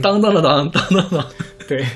[0.02, 1.26] 当当当当当当当，
[1.68, 1.86] 对，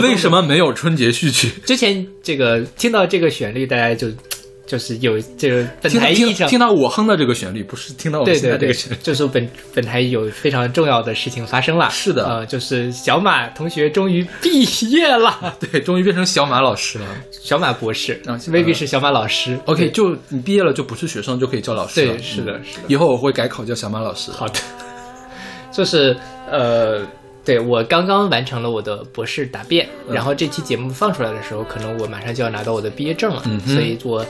[0.00, 1.48] 为什么没有春节序曲？
[1.64, 4.08] 之前这个听到这个旋律，大家就
[4.66, 11.90] 就是有这个本台意义上听到我哼的这个旋律，不是听到我现在这个，旋律，就是本本台有非常重要的事情发生了。
[11.90, 19.58] 是的，呃，就是小马同学终于毕业了， 对，终于变成小马老师了，小马博士啊，未必是小马老师。
[19.66, 22.14] OK，就你毕业了就不是学生，就可以叫老师了。
[22.14, 22.84] 对，是的，是的。
[22.88, 24.30] 以后我会改口叫小马老师。
[24.30, 24.58] 好的，
[25.70, 26.16] 就是
[26.50, 27.06] 呃。
[27.44, 34.24] 对我刚刚完成了我的博士答辩，然后这期节目放出来的时候，可能我马上就要拿到我的毕业证了，所以我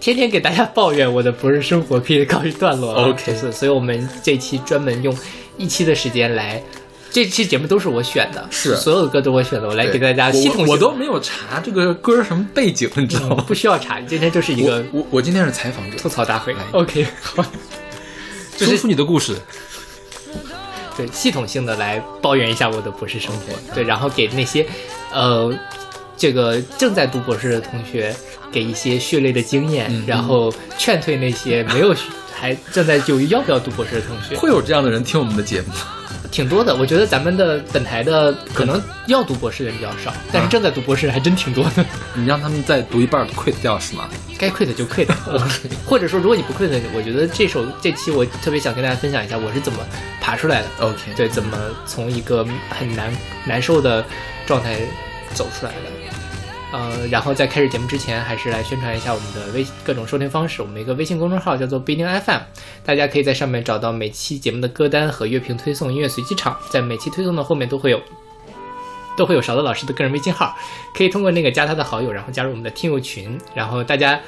[0.00, 3.08] 天天给大家抱怨我的博士生活可以告一段落了。
[3.08, 5.16] OK，所以我们这期专门用
[5.56, 6.62] 一期的时间来，
[7.10, 10.64] 这期节目都是我选的，是所有的歌都我选的，我来给大家系统。
[10.68, 13.44] 我都没有查这个歌什么背景，你知道吗？
[13.48, 16.54] 不需要查，今天就是一个我我今天是采访者吐槽大会。
[16.70, 17.44] OK，好，
[18.58, 19.34] 说出你的故事。
[20.96, 24.66] 对，系统性的来抱怨一下我的博士生活，对，然后给那些，
[25.12, 25.52] 呃，
[26.16, 28.14] 这个正在读博士的同学
[28.52, 31.94] 给一些血泪的经验，然后劝退那些没有
[32.32, 34.36] 还正在犹豫要不要读博士的同学。
[34.36, 35.76] 会有这样的人听我们的节目吗？
[36.34, 41.86] 挺多的，我觉得咱们的本台的可能要读博士的人比较少，但是正在读博士还真挺多的。
[42.12, 44.08] 你让他们再读一半 quit 掉是吗？
[44.36, 45.06] 该 quit 就 quit，
[45.86, 49.78] 或者说如果你不 quit，我觉得这首这期我特别想跟大家分享一下我是怎么
[50.20, 50.68] 爬出来的。
[50.80, 54.04] OK，对，怎么从一个很难难受的
[54.44, 54.80] 状态
[55.34, 55.93] 走出来的。
[56.74, 60.60] 呃，然后在开始节目之前，还是来宣传一下我们的微各种收听方式。
[60.60, 62.40] 我们一个微信公众号叫做不一定 FM，
[62.84, 66.58] 大家可以在上面找到每期节目的歌单和乐评推送、音乐随机场。
[66.70, 68.02] 在每期推送的后面都会有，
[69.16, 70.52] 都会有勺子老师的个人微信号，
[70.96, 73.38] 可以通过那个加他的好友，然后加入我们的听友群。
[73.54, 74.18] 然后大家，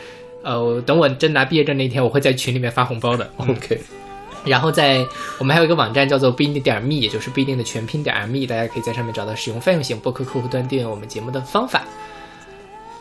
[0.43, 3.29] 呃，等我真拿毕业证那一天，我会在群里面发红包的。
[3.39, 3.81] OK。
[4.47, 5.05] 然后在
[5.39, 11.83] 我们还有一个网站叫做不一定点 me，也就是不一定的全拼点 me，大家可以在上面找到使用泛用型播客客户端订阅我们节目的方法。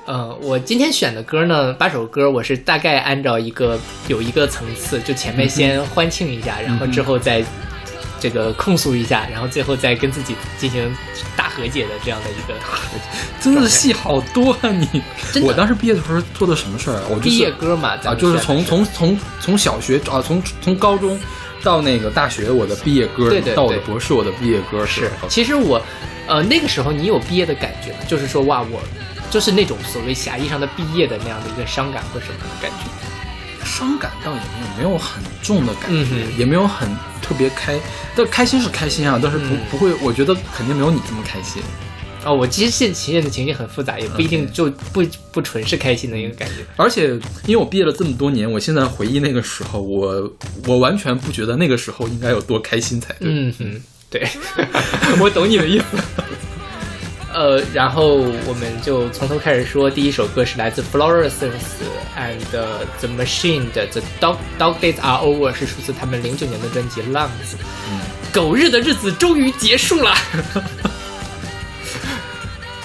[0.05, 7.43] 呃，我今天选的歌呢，八首歌，我是大概按照一个有一个层次，就前面先欢庆一下，然后之后再
[8.19, 10.95] 这个控诉一下，然后最后再跟自己进行
[11.35, 12.53] 大和解的这样的一个。
[13.41, 14.69] 真的戏好多啊！
[14.69, 15.01] 你，
[15.41, 17.01] 我当时毕业的时候做的什么事儿？
[17.09, 21.19] 我毕业歌嘛，啊，就是从从从从小学啊，从从高中
[21.63, 25.09] 到那个大学，我的毕业歌，到我的博士，我的毕业歌是。
[25.27, 25.81] 其实我，
[26.27, 27.97] 呃，那个时候你有毕业的感觉吗？
[28.07, 28.79] 就是说，哇，我。
[29.35, 34.39] 就是那种所谓狭义上的毕业的那样的一个伤感或什么的感觉，伤感倒也
[34.77, 36.87] 没有，没有很重的感觉，也没有很
[37.21, 37.77] 特别开，
[38.15, 41.61] 但开心是开心啊，但是不不会，我觉得肯定没有你这么开心
[42.23, 42.33] 哦。
[42.33, 45.03] 我其实现情人的情绪很复杂，也不一定就不
[45.33, 46.65] 不纯是开心的一个感觉。
[46.77, 47.09] 而且
[47.45, 50.33] 因为我毕业了这么多年，我现在回忆那个时候，我
[50.65, 53.27] 我完全不觉得那个时候应该有多开心才对。
[53.29, 54.25] 嗯哼，对，
[55.19, 55.85] 我懂你的意思。
[57.35, 58.15] 呃，然后
[58.47, 61.83] 我们就从头开始说，第一首歌是来自 Fluorescence
[62.17, 67.27] and the Machine 的《The Dog Dog Days Are Over》，是出自他们零九年的专辑《Lungs》。
[67.91, 67.99] 嗯，
[68.31, 70.15] 狗日的日子终于结束了。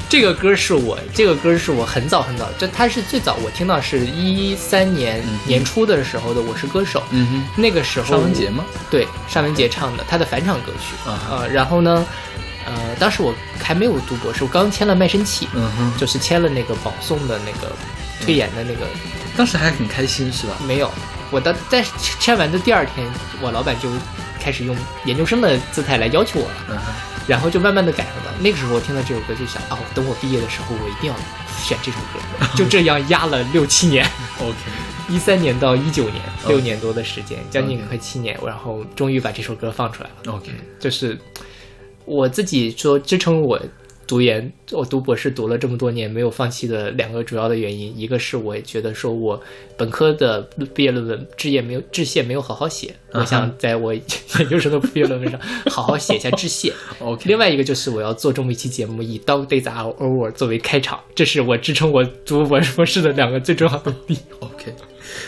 [0.08, 6.98] 这个歌是我，这个歌是我很早很早，这它是最早我听到是一三年年初的时候的《我是歌手》。
[7.12, 8.64] 嗯哼，那个时候尚雯婕吗？
[8.90, 11.08] 对，尚雯婕唱的，她的返场歌曲。
[11.08, 12.04] 啊，然后呢？
[12.66, 17.72] 呃，当时我还没有读博士，我刚签了卖身契，嗯哼，就是签了那个保送的那个
[18.24, 18.86] 推演的那个，
[19.36, 20.54] 当时还很开心是吧？
[20.66, 20.90] 没有，
[21.30, 21.84] 我当在
[22.20, 23.10] 签完的第二天，
[23.40, 23.88] 我老板就
[24.38, 26.92] 开始用研究生的姿态来要求我了，嗯哼，
[27.26, 31.16] 然后就慢慢的感受到，那个时候我听到这首歌就想，哦，等我毕业的时候，我一定要
[31.62, 34.06] 选这首歌，就 这样压了六七年
[34.38, 34.56] ，OK，
[35.08, 41.18] 一三年到一九年，六年多的时间，将近快七年，然后终于把这首歌放出来了，OK，就是。
[42.10, 43.56] 我自己说支撑我
[44.04, 49.40] 读研，我读博士读了这么多年没有放弃的两个主要的原因，一个是我觉得说我
[49.76, 50.42] 本科的
[50.74, 54.02] 毕业论文致业没有致谢没有好好写，我想在我研
[54.50, 56.72] 究生的毕业论文上好好写一下致谢。
[56.98, 64.49] OK，另外一个就是我要做这么一期节目，以《Dog Days Are Over》作为开场，这是我支撑我读博士的两个最重要的理由。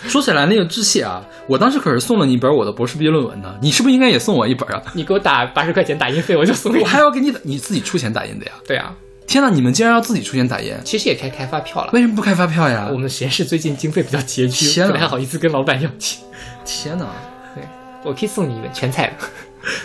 [0.08, 4.82] 说起来那个致谢啊，我当时可是送了你一本我的博士毕业论文呢，你是不是应该也送我一本啊？
[4.94, 6.80] 你给我打八十块钱打印费，我就送你。
[6.80, 8.52] 我还要给你，你自己出钱打印的呀？
[8.66, 8.94] 对啊。
[9.26, 10.74] 天哪，你们竟然要自己出钱打印？
[10.84, 11.90] 其实也可以开发票了。
[11.92, 12.88] 为什么不开发票呀？
[12.92, 16.22] 我们实验室最近经费比较拮据，不太好意思跟老板要钱。
[16.64, 17.06] 天哪！
[17.54, 17.64] 对，
[18.04, 19.12] 我可以送你一本全彩的。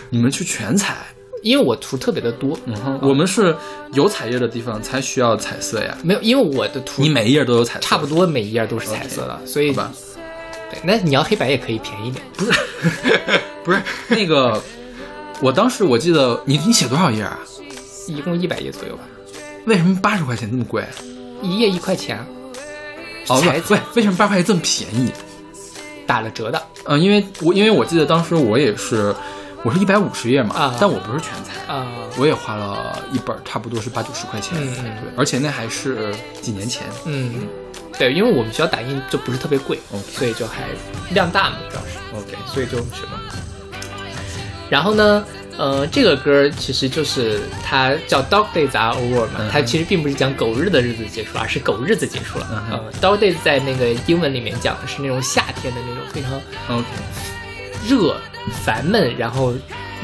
[0.10, 0.96] 你们去全彩？
[1.44, 2.58] 因为我图特别的多，
[3.02, 3.56] 我们是
[3.94, 5.98] 有彩页的地方才需要彩色呀。
[6.04, 9.92] 没有，因为我的图你每一页都有彩色，差不多每一页都是彩色的，所以吧。
[10.70, 12.24] 对，那你要黑白也可以便宜点。
[12.36, 12.52] 不是，
[13.64, 14.62] 不是那个，
[15.42, 17.40] 我当时我记得你你写多少页啊？
[18.08, 19.04] 一共一百页左右吧。
[19.66, 20.84] 为什么八十块钱那么贵？
[21.42, 22.20] 一页一块钱。
[23.30, 25.12] 哦，不，为为什么八块钱这么便宜？
[26.06, 26.62] 打了折的。
[26.86, 29.14] 嗯，因为我因为我记得当时我也是，
[29.68, 31.86] 我是一百五十页嘛，啊，但我不是全才啊，
[32.18, 34.58] 我也花了一本，差不多是八九十块钱。
[34.58, 36.88] 嗯嗯，对，而且那还是几年前。
[37.04, 37.46] 嗯，
[38.00, 39.78] 对，因为我们学校打印就不是特别贵，
[40.10, 40.64] 所以就还
[41.10, 41.98] 量大嘛，主要是。
[42.16, 43.20] OK，所以就什么。
[44.70, 45.26] 然后呢？
[45.58, 52.64] 呃，这个歌其实就是它叫 Dog Days Are Over 嘛，它其实并不是讲狗日的日子结束，而是狗日子结束了。
[52.72, 56.32] 呃，Dog Days 在那个英文里面讲的是那种夏天的那种非常
[56.70, 56.86] OK
[57.86, 58.16] 热、
[58.52, 59.54] 烦闷，然后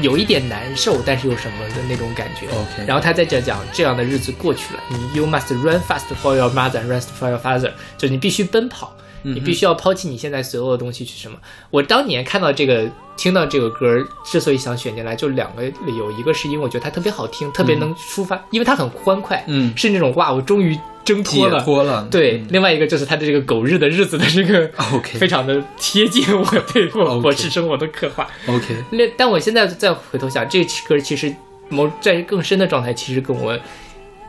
[0.00, 2.46] 有一点难受，但是又什么的那种感觉。
[2.48, 8.94] OK，然后他在这讲这样的日子过去了，你 You must run fast for your mother and rest for your father，就你必须奔跑。
[9.26, 11.38] 你必须要抛弃你现在所有的东西去什么？
[11.70, 12.86] 我当年看到这个，
[13.16, 22.08] 听到这个歌，之所以想选进来，就两个理由，一个是因为我觉得它特别好听，特别能抒发，因为它很欢快，嗯，是那种哇，我终于挣脱了，脱了。
[22.10, 28.74] 对，另外一个就是他的这个狗日的日子的这个， OK，非常的贴近我对我博士生活的刻画，OK。
[28.90, 31.34] 那但我现在再回头想，这歌其实
[31.68, 33.58] 某在更深的状态，其实跟我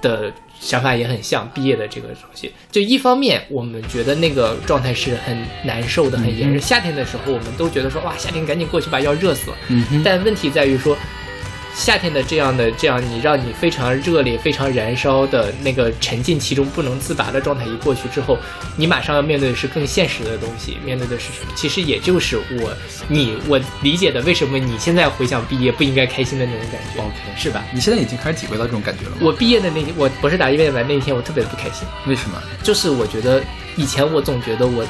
[0.02, 0.32] 的。
[0.58, 6.58] 想法也很像毕业的这个东西，就一方面我们觉得那个状态是很难受的，很炎热。
[6.58, 9.58] 夏天的时候，我们都觉得说哇，夏天赶紧过去吧，要热死了。
[9.68, 10.98] 嗯但问题在于说。
[11.76, 18.38] 夏天的这样的这样，你让你非常热烈、非常燃烧的那个沉浸其中不能自拔的状态一过去之后，
[18.78, 21.52] 你马上要面对的是更现实的东西，面对的是什么？
[21.54, 22.74] 其实也就是我
[23.10, 27.62] 你我理解的，为什么你现在回想毕业不应该开心的那种感觉？OK，是吧？
[27.74, 29.18] 你现在已经开始体会到这种感觉了吗？
[29.20, 31.86] 我毕业的那天我博士打毕业完那一天，我特别的不开心。
[32.08, 32.42] 为什么？
[32.64, 33.44] 就是我觉得
[33.76, 34.86] 以前我总觉得我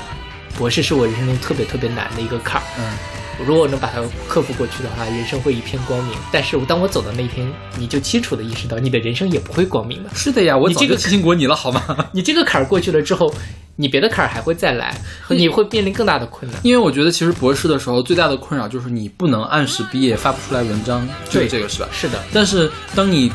[0.55, 2.65] 博士是我人生中特别特别难的一个坎儿。
[2.77, 2.93] 嗯。
[3.39, 6.15] 如果我能把它克服过去的话，人生会一片光明。
[6.31, 10.09] 但是当我走的那一天，你就清楚的意识到，你的人生也不会光明的。
[10.13, 11.83] 是的呀，我早就提醒过你了，好吗？
[12.13, 13.33] 你这个坎儿过去了之后，
[13.75, 14.95] 你别的坎儿还会再来，
[15.29, 16.59] 你会面临更大的困难。
[16.63, 21.89] 因为我觉得，其实博士的时候最大的困扰就是你不能按时毕业，发不出来文章，就是这个是吧？
[21.91, 22.23] 是的。
[22.31, 23.31] 但是当你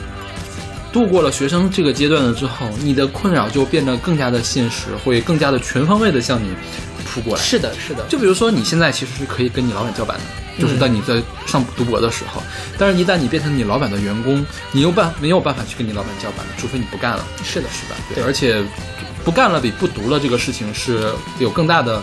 [0.92, 6.48] 度过了学生这个阶段了之后，你的困扰就变得更加的现实，会更加的全方位的向你
[7.10, 7.42] 扑过来。
[7.42, 8.04] 是的，是的。
[8.08, 10.24] 就比如说，你现在其实是可以跟你老板叫板的。
[10.58, 12.42] 就是在你在上读博的时候，
[12.76, 17.24] 但是一旦你变成你老板的员工，你又办没有办法去跟你老板叫板的，除非你不干了。
[17.42, 17.94] 是的，是的？
[18.14, 18.62] 对，而且
[19.24, 22.02] 不干了比不读了这个事情是有更大的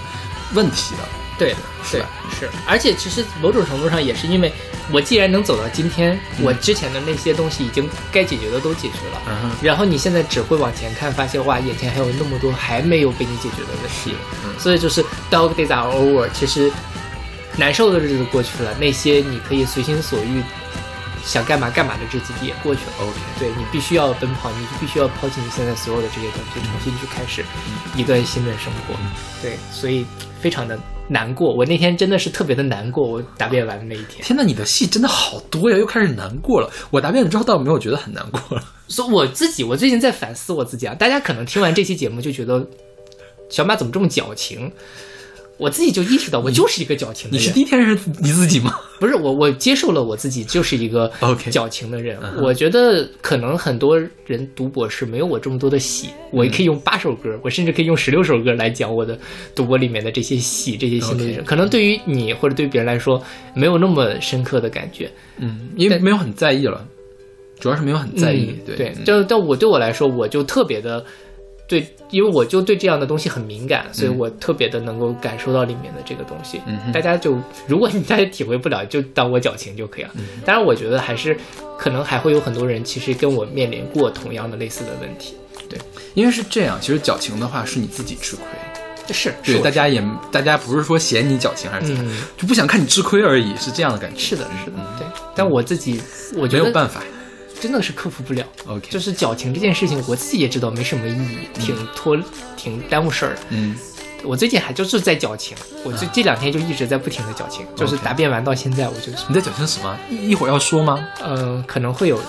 [0.55, 1.03] 问题的。
[1.37, 2.09] 对的，是吧？
[2.39, 2.49] 是。
[2.65, 4.51] 而且其实某种程度上也是因为
[4.91, 14.13] 我既然能走到今天，我之前的那些东西已经该解决的都解决了，然后你现在只会往前看，发现哇，眼前还有那么多还没有被你解决的问题。
[14.57, 16.71] 所以就是 dog days are over，其实。
[17.59, 20.43] 难受的日子过去了，那些你可以随心所欲
[21.25, 22.91] 想干嘛干嘛的日子也过去了。
[23.01, 27.43] OK，对你必须要奔跑，你就必须要抛弃你现在所有的这些东西，重新去开始
[27.95, 28.93] 一段新的生活。
[29.41, 30.05] 对，所以
[30.39, 31.53] 非常的难过。
[31.53, 33.07] 我那天真的是特别的难过。
[33.07, 36.69] 我答辩完的那一天，天呐，你的戏真的好多呀，又开始难过了。
[36.89, 38.63] 我答辩了之后倒没有觉得很难过了。
[38.87, 40.95] 所以我自己，我最近在反思我自己啊。
[40.95, 42.65] 大家可能听完这期节目就觉得
[43.49, 44.71] 小马怎么这么矫情。
[45.57, 47.43] 我自己就意识到，我就是一个矫情的人。
[47.43, 48.79] 你是第一天认识你自己吗？
[48.99, 51.11] 不是，我我接受了我自己就是一个
[51.51, 52.17] 矫情的人。
[52.41, 59.17] 我觉得可能很多人读博士没有我这么多的喜，我也可以用八首歌，我甚至可以用十六首歌来讲我的
[59.55, 61.43] 读博里面的这些喜，这些心路历程。
[61.43, 63.21] 可能对于你或者对别人来说，
[63.55, 65.11] 没有那么深刻的感觉。
[65.37, 66.87] 嗯，因为没有很在意了，
[67.59, 68.55] 主要是没有很在意。
[68.65, 71.03] 对，但但我对我来说，我就特别的。
[71.67, 76.61] 对，因为我就对这样的东西很敏感，所以我特别的能够感受到里面的这个东西。
[76.93, 80.11] 大家就如果你大家体会不了，就当我矫情就可以了。
[80.45, 81.37] 当然，我觉得还是
[81.77, 85.35] 可能还会有很多人其实跟我面临过同样的类似的问题。
[85.69, 85.77] 对，
[86.13, 94.17] 因为是这样，其实矫情的话是你自己吃亏，是对大家也大家不是说嫌你矫情还是怎么，就不想看你吃亏而已，是这样的感觉。
[94.17, 95.05] 是的，是的，对。
[95.35, 95.99] 但我自己
[96.37, 97.03] 我觉得没有办法。
[97.59, 102.17] 真的是克服不了，OK，就是矫情这件事情，我自己也知道没什么意义，挺拖，
[102.55, 103.39] 挺耽误事儿的。
[103.49, 103.75] 嗯，
[104.23, 109.97] 我最近还就是在矫情，我这这两天就一直在不停的矫情，就是答辩完到现在，我就你在矫情什么？
[110.09, 111.03] 一会儿要说吗？
[111.23, 112.19] 嗯，可能会有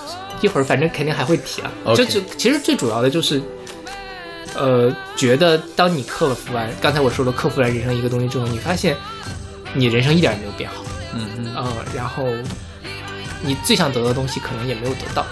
[0.40, 1.70] 一会儿，反正肯定还会提啊。
[1.94, 3.42] 就就其实最主要的就是，
[4.56, 8.96] 呃，觉得当你克服完刚才我说的克服完人生一个东西之后，你发现
[9.74, 10.82] 你人生一点也没有变好。
[11.14, 11.54] 嗯嗯，
[11.94, 12.24] 然后。
[13.42, 15.26] 你最想得到的东西可能也没有得到。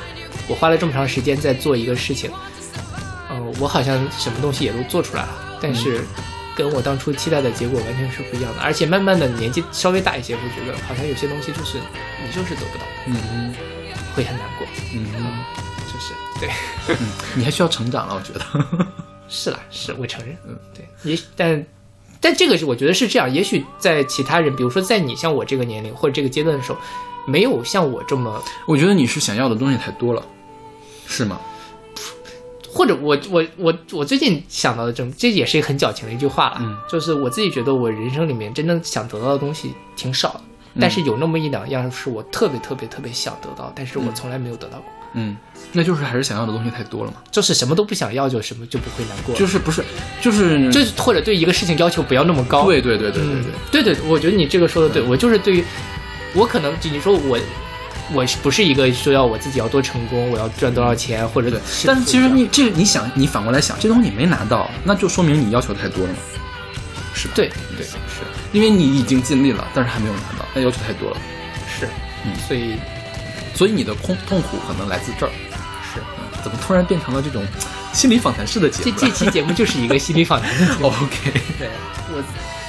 [0.48, 2.30] 我花了这么长时间在做一个事情，
[3.28, 5.28] 呃，我好像什么东西也都做出来了，
[5.60, 6.04] 但是
[6.54, 8.62] 跟我当初期待的结果完全是不一样的。
[8.62, 11.78] 而且慢慢的年纪稍微大一些，会觉得好像有些东西就是
[12.24, 13.52] 你就是得不到，嗯
[14.14, 14.66] 会很难过。
[14.94, 15.44] 嗯嗯
[15.92, 16.48] 就是对，
[16.88, 18.86] 嗯，你还需要成长了，我觉得。
[19.28, 21.66] 是啦，是我承认，嗯，对，也但
[22.20, 26.78] 但这个是我觉得是这样，也许在其他人，比如说在你像我这个年龄或者这个阶段的时候，
[27.26, 30.22] 没有像我这么，我觉得你是想要的东西太多了，
[31.06, 31.38] 是吗？
[32.72, 36.76] 或者我我我我最近想到的这这也是一个很矫情的一句话了，嗯。
[36.90, 40.40] 就是我自己觉得我人生里面真正想得到的东西挺少的，
[40.78, 45.34] 但是有那么一两样是我特别特别特别想得到，但是我从来没有得到过，嗯，
[45.72, 47.16] 那就是还是想要的东西太多了嘛。
[47.30, 49.82] 就是什么都不想要就什么就不会难过，就是不是，
[50.20, 55.64] 就是就是或者对一个事情要求不要那么高，对对对对对嗯对，对对，我觉得你这个说的对，我就是对于
[56.36, 57.38] 我可能就你说我
[58.12, 61.58] 我是不是一个说要我自己要多成功，我要赚多少钱，或者对。
[61.84, 66.14] 但是其实你这你想，你反过来想，这东西你没拿到，那就说明你要求太多了，
[67.14, 67.34] 是吧？
[67.34, 71.16] 对对是因为你已经尽力了，但是还没有拿到，那要求太多了，
[71.66, 71.88] 是，
[72.24, 72.76] 嗯所以
[73.54, 75.30] 所以你的痛痛苦可能来自这儿。
[75.92, 77.44] 是嗯怎么突然变成了这种
[77.92, 78.96] 心理访谈式的节目？
[78.96, 81.68] 这这期节目就是一个心理访谈的节目， OK，对
[82.12, 82.22] 我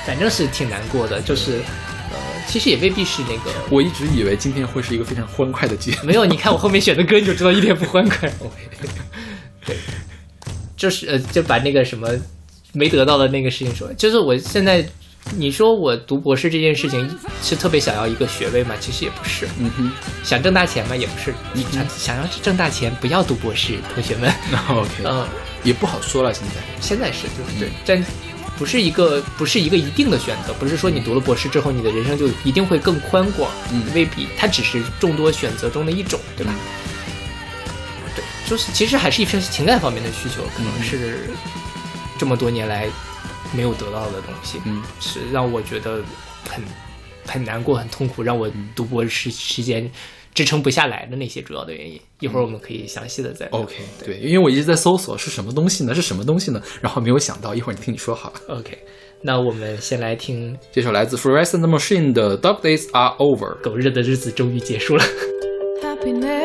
[0.04, 1.87] 反正是挺难过的，就是呃，
[2.48, 3.52] 其实也未必是那个。
[3.70, 5.98] 我一直以为今天会是一个非常欢快的节目。
[6.04, 8.32] 没有，你看我后面选的歌，你就知道一点不欢快。
[9.66, 9.76] 对，
[10.78, 12.10] 就是呃，就把那个什么
[12.72, 14.88] 没得到的那个事情说，就是我现在，
[15.36, 17.10] 你说我读博士这件事情
[17.44, 18.74] 是特别想要一个学位吗？
[18.80, 19.92] 其实也不是，嗯哼
[20.24, 20.96] 想挣大钱吗？
[20.96, 21.34] 也不是。
[21.54, 24.34] 你想想要挣大钱，不要读博士，同学们。
[24.50, 25.28] 那， OK，嗯，
[25.64, 26.56] 也不好说了，现在。
[26.80, 28.02] 现在是就是对，但
[28.58, 33.84] 不是一个不是一个一定的选择，不是说你读了博士之后，你的人生就一定会更宽广，嗯。
[33.94, 36.54] 未必，它只是众多选择中的一种，对吧？
[38.16, 41.30] 对，就是其实还是一份情感方面的需求，可能是
[42.18, 42.88] 这么多年来
[43.54, 44.82] 没有得到的东西，嗯。
[45.00, 46.02] 是让我觉得
[46.50, 46.64] 很
[47.26, 49.90] 很难过、很痛苦，让我读博士时间
[50.38, 52.00] 支撑不下来的那些主要的原因。
[52.20, 53.74] 一会儿我们可以详细的再聊 OK，
[54.06, 55.96] 对，因为我一直在搜索是什么东西呢？
[55.96, 56.62] 是什么东西呢？
[56.80, 58.60] 然后没有想到，一会儿你听你说好了。
[58.60, 58.78] OK，
[59.24, 63.58] 那我们先来听 这首来自 Fluorescent Machine 的《Dog Days Are Over》。
[63.64, 65.04] 狗日的日子终于结束了。
[65.82, 66.37] Happiness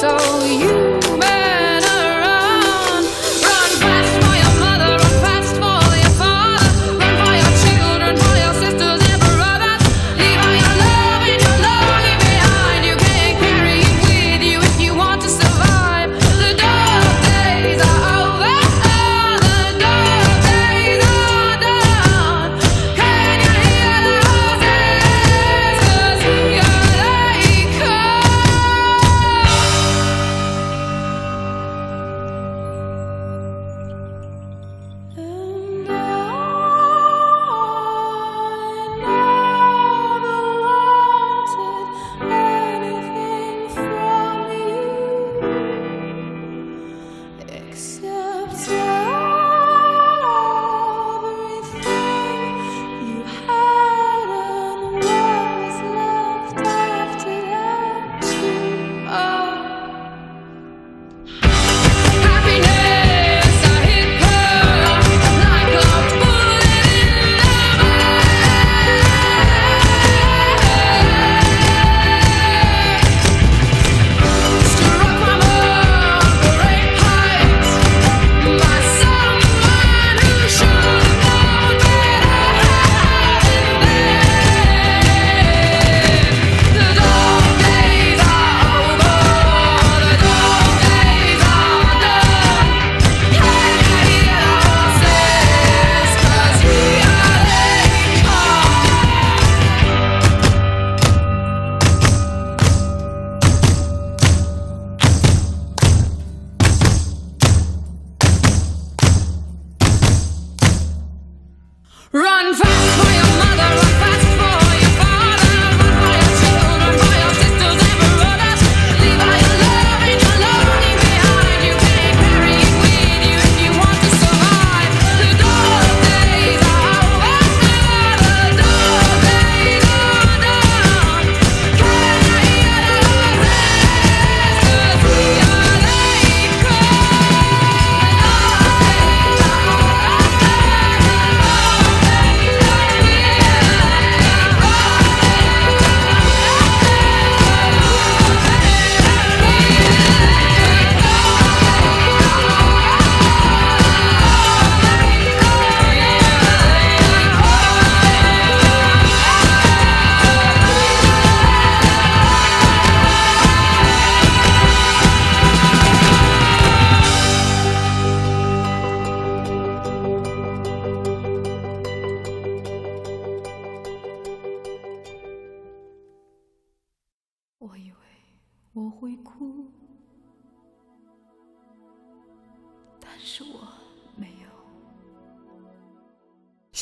[0.00, 0.16] so
[0.46, 0.79] you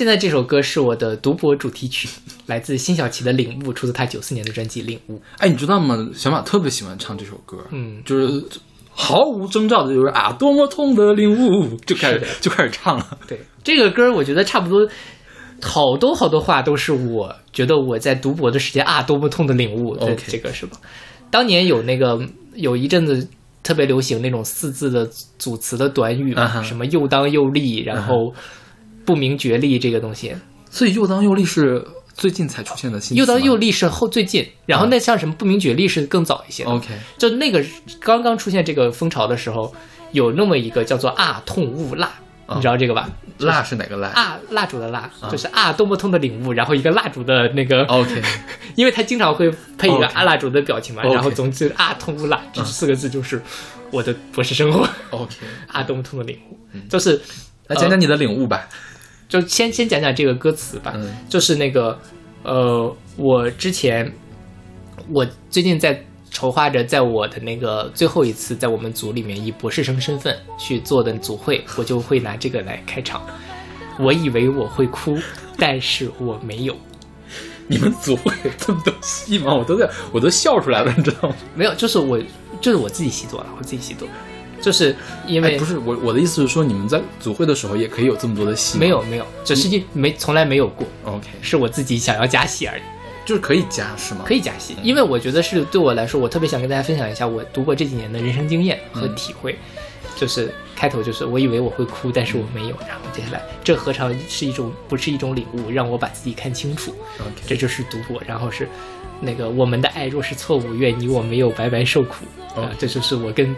[0.09, 2.09] 在这首歌是我的读博主题曲，
[2.47, 5.17] 来自辛晓琪的《领悟》，出自她九四年的专辑《领悟》。
[5.37, 6.09] 哎，你知道吗？
[6.15, 8.43] 小马特别喜欢唱这首歌，嗯，就是
[8.91, 13.19] 毫无征兆的，就是啊，多么痛的领悟，就开始就开始唱了。
[13.29, 14.89] 对这个歌，我觉得差不多，
[15.61, 19.95] 好多好多话都是我觉得我在读博的时间啊，多么痛的领悟。
[19.97, 20.79] 对 OK 这个是吧？
[21.31, 22.19] 当年有那个
[22.55, 23.29] 有一阵子
[23.63, 25.07] 特别流行那种四字的
[25.39, 26.35] 组词的短语
[26.65, 28.33] 什么又当又立，然后
[29.09, 30.37] 不明觉厉这个东西。
[30.69, 31.83] 所以又当又立是
[32.15, 36.71] 最近才出现的又当又立是后最近，然后啊那像什么不明觉厉是更早一些的。
[36.71, 37.65] OK，就那个
[38.01, 39.75] 刚刚出现这个风潮的时候，
[40.13, 42.07] 有那么一个叫做啊痛悟蜡，
[42.45, 42.57] 啊。
[42.57, 43.09] 你知道这个吧？
[43.39, 44.09] 蜡是哪个蜡？
[44.09, 48.21] 啊，蜡烛的蜡，就是啊多么痛的领悟，然后一个蜡烛的那个，？OK，
[48.77, 53.41] 因为他经常会配一个啊蜡烛的表情嘛然后总之啊痛悟蜡这四个字就是
[53.91, 54.87] 我的博士生活。
[55.11, 55.35] OK，
[55.69, 56.59] 啊多么痛的领悟，
[56.91, 57.19] 就是
[57.69, 58.69] 来讲讲你的领悟吧。
[59.29, 61.99] 就先先讲讲这个歌词吧，嗯就是那个
[62.43, 64.11] 呃，我之前
[65.13, 73.23] 我最近在筹划着，在我的那个最后一次在我们组里面以博士生身份去做的组会，我就会拿这个来开场。
[73.99, 75.19] 我以为我会哭，
[75.59, 76.77] 但是我没有，
[77.67, 79.53] 你们组会有这么多戏吗？
[79.53, 81.35] 我都在，我都笑出来了，你知道吗？
[81.55, 82.19] 没有，就是我
[82.61, 84.07] 就是我自己习作了，我自己习作，
[84.61, 84.95] 就是
[85.27, 88.79] 因为、哎，不是我，我的意思是说，你们在组会的时候也可以有这么多的戏？
[88.79, 92.83] 没有没有，只是一没从来没有过，OK，是我自己想要加戏而已。
[93.25, 94.23] 就是可以加是吗？
[94.27, 99.57] 可以加戏，因为我觉得是对我来说，我特别想跟大家分享一下我读过这几年的人生经验和体会。
[100.17, 102.77] 就是开头就是我以为我会哭，但是我没有。
[102.81, 106.93] 然后接下来，这何尝是一种不是一种领悟，让我把自己看清楚。
[107.21, 108.21] OK，这就是读博。
[108.27, 108.69] 然后是
[109.21, 112.25] 那个我们的爱若是错误，愿你我没有白白受苦。
[112.57, 113.55] 啊、这就是我跟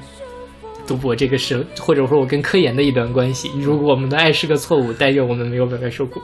[0.91, 3.49] 读博这个是，或者说我跟科研的一段关系。
[3.61, 6.21] 如果我们的爱是个错误，但愿我们没有白白受苦。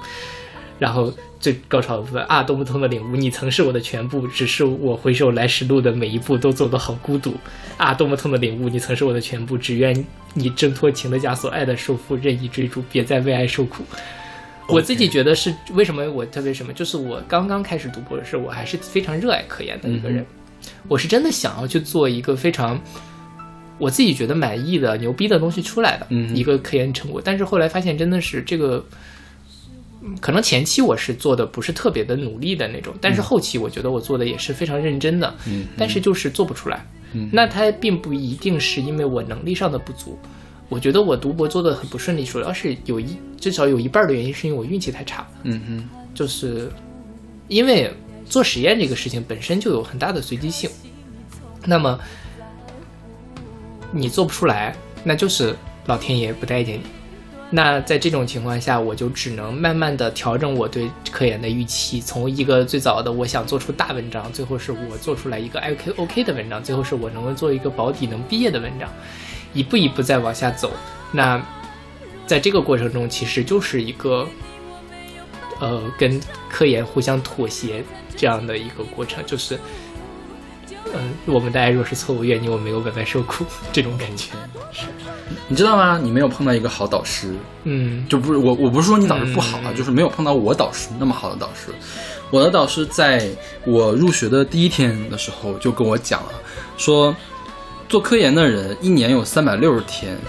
[0.80, 3.14] 然后最高潮的部分啊，多么痛的领悟！
[3.14, 7.32] 你曾是我的全部，只是我回首来时路的每一步都走得好孤独
[7.76, 7.94] 啊！
[7.94, 8.68] 多么痛的领悟！
[8.68, 13.84] 你曾是我的全部，只愿你挣脱情的枷锁，爱的束缚，任意追逐，别再为爱受苦。
[14.68, 20.26] 我自己觉得是为什么我特别什么，就是我刚刚开始读博的时候，我还是非常热爱科研的一个人，
[20.88, 22.78] 我是真的想要去做一个非常
[23.78, 27.20] 我自己觉得满意的、牛逼的东西出来的、一个科研成果。
[27.24, 28.84] 但是后来发现，真的是这个，
[30.02, 36.84] 嗯可能前期我是做的不是特别的努力的那种，但是后期我觉得我做的也是非常认真的，嗯但是就是做不出来。
[37.12, 40.18] 嗯那它并不一定是因为我能力上的不足。
[40.68, 45.24] 我觉得我读博做的很不顺利，主要是有一至少有一半的原因是因为我运气太差。
[45.44, 46.70] 嗯嗯就是
[47.46, 47.88] 因为
[48.28, 50.68] 做实验这个事情本身就有很大的随机性，
[51.64, 51.98] 那么
[53.96, 55.56] 你做不出来，那就是
[55.86, 56.82] 老天爷不待见你。
[57.48, 68.88] 那在这种情况下，我就只能慢慢的调整我对科研的预期，从一个最早的我想做出大文章，最后是我做出来一个 OK OK 的文章，最后是我能够做一个保底能毕业的文章，
[69.54, 70.72] 一步一步再往下走。
[71.12, 71.40] 那
[72.26, 74.26] 在这个过程中，其实就是一个
[75.60, 77.84] 呃跟科研互相妥协
[78.16, 79.56] 这样的一个过程，就是
[80.94, 84.32] 嗯、我们大家若是错误，愿你我没有白白受苦这种感觉。
[84.72, 84.86] 是
[85.48, 85.98] 你知道吗？
[86.02, 91.72] 你没有碰到一个好导师，嗯就不是我，我不是说你导师不好啊，嗯就是没有碰到我导师那么好的导师。
[92.30, 93.30] 我的导师在
[93.64, 96.32] 我入学的第一天的时候就跟我讲了，
[96.76, 97.14] 说
[97.88, 100.20] 做科研的人一年有三百六十天，呃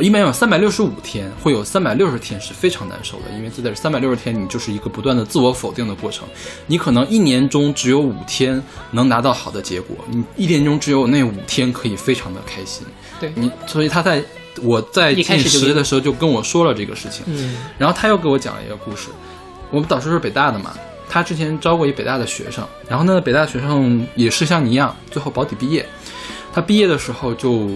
[0.00, 6.26] 一年有三百六十五天，会有三百六十天是非常难受的，因为这在三百六十天你就是一个不断的自我否定的过程。
[6.66, 8.60] 你可能一年中只有五天
[8.92, 12.86] 能拿到好的结果，你一年中只有那五天可以非常的开心。
[13.20, 14.24] 对你，所以他在
[14.62, 17.24] 我在进实的时候就跟我说了这个事情。
[17.26, 19.08] 嗯然后他又给我讲了一个故事。
[19.70, 20.74] 我们导师是北大的嘛，
[21.08, 25.86] 他之前招过一北大的学生，然后那个，北大学生也是像你一样，最后保底毕业。
[26.54, 27.70] 他毕业的时候就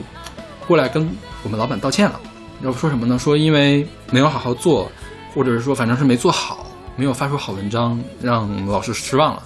[0.66, 1.08] 过来跟
[1.42, 2.20] 我们老板道歉了，
[2.62, 3.18] 要说什么呢？
[3.18, 4.90] 说因为没有好好做，
[5.34, 9.42] 或者是说反正是没做好，没有发出好文章，让老师失望了。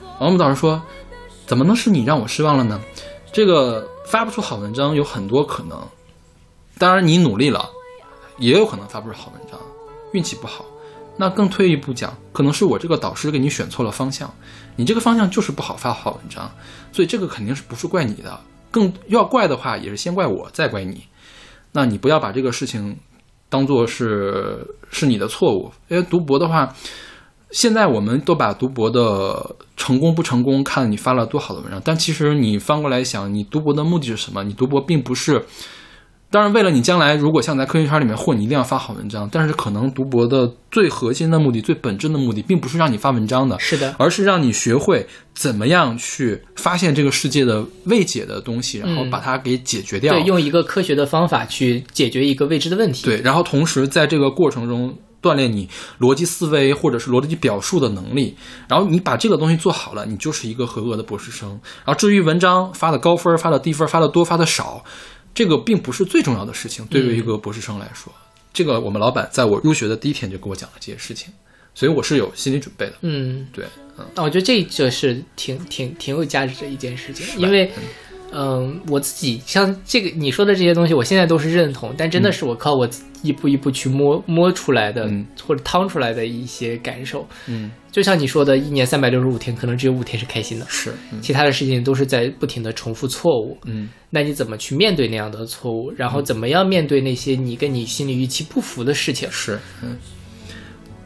[0.00, 0.80] 然后我们导师说，
[1.46, 2.80] 怎么能是你让我失望了呢？
[3.32, 5.80] 这个发不出好文章有很多可能，
[6.78, 7.68] 当然你努力了，
[8.38, 9.58] 也有可能发不出好文章，
[10.12, 10.64] 运气不好。
[11.16, 14.28] 那更退一步讲，可能是我这个导师给你选错了方向，
[14.74, 16.50] 你这个方向就是不好发好文章，
[16.90, 18.40] 所以这个肯定是不是怪你的，
[18.74, 21.04] 更要怪的话也是先怪我，再怪你。
[21.70, 22.96] 那你不要把这个事情
[23.48, 26.74] 当做是是你的错误，因为读博的话，
[27.52, 31.80] 现在我们都把读博的成功不成功，看你发了多好的文章。
[31.84, 34.42] 但其实你翻过来想，你读博的目的是什么？
[34.42, 35.44] 你读博并不是，
[36.30, 39.28] 当然为了你将来如果想在科学圈里面混，你一定要发好文章。
[39.30, 50.12] 但是可能读博的最核心的目的、最本质的目的，并不是让你发文章的，是的，而是让你学会怎么样去发现这个世界的未解的东西，然后嗯把它给解决掉。
[50.12, 53.04] 对，用一个科学的方法去解决一个未知的问题。
[53.04, 55.68] 对，然后同时在这个过程中锻炼你
[56.00, 58.36] 逻辑思维或者是逻辑表述的能力，
[58.68, 61.48] 然后你把这个东西做好了，你就是一个合格的博士生。
[61.84, 64.84] 然后至于文章发的高分、发的低分、发的多、发的少，
[65.34, 68.12] 这个并不是最重要的事情，对于一个博士生来说。
[68.52, 71.32] 这个我们老板在我入学的第一天就跟我讲了这些事情，
[71.74, 72.94] 所以我是有心理准备的。
[73.00, 73.64] 嗯，对，
[73.98, 77.82] 嗯，那我觉得这就是挺挺挺有价值的一件事情，因为，嗯，
[78.88, 82.88] 我自己像这个你说的这些东西，我现在都是认同，但真的是我靠我
[83.22, 87.26] 一步一步去摸摸出来的，嗯或者趟出来的一些感受。
[87.46, 93.56] 嗯，就像你说的，一年三百六十五天，可能只有五天是开心的，是，嗯其他的事情都是在不停的重复错误。
[93.64, 95.92] 嗯那你怎么去面对那样的错误？
[95.96, 99.28] 然后怎么样面对那些你跟你心理预期不符的事情？
[99.30, 99.96] 是，嗯。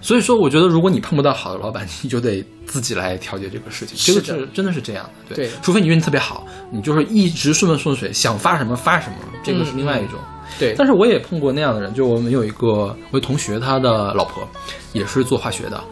[0.01, 3.97] 所以说，我觉得如果你碰不到好的老板，你就得自己来调节这个事情。
[3.99, 5.49] 这个是的真的是这样的，对。
[5.49, 10.19] 对除非你运气特别好，你就是一直顺风顺水，想发什么发什么，这个是另外一种。
[10.59, 14.49] 对，但是我也碰过那样的人，就我们有一个我同学，他的老婆
[14.93, 15.83] 也是做化学的，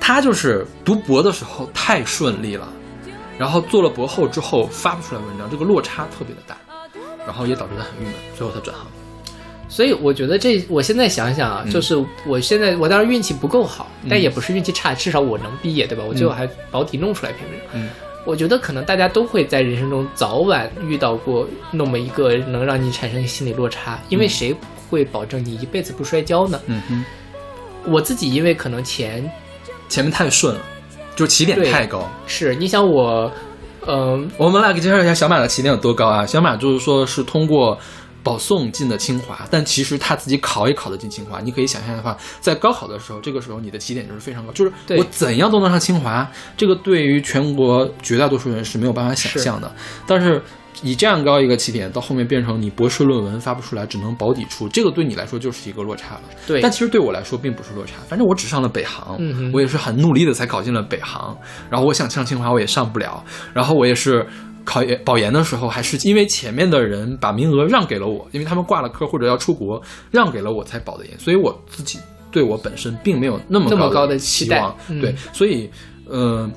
[0.00, 2.68] 他就是读博的时候太顺利了，
[3.36, 6.56] 然后做了博后之后发不出来文章，这个落差特别的大，
[7.26, 8.86] 然后也导致他很郁闷，最后他转行。
[9.70, 16.04] 所以我觉得这，我现在想想啊，嗯就是我现在我当然运气不够好，但也不是运气差，至少我能毕业，对吧？
[16.06, 17.68] 我最后还保底弄出来篇文章。
[17.74, 17.88] 嗯
[18.26, 24.54] 我觉得可能大家都会在人生中早晚遇到过那么一个能让你产生心理落差，因为谁
[24.90, 26.60] 会保证你一辈子不摔跤呢？
[26.66, 27.04] 嗯哼，
[27.90, 29.28] 我自己因为可能前
[29.88, 30.60] 前面太顺了，
[31.16, 32.06] 就起点太高。
[32.26, 33.32] 是你想我，
[33.86, 36.26] 嗯、我们来给介绍一下小马的起点有多高啊？
[36.26, 37.76] 小马就是说是通过
[38.22, 41.40] 保送进的清华，但其实他自己考也考得进清华。
[41.40, 49.72] 你可以想象的话，在高考的时候，这个时候你的起点就是非常高，就是我怎样都能上清华，这个对于全国绝大多数人是没有办法想象的。
[50.06, 50.42] 但是
[50.82, 56.22] 以这样高一个起点，到后面变成你博士论文发不出来，只能保底出，这个对你来说就是一个落差了。
[56.46, 61.36] 对但其实对我来说并不是落差，反正我只上了北航，嗯我也是很努力的才考进了北航，
[61.68, 64.26] 然后我想上清华我也上不了，然后我也是
[64.64, 71.98] 考研保研的时候，还是因为前面的人把名额让给了我，因为他们挂了科或者要出国，让给了我才保的研，所以我自己
[72.30, 75.00] 对我本身并没有那么那么高的的期待望，嗯。
[75.00, 75.70] 对，所以
[76.06, 76.48] 呃，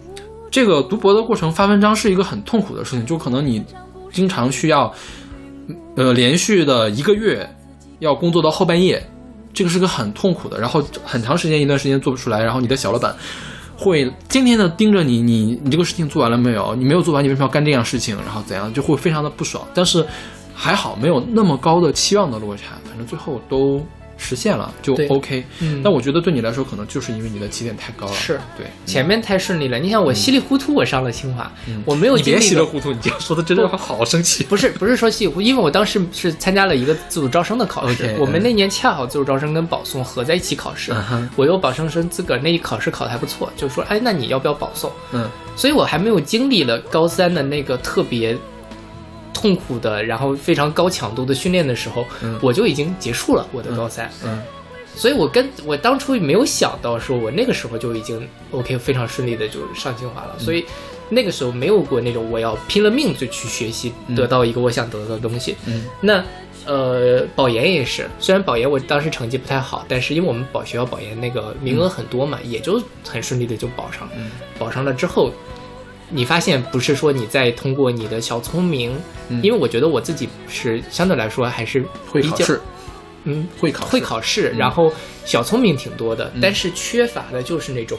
[0.51, 3.63] 这个读博的过程发文章是一个很痛苦的事情，就可能你
[4.11, 4.93] 经常需要
[5.95, 7.49] 呃连续的一个月
[7.99, 9.01] 要工作到后半夜，
[9.53, 13.15] 这个是个很痛苦的，然后很长时间一段时间做不出来，然后你的小老板
[13.83, 16.73] 会天天的盯着你，你你这个事情做完了没有？
[16.75, 18.15] 你没有做完，你为什么要干这样事情？
[18.17, 19.65] 然后怎样，就会非常的不爽。
[19.73, 20.05] 但是
[20.55, 23.85] 还好没有那么高的期望的落差，反正最后都
[24.17, 25.43] 实现了，就 OK。
[25.59, 28.13] 嗯但我觉得对你来说，可能就是因为你的起点太高了。
[28.13, 29.77] 是对，前面太顺利了。
[29.79, 31.51] 你想我稀里糊涂我上了清华，
[31.85, 34.43] 我没有嗯你别经历稀里糊涂，你这样说的真的好生气。
[34.45, 44.91] 不是不是说稀里糊涂，因为我当时是参加了一个自主招生的考试我们那年恰好自主招生跟保送合在一起考试嗯我有保生生资格，那一考试考的还不错，就说哎，那你要不要保送？
[45.11, 48.35] 嗯所以我还没有经历了高三的那个特别
[49.33, 52.39] 痛苦的，然后非常高强度的训练的时候，嗯。
[52.41, 54.09] 我就已经结束了我的高三。
[54.23, 54.41] 嗯
[54.95, 60.45] 所以我跟我当初没有想到，说我那个时候就已经 OK 非常顺利的就上清华了，嗯。
[60.45, 60.63] 所以
[61.09, 65.55] 那个时候没有过那种我要拼了命就去学习，得到一个我想得到的东西。
[65.65, 65.85] 嗯。
[65.99, 66.23] 那
[66.65, 74.07] 呃，保研也是，虽然保研我当时成绩不太好，但是因为我们保学校保研那个名额很多嘛，也就很顺利的就保上
[74.59, 75.33] 保上了之后，
[76.13, 78.95] 你发现不是说你在通过你的小聪明，
[79.29, 81.81] 嗯因为我觉得我自己是相对来说还是
[82.13, 82.61] 比较会考试，
[83.23, 84.93] 嗯，会考试会考试，然后
[85.25, 87.97] 小聪明挺多的，嗯但是缺乏的就是那种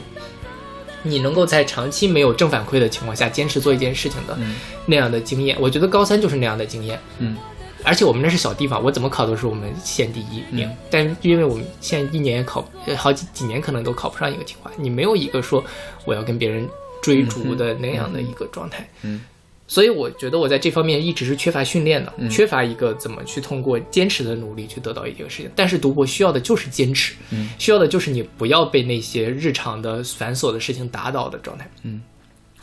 [1.03, 4.55] 你能够在长期没有正反馈的情况下坚持做一件事情的嗯
[4.87, 5.57] 那样的经验。
[5.61, 7.37] 我觉得高三就是那样的经验，嗯
[7.83, 10.67] 而且我们那是小地方，我怎么考都是我们县第一名。
[10.67, 15.63] 嗯但是因为我们现在一年也考，呃好几几年可能都考不上一个清华，你没有一个说
[16.07, 16.67] 我要跟别人
[17.05, 18.89] 追逐的那样的一个状态。
[19.03, 19.21] 嗯
[19.67, 25.51] 所以我觉得我在这方面一直是缺乏训练的，嗯缺乏一个怎么去通过坚持的努力去得到一个事情。
[25.57, 31.69] 但是读博需要的就是坚持，嗯需要的就是你不要被那些日常的繁琐的事情打倒的状态。
[31.83, 32.03] 嗯，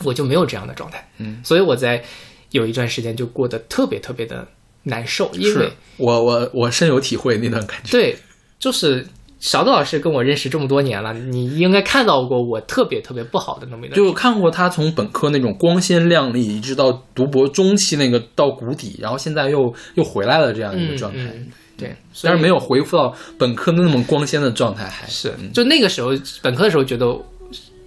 [0.04, 2.02] 我就没有这样的状态，嗯，所以我在
[2.50, 4.46] 有一段时间就过得特别特别的
[4.84, 7.90] 难受，因为我我我深有体会那段感觉。
[7.90, 8.16] 对，
[8.60, 9.04] 就是
[9.42, 13.96] 勺子老师跟我认识这么多年了，你应该看到过我特别特别不好的那么一段。
[13.96, 21.18] 就看过他从本科那种光鲜亮丽，一直到读博中期那个到谷底，然后现在又又回来了这样一个嗯状态。
[21.34, 27.06] 嗯对，但是没有恢复到本科那么光鲜的状态，还是嗯就那个时候本科的时候觉得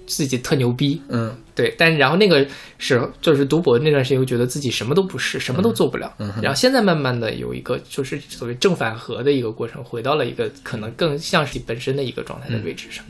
[0.05, 1.35] 自己特牛逼，嗯。
[1.55, 2.45] 对，但然后那个
[2.77, 6.13] 时候就是读博那段时间，又觉得自己什么都不是，什么都做不了。
[6.17, 13.05] 嗯哼然后现在慢慢的有一个就是所谓正反合的一个过程，回到了一个可能更像是本身的一个状态的位置上。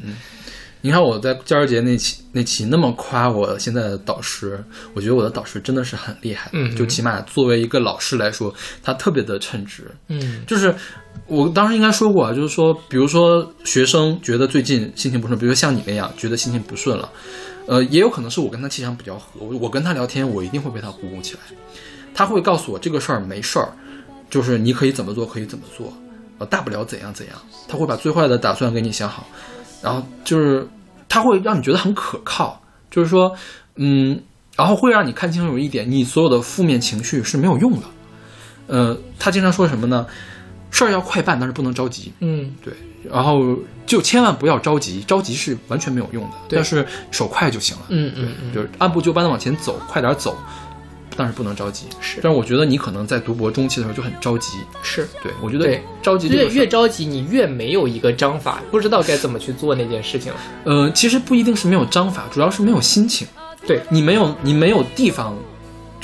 [0.85, 9.89] 你看我在教师节那期那期那么夸我现在的导师，我觉得我的导师真的是很厉害，嗯就起码作为一个老师来说，他特别的称职。
[10.09, 10.71] 嗯就是
[11.25, 17.09] 我当时应该说过啊，就是说，比如说学生觉得最近心情不顺，比如说像你那样觉得心情不顺了，
[17.65, 21.39] 呃，也有可能是我跟他气场比较合，我我跟他聊天，我一定会被他鼓舞起来。
[22.13, 23.69] 他会告诉我这个事儿没事儿，
[24.29, 25.91] 就是你可以怎么做，可以怎么做，
[26.37, 27.35] 呃，大不了怎样怎样。
[27.67, 29.27] 他会把最坏的打算给你想好，
[29.85, 30.67] 然后就是
[31.07, 33.31] 他会让你觉得很可靠，就是说，
[33.75, 34.19] 嗯，
[34.57, 37.85] 然后会让你看清楚一点，你所有的负面情绪是没有用的。
[38.65, 40.07] 呃，他经常说什么呢？
[40.71, 42.11] 事儿要快办，但是不能着急。
[42.19, 42.73] 嗯对，
[43.09, 46.31] 然后就千万不要着急，着急是完全没有用的。
[46.49, 47.83] 对但是手快就行了。
[47.89, 50.35] 嗯嗯嗯，就是按部就班的往前走，快点走，
[51.15, 51.85] 但是不能着急。
[51.99, 54.57] 是但是我觉得你可能在读博中期的时候就很着急。
[54.83, 55.07] 是。
[55.23, 60.39] 对我觉得对着急这越越着急，你越没有一个章法，不知道该怎么去做那件事情了。
[60.65, 63.27] 呃，其实不一定是没有章法，主要是没有心情。
[63.65, 65.35] 对，你没有你没有地方，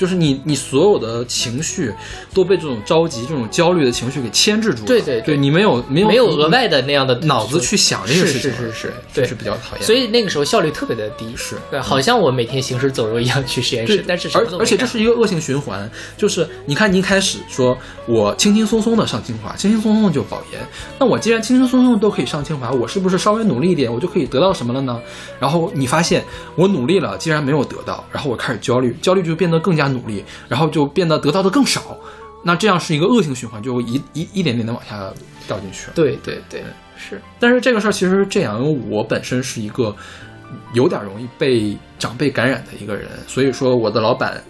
[0.02, 1.94] 就是你你所有的情绪
[2.34, 4.88] 都被这种着急、这种焦虑的情绪给牵制住了。
[4.88, 9.86] 对对对对你没有没有没有额外的那样的脑子去想这个事情了，是是是是对是比较讨厌。
[9.86, 15.88] 所以那个时候效率特别的低，是对，好像我每天行尸走肉一样去实验室对，，但是而而且这是一个恶性循环，
[16.18, 20.60] 就是你看，你一开始说我轻轻松松的上清华，轻轻松松的就保研，
[20.98, 25.00] 那我既然轻轻松松地都可以上清华，我是不是稍微努力一点，我就可以得到什么了呢？
[25.40, 26.24] 然后你发现
[26.56, 31.98] 我努力了，竟然没有得到，然后我开始焦虑，焦虑就变得更加努力，然后就变得得到的更少，
[32.44, 35.12] 那这样是一个恶性循环，就一一一点点的往下
[35.48, 35.94] 掉进去了。
[35.94, 36.64] 对对对，
[36.98, 39.96] 是但是这个事儿其实是这样，因为我本身是一个
[40.74, 44.42] 有点容易被长辈感染的一个人，所以说我的老板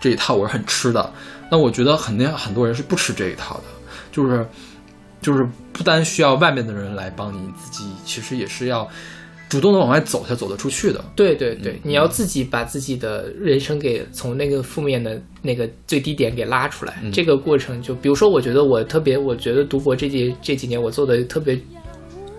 [0.00, 1.12] 这一套我是很吃的。
[1.50, 3.64] 那我觉得肯定很多人是不吃这一套的，
[4.12, 4.46] 就是
[5.22, 8.86] 就是不单需要外面的人来帮你，你自己其实也是要
[9.48, 11.04] 主动的往外走才走得出去的。
[11.16, 16.98] 对对对，嗯你要自己把自己的人生给从那个负面的那个最低点给拉出来。
[17.02, 21.58] 嗯这个过程就，比如说，我觉得我特别，我觉得读博这几这几年我做的特别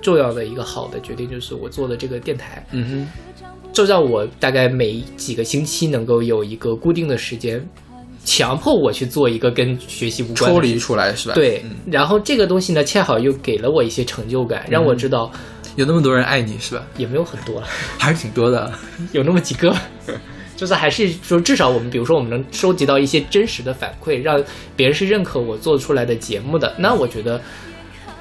[0.02, 3.44] 重要的一个好的决定，就是我做的这个电台，嗯哼
[3.74, 7.64] 就让我大概每几个星期能够有一个固定的时间，
[8.26, 11.36] 强迫我去做一个跟学习无，关的抽离出来是吧？
[11.36, 15.32] 对嗯，然后这个东西呢，恰好又给了我一些成就感，让我知道
[15.80, 16.86] 有那么多人爱你是吧？
[16.98, 17.68] 也没有很多了。
[17.98, 18.70] 还是挺多的。
[19.14, 19.74] 有那么几个，
[20.58, 24.44] 就是还是说，至少我们比如说我们能收集到一些真实的反馈，让
[24.76, 27.40] 别人是认可我做出来的节目的，那我觉得，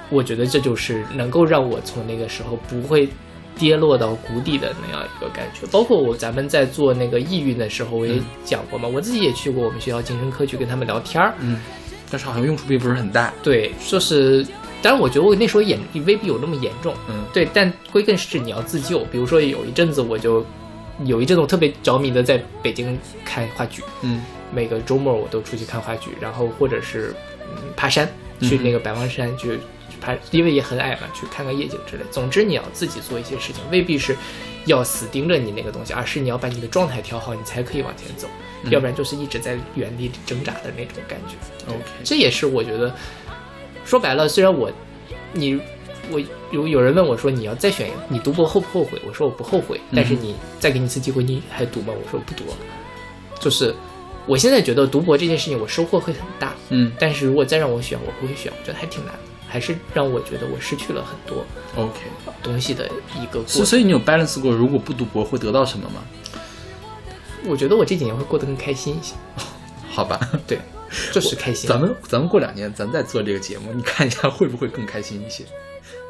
[0.09, 3.09] 我觉得这就是能够让我从那个时候不会
[3.57, 5.67] 跌落到谷底的那样一个感觉。
[5.67, 11.59] 包括我咱们在做那个抑郁的时候，我也讲过嘛，我自己也去过我们学校精神科去跟他们聊天儿，嗯，
[12.09, 13.35] 但是好像用处并不是很大。
[13.43, 14.47] 对，就是。
[14.83, 19.01] 当然，我觉得我那时候严未必有那么严重，嗯对，但归根是你要自救。
[19.07, 20.45] 比如说有一阵子我就
[21.05, 28.09] 有一阵子我特别着迷的在北京看话剧，嗯每个周末我都出去看话剧，然后或者是嗯爬山，
[28.41, 29.59] 去那个白王山去
[29.91, 32.03] 去爬，因为也很矮嘛，去看看夜景之类。
[32.11, 34.17] 总之你要自己做一些事情，未必是
[34.65, 38.27] 要死盯着你那个东西，而是你要把你的状态调好，你才可以往前走，
[38.65, 41.35] 嗯要不然就是一直在原地挣扎的那种感觉。
[41.69, 42.95] ，OK，这也是我觉得，
[43.89, 44.71] 说白了，虽然我，
[45.33, 45.59] 你，
[46.11, 46.21] 我
[46.53, 49.01] 有有人问我说你要再选，你读博后不后悔？
[49.09, 51.87] 我说我不后悔，但是你再给你一次机会，你还读吗？
[51.89, 52.57] 我说我不读了。
[53.41, 53.75] 就是
[54.27, 61.43] 我现在觉得读博这件事情，我收获会很大，嗯但是如果再让我选，我不会选，我觉得还挺难的，还是让我觉得我失去了很多
[61.83, 62.01] ，OK。
[62.43, 63.65] 东西的一个过。
[63.65, 66.05] 所以你有 balance 过，如果不读博会得到什么吗？
[67.47, 69.15] 我觉得我这几年会过得更开心一些，
[69.89, 70.59] 好吧，对，
[71.13, 71.69] 就是开心。
[71.69, 75.45] 咱们咱们过两年咱再做这个节目，你看一下会不会更开心一些？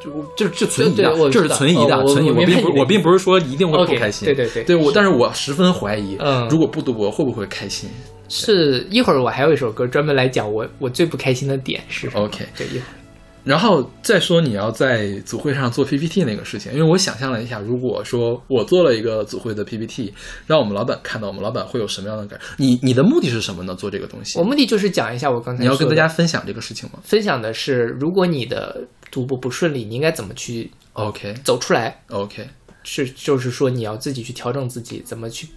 [0.03, 2.31] 就我这这存疑的这是存疑的，存疑。
[2.31, 7.89] 我并不我并不是说一定会不开心，对对对对我，但是我十分怀疑，嗯如果不读博会不会开心
[8.29, 12.95] 是一会儿我还有一首歌专门来讲我我最不开心的点是？OK，对，一会儿
[13.43, 20.13] 然后再说你要在组会上做 PPT 那个事情，因为我想象了一下，如果说我做了一个组会的 PPT，
[20.45, 22.47] 让我们老板看到，我们老板会有什么样的感受？
[22.57, 23.73] 你你的目的是什么呢？
[23.75, 26.99] 做这个东西我，目的就是讲一下我刚才你要跟大家分享这个事情吗？
[27.03, 32.47] 分享的是，如果你的读博不顺利，你应该怎么去 OK 走出来？OK
[32.83, 35.47] 是就是说你要自己去调整自己，怎么去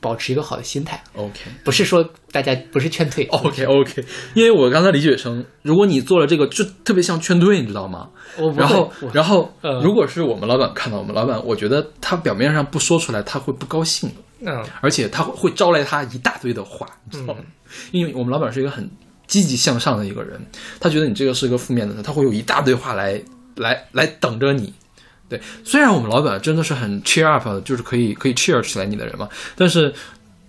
[0.00, 3.24] 保持一个好的心态，OK 不是说大家不是劝退。
[3.26, 8.08] OK OK，因为我刚才理解成，如果你做了这个，就特别像劝退，你知道吗？
[8.56, 14.14] 然后，然后嗯，如果是我们老板看到我们老板，我觉得他表面上不说出来，他会不高兴的。
[14.40, 17.40] 嗯而且他会会招来他一大堆的话，你知道吗？
[17.90, 18.88] 因为我们老板是一个很
[19.26, 20.40] 积极向上的一个人，
[20.78, 23.20] 他觉得你这个是个负面的，他会有一大堆话来
[23.56, 24.72] 来来等着你。
[25.28, 29.92] 对，虽然我们老板真的是很 cheer up 的，就是可以可以 cheer 起来你的人嘛，但是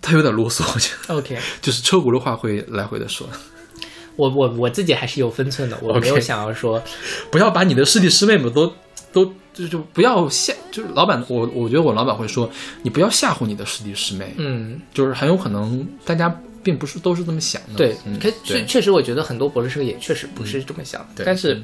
[0.02, 3.28] 他有点啰嗦，我觉得 OK， 就是车轱辘话会来回的说，
[4.16, 6.82] 我我我自己还是有分寸的，我没有想要说
[7.30, 8.74] 不要把你的师弟师妹们都
[9.12, 12.50] 都就就不要吓，就是老板，我我觉得我老板会说，
[12.82, 14.80] 你不要吓唬你的师弟师妹，嗯。
[14.94, 21.62] 就是很有可能大家并不是都是这么想的，对，嗯，可对确确实我觉得很多博士生也确实不是这么想，对但是。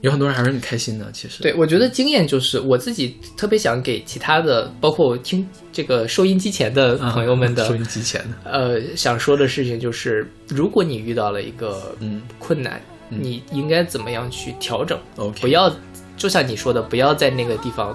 [0.00, 1.42] 有很多人还是很开心的，其实。
[1.42, 12.22] 对，我觉得经验就是我自己特别想给其他的，包括听这个收音机前的啊朋友们的， 收音机前的，呃，想说的事情就是，如果你遇到了一个嗯。
[12.38, 14.98] 困难，你应该怎么样去调整？
[15.40, 15.70] 不要，
[16.16, 17.94] 就像你说的，不要在那个地方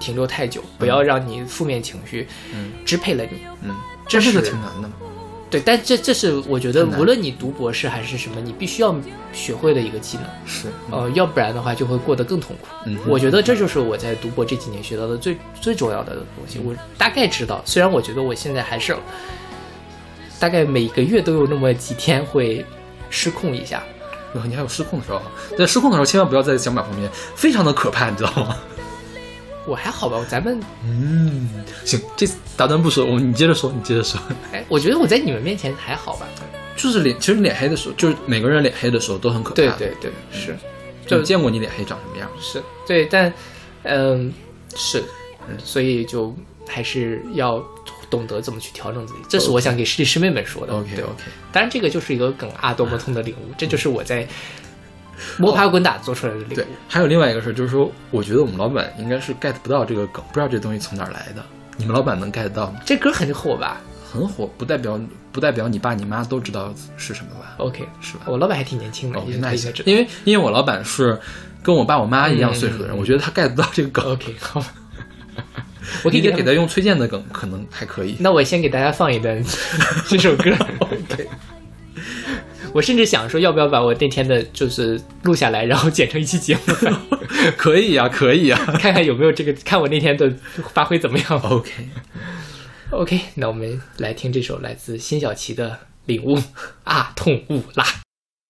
[0.00, 2.72] 停留太久，不要让你负面情绪嗯。
[2.84, 3.38] 支配了你。
[3.62, 3.74] 嗯，
[4.08, 4.94] 这这是个挺难的嘛，
[5.54, 8.92] 对，但这这是我觉得，无论你读博士还是什么，你必须要
[9.32, 10.26] 学会的一个技能。
[10.44, 12.66] 是，呃，要不然的话就会过得更痛苦。
[12.86, 16.58] 嗯我觉得这就是我在读博这几年学到的最最重要的东西。
[16.58, 18.96] 我大概知道，虽然我觉得我现在还是
[20.40, 22.66] 大概每个月都有那么几天会
[23.08, 23.80] 失控一下。
[24.34, 25.22] 哟你还有失控的时候，
[25.56, 28.56] 在失控的时候千万不要在讲板旁边，非常的可怕，你知道吗？
[29.66, 31.48] 我还好吧，咱们嗯，
[31.84, 34.20] 行，这次打断不说，我们你接着说，你接着说，
[34.52, 36.26] 哎，我觉得我在你们面前还好吧。
[36.76, 40.56] 就是脸，其实脸黑的时候，就是每个人脸黑的时候都很可怕，对对对，是。
[41.06, 43.32] 就见过你脸黑长什么样，是，对，但
[43.82, 44.32] 嗯
[44.74, 45.04] 是，
[45.62, 46.34] 所以就
[46.66, 47.62] 还是要
[48.08, 49.20] 懂得怎么去调整自己。
[49.28, 50.72] 这是我想给师弟师妹们说的。
[50.72, 51.22] OK OK，
[51.52, 54.26] 当然，这个就是一个梗啊，多么痛的领悟，这就是我在
[55.38, 61.44] 摸爬滚打做出来的领对。，还有另外一个事儿，就是说，我觉得我们老板应该是 get 不到这个梗，不知道这东西从哪儿来的。
[61.76, 62.80] 你们老板能 get 到吗？
[62.84, 63.80] 这歌很火吧
[64.12, 65.00] 很火，不代表
[65.32, 68.24] 不代表你爸你妈都知道是什么吧？？OK，是吧？
[68.26, 69.90] 我老板还挺年轻的，哦也，那应该知道。
[69.90, 71.18] 因为因为我老板是
[71.62, 74.04] 跟我爸我妈一样岁数的人，嗯我觉得他 get 不到这个梗。
[74.04, 74.72] OK， 好吧，
[76.04, 78.16] 我可以给他用崔健的梗，可能还可以。
[78.20, 79.42] 那我先给大家放一段
[80.06, 80.50] 这首歌。
[80.78, 81.28] OK，
[82.74, 86.60] 我甚至想说，要不要把我那天的就是录下来，然后剪成一期节目，
[87.56, 90.28] 可以呀、可以呀、看看有没有这个，看我那天的
[90.72, 91.40] 发挥怎么样。
[91.40, 95.70] OK，OK，那我们来听这首来自辛晓琪的
[96.06, 96.36] 《领悟》
[96.82, 97.84] 啊，痛悟啦。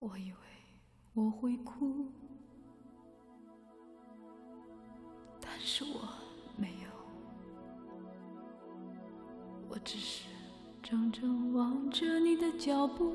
[0.01, 0.37] 我以为
[1.13, 2.07] 我会哭，
[5.39, 6.01] 但是我
[6.57, 6.89] 没有，
[9.69, 10.23] 我只是
[10.83, 13.15] 怔怔望着你的脚步，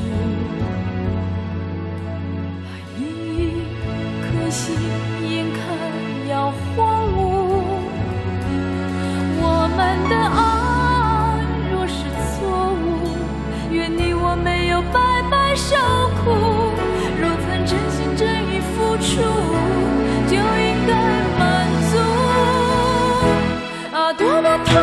[4.51, 4.75] 心
[5.23, 5.59] 眼看
[6.29, 7.17] 要荒芜。
[9.39, 9.43] 我
[9.77, 9.79] 们
[10.09, 10.39] 的爱
[11.71, 12.03] 若是
[12.35, 12.39] 错
[12.73, 13.15] 误，
[13.71, 14.99] 愿你我没有白
[15.31, 15.77] 白受
[16.19, 16.27] 苦。
[17.17, 19.23] 若曾真心真意付出，
[20.27, 20.91] 就应该
[21.39, 21.41] 满
[21.89, 21.93] 足。
[23.95, 24.75] 啊，多么痛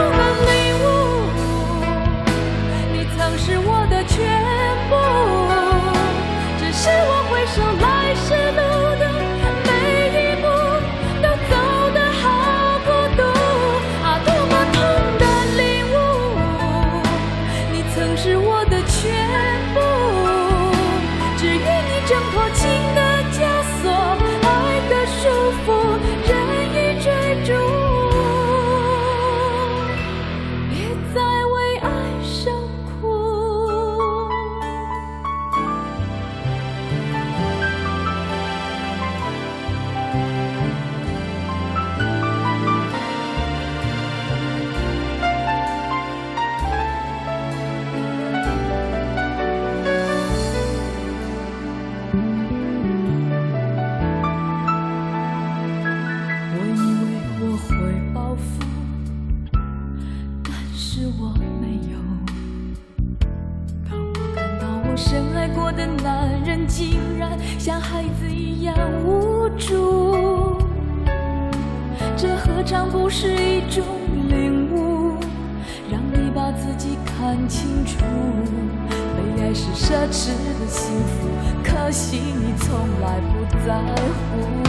[79.89, 80.29] 奢侈
[80.61, 81.31] 的幸福，
[81.65, 84.68] 可惜你从来不在乎。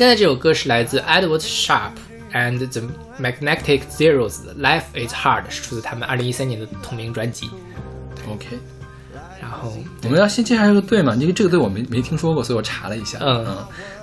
[0.00, 1.90] 现在这首歌是来自 Edward Sharp
[2.32, 2.80] and the
[3.20, 7.50] Magnetic Zeros 的《Life Is Hard》，是出自他们二零一三年的同名专辑。
[8.26, 8.58] OK，
[9.42, 9.70] 然后，
[10.04, 13.18] 我们要先介绍这个队嘛，因为这个队我没没听说过，所以我查了一下。
[13.20, 13.46] 嗯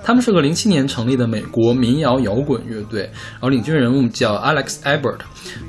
[0.04, 5.18] 他们是个零七年成立的美国民谣摇滚乐队，然后领军人物叫 Alex Ebert，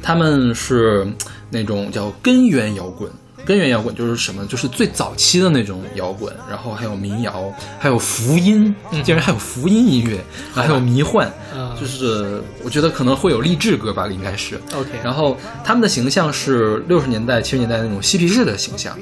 [0.03, 1.15] 他们是嗯
[1.49, 3.11] 那种叫根源摇滚。
[3.45, 4.45] 根源摇滚就是什么？
[4.47, 8.73] 就是最早期的那种摇滚，然后还有民谣，还有福音，
[9.03, 10.23] 竟然还有福音音乐，
[10.55, 14.59] 然后还有迷幻，嗯就是我觉得可能会有励志歌吧，应该是。
[14.75, 18.95] OK，然后他们的形象是六十年代、七十年代那种嬉皮士的形象。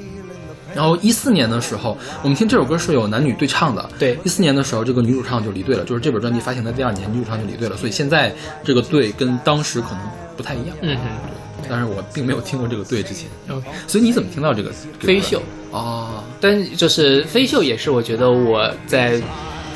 [0.74, 3.90] 然后一四年的时候，我们听这首歌是有男女对唱的。
[3.98, 8.32] 对一四年的时候，这个女主唱就离队了，就是这本专辑发行的第二年，女主唱就离队了，所以现在
[8.62, 10.00] 这个队跟当时可能
[10.36, 10.76] 不太一样。
[10.82, 11.02] 嗯哼
[11.68, 14.70] 但是我并没有听过这个队之前，，OK，所以你怎么听到这个？
[15.00, 19.20] 飞秀，哦，但就是飞秀也是我觉得我在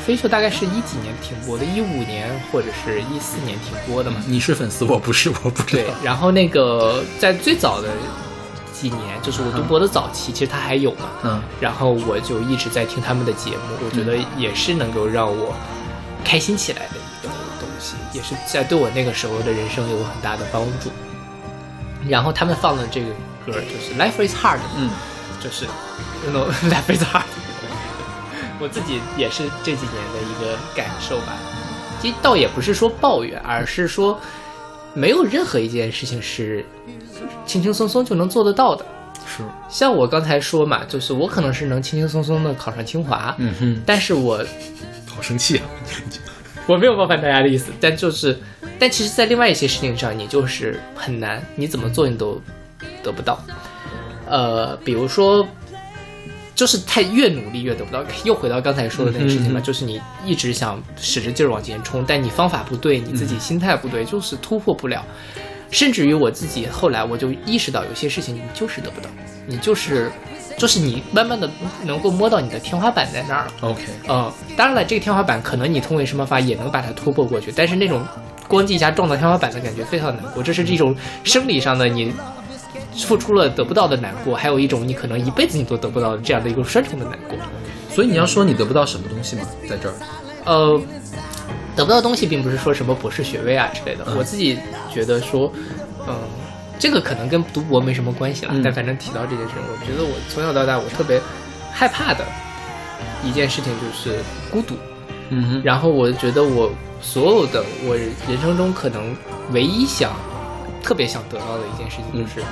[0.05, 4.23] 飞秀大概是一几年停播的，一五年或者是一四年停播的嘛。
[4.27, 7.87] 你是粉丝，我不是， 我不知对道。，然后那个在最早的
[8.73, 11.09] 几年，就是我读博的早期，其实他还有嘛。
[11.23, 15.53] 嗯然后我就一直在听他们的节目，我觉得也是能够让我
[16.23, 17.29] 开心起来的一个
[17.59, 20.89] 东西，也是在对我那个时候的人生有很大的帮助。
[22.07, 23.07] 然后他们放的这个
[23.45, 24.89] 歌就是《Life Is Hard》，嗯，
[25.39, 27.23] 就是 you know Life Is Hard，
[28.59, 31.33] 我自己也是这几年的一个感受吧。
[32.01, 34.19] 其实倒也不是说抱怨，而是说
[34.93, 36.65] 没有任何一件事情是
[37.45, 38.85] 轻轻松松就能做得到的。
[39.25, 44.43] 是，像我刚才说嘛，就是我可能是能轻轻松松的考上清华，嗯哼，但是我
[45.07, 45.63] 好生气啊！
[46.65, 48.39] 我没有冒犯大家的意思，但就是，
[48.79, 52.41] 但其实，在另外一些事情上，你就是很难，你怎么做你都
[53.03, 53.43] 得不到。
[54.25, 55.45] 呃，比如说，
[56.55, 58.03] 就是太越努力越得不到。
[58.23, 65.03] 又回到刚才说的那个事情嘛，嗯嗯就是你一直想使着劲儿往前冲，但你方法不对，你自己心态不对，就是突破不了。
[65.69, 69.09] 甚至于我自己后来我就意识到，有些事情你就是得不到，
[69.47, 70.11] 你就是，
[70.57, 71.49] 就是你慢慢的
[71.83, 73.51] 能够摸到你的天花板在那儿了。
[73.61, 78.05] OK，嗯，当然了，这个天花板可能你通过什么法也能把它突破过去，但是那种
[78.47, 82.13] 咣叽一下撞到天花板的感觉非常难过，这是一种生理上的你
[82.95, 87.37] 付出了得不到的难过，还有一种你可能一辈子你都得不到的这样的一个双重的难过。
[87.89, 89.43] 所以你要说你得不到什么东西吗？
[89.69, 89.93] 在这儿，
[90.45, 90.81] 呃，
[91.75, 94.57] 得不到东西并不是说什么博士学位啊之类的，嗯我自己
[94.91, 95.51] 觉得说，
[96.07, 96.15] 嗯、
[96.83, 101.17] 这个可能跟读博没什么关系了，嗯但反正提到这件事，我觉得我从小到大我特别
[101.71, 102.25] 害怕的
[103.23, 104.19] 一件事情就是
[104.51, 104.75] 孤独。
[105.29, 106.69] 嗯哼，然后我觉得我
[107.01, 109.15] 所有的我人生中可能
[109.53, 110.11] 唯一想
[110.83, 112.45] 特别想得到的一件事情，就是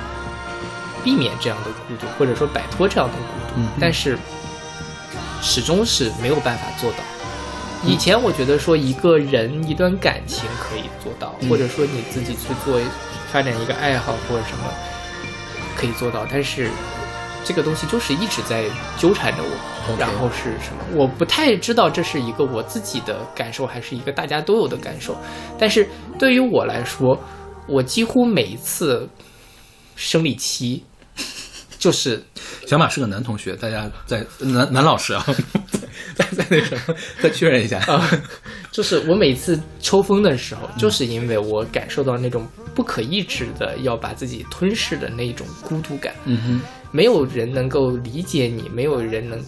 [1.04, 3.60] 避免这样的孤独，或者说摆脱这样的孤独。
[3.60, 4.16] 嗯但是
[5.42, 6.98] 始终是没有办法做到。
[7.84, 12.80] 以前我觉得说一个人一段感情可以做到，嗯或者说你自己去做
[13.32, 14.64] 发展一个爱好或者什么
[15.74, 16.70] 可以做到，但是
[17.44, 18.64] 这个东西就是一直在
[18.98, 19.72] 纠缠着我。
[19.98, 20.84] 然后是什么？
[20.94, 25.16] 我不太知道这是一个我自己的感受，还是一个大家都有的感受。
[25.58, 25.88] 但是
[26.20, 27.18] 对于我来说，
[27.66, 29.08] 我几乎每一次
[29.96, 30.84] 生理期，
[31.80, 32.22] 就是
[32.64, 35.26] 小马是个男同学，大家在男男老师啊，
[36.16, 37.78] 再 再那什么，再确认一下。
[37.80, 38.08] 啊，
[38.70, 46.60] 就是我每次抽风的时候，就是因为我感受到那种不可抑制的要把自己吞噬的那种孤独感，嗯哼，
[46.90, 49.42] 没有人能够理解你，没有人能。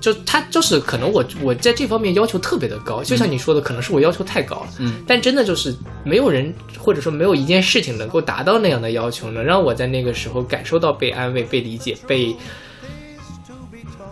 [0.00, 12.32] 就他就是可能我我在这方面要求特别的高，就像你说的，可能是我要求太高了，嗯，但真的就是没有人或者说没有一件事情能够达到那样的要求，能让我在那个时候感受到被安慰、被理解、被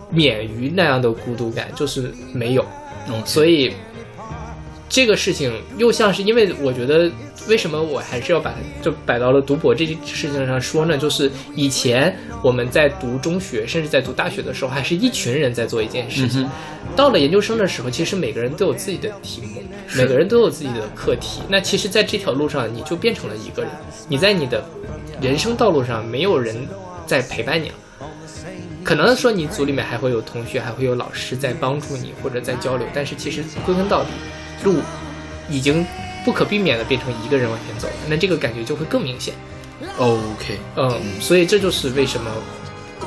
[0.09, 2.65] 免于那样的孤独感，就是没有。
[3.25, 3.73] 所以
[4.89, 7.11] 这个事情又像是因为我觉得，
[7.47, 10.97] 为什么我还是要把它就摆到了读博这件事情上说呢？
[10.97, 16.43] 就是以前我们在读中学，甚至在读大学的时候，还是一群人在做一件事情。
[16.43, 16.49] 嗯
[16.95, 19.61] 到了研究生的时候，其实每个人都有自己的题目，
[19.95, 21.41] 每个人都有自己的课题。
[21.47, 23.71] 那其实，在这条路上，你就变成了一个人。
[24.07, 24.63] 你在你的
[25.21, 26.55] 人生道路上，没有人
[27.05, 27.75] 在陪伴你了。
[28.87, 34.11] 可能说你组里面还会有同学，还会有老师在帮助你或者在交流，但是其实归根到底，
[34.63, 34.77] 路
[35.49, 35.85] 已经
[36.23, 39.33] 不可避免的变成一个人往前走了，那这个感觉就会更明显。
[39.97, 42.31] OK，嗯，所以这就是为什么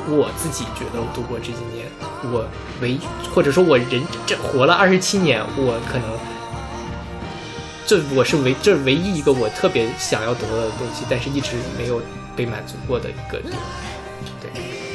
[0.07, 1.87] 我自己觉得我度过这几年，
[2.24, 2.47] 我
[2.83, 2.99] 唯
[3.35, 6.05] 或者说我人这活了二十七年，我可能
[7.87, 12.03] 这我是唯这唯一一个我特别想要得到的东西，但是一直没有
[12.37, 13.39] 被满足过的一个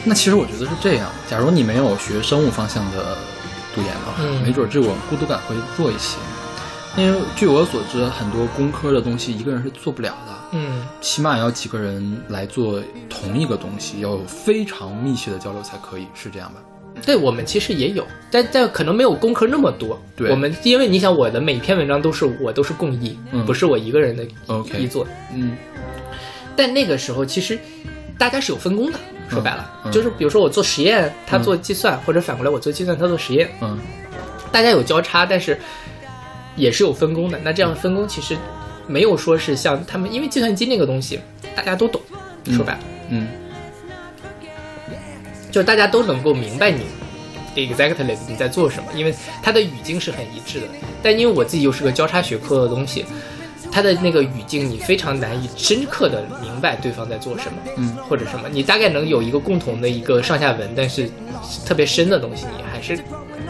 [0.06, 1.12] 那其实我觉得是这样。
[1.28, 3.18] 假如你没有学生物方向的
[3.74, 6.18] 读研的话，嗯没准这我孤独感会弱一些。
[6.97, 16.62] 因为据我所知，很多工科的东西一个人是做不了的，嗯起码要几个人来做同一个东西，要有非常密切的交流才可以，是这样吧？
[17.06, 20.01] 对我们其实也有，但但可能没有工科那么多。
[20.16, 24.24] 对我们因为你想，我的每篇文章都是我都是共译，嗯不是我一个人的
[24.80, 25.06] 译作。
[25.34, 25.58] 嗯
[26.56, 27.60] 但那个时候其实
[28.18, 28.97] 大家是有分工的，
[29.30, 33.78] 说白了，嗯就是比如说我做实验，他做计算，或者反过来我做计算，他做实验，嗯
[34.51, 35.59] 大家有交叉，但是
[36.55, 37.39] 也是有分工的。
[37.43, 38.38] 那这样分工其实
[38.88, 41.19] 没有说是像他们，因为计算机那个东西
[41.55, 42.01] 大家都懂，
[42.51, 42.80] 说白了。
[43.09, 43.28] 嗯
[45.51, 46.82] 就是大家都能够明白你
[47.55, 50.67] exactly 你在做什么，因为它的语境是很一致的。
[51.01, 53.05] 但因为我自己又是个交叉学科的东西，
[53.76, 61.11] 它的那个语境你非常难以深刻的明白对方在做什么，嗯，或者什么，你大概能有一个共同的一个上下文，但是
[61.65, 62.97] 特别深的东西你还是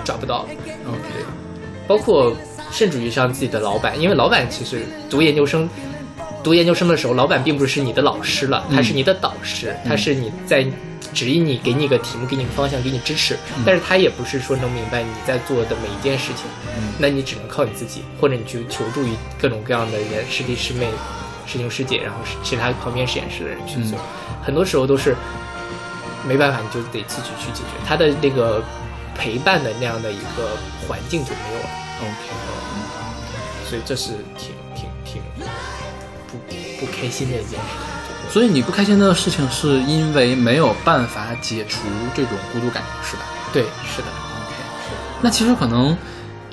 [0.04, 0.48] 找不到。
[0.66, 1.24] 嗯，对。
[1.88, 2.36] 包括
[2.72, 5.70] 甚至于像自己的老板，因为老板其实读研究生，
[6.44, 10.66] 读研究生的时候，老板并不是你的老师了，他是你的导师，他是你在
[11.16, 16.46] 指引你，给你个题目，给你个方向，给你支持，但是他也不是说能明白你在做的每一件事情，
[16.78, 16.94] 嗯。
[17.00, 20.88] 那你只能靠你自己，或者你去求助于各种各样的人，师弟师妹、
[21.48, 23.98] 师兄师姐，然后其他旁边实验室的人去做，
[24.44, 25.16] 很多时候都是
[26.28, 28.62] 没办法，你就得自己去解决，他的那个
[29.18, 31.66] 陪伴的那样的一个环境就没有了。
[32.02, 35.22] OK，所以这是挺挺挺
[36.28, 36.38] 不
[36.80, 37.56] 不开心的一件事。
[37.56, 37.95] 情。
[38.36, 43.22] 所以你不开心的事情是因为没有办法解除这种孤独感，是吧
[43.54, 44.54] 对，是的，？OK，
[45.22, 45.98] 那其实可能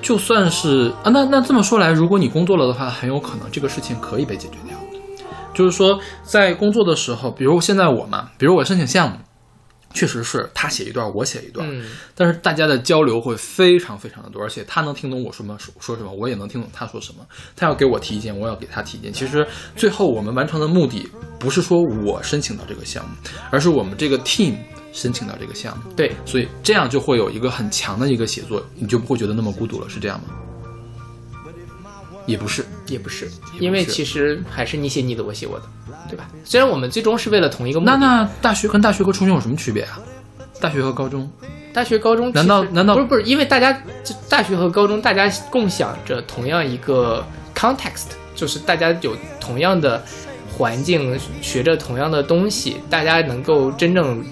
[0.00, 4.78] 就算是啊，那那这么说来，如果你工作了的话，很有可能这个事情可以被解决掉。
[5.52, 9.16] 就是说，在工作的时候，比如现在我嘛，比如我申请项目，
[9.92, 11.84] 确实是他写一段，我写一段，嗯
[12.14, 17.26] 但是大家的交流会非常非常的多，而且他能听懂我说什么说说什么，我也能听懂他说什么。
[17.56, 19.12] 他要给我提意见，我要给他提意见。
[19.12, 23.14] 其实最后我们完成的目的不是说我申请到这个项目，
[23.50, 24.54] 而是我们这个 team
[24.92, 25.92] 申请到这个项目。
[25.94, 30.28] 对，所以这样就会有一个很强的一个写作，你就不会觉得那么孤独了，是这样吗？
[32.26, 35.64] 也不是，也不是，因为其实还是你写你的，我写我的，
[36.08, 36.28] 对吧？
[36.44, 40.00] 虽然我们最终是为了同一个目的，那那大学跟大学和初中有什么区别啊？
[40.60, 41.30] 大学和高中，
[41.72, 43.22] 大学、高中，难道难道不是不是？
[43.24, 43.82] 因为大家
[44.28, 50.00] 大学和高中大家共享着同样一个 context，就是大家有同样的
[50.56, 54.24] 环境，学着同样的东西，大家能够真正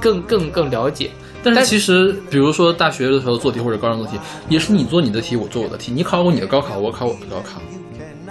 [0.00, 1.10] 更更更了解。
[1.44, 4.18] 但是其实，比如说大学的时候做题或者高中做题，
[4.48, 7.60] 也是你做你的题，我做我的题，你考我你的高考，我考我的高考，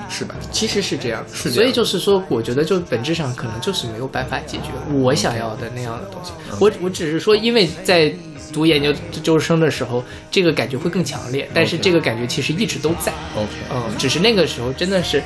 [0.10, 0.36] 是吧？
[0.52, 6.32] 其实是这样，是这样所以就是说，我觉得就本质上可能就是没有办法解决我想要的那样的东西。
[6.60, 8.14] 我我只是说，因为在
[8.52, 8.94] 读研究
[9.24, 13.12] 究生的时候，这个感觉会更强烈，但是这个感觉其实一直都在。
[13.36, 15.24] OK，嗯，只是那个时候真的是，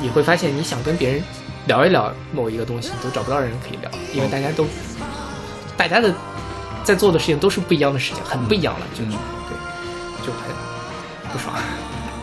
[0.00, 1.22] 你会发现你想跟别人
[1.66, 4.66] 聊一聊某一个东西，你都找不到人可以聊，因为大家都，
[5.76, 6.14] 大家的
[6.84, 9.18] 在做的事情都是不一样的事情，很不一样了，就是、嗯
[9.48, 10.42] 对，就很
[11.32, 11.56] 不爽。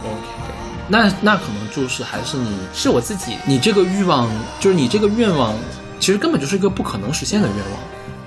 [0.04, 0.54] OK，
[0.88, 5.54] 那那可能就是还是你是我自己你这个欲望，就是你这个愿望，
[6.00, 7.80] 其实根本就是一个不可能实现的愿望。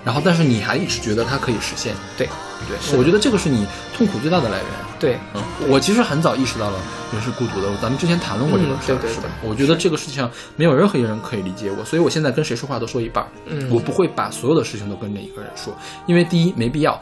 [0.05, 2.29] 然后，但是你还一直觉得它可以实现，对
[2.69, 3.67] 对，我觉得这个是你
[3.97, 4.67] 痛苦最大的来源。
[5.05, 6.79] 对嗯，我其实很早意识到了
[7.13, 9.29] 人是孤独的，咱们之前谈论过这个事儿，是吧？
[9.43, 15.77] 我觉得这个事情上没有任何一个人可以理解我，所以我现在跟谁说话都说一半儿，嗯我不会把所有的事情都跟那一个人说，
[16.07, 16.99] 因为第一没必要，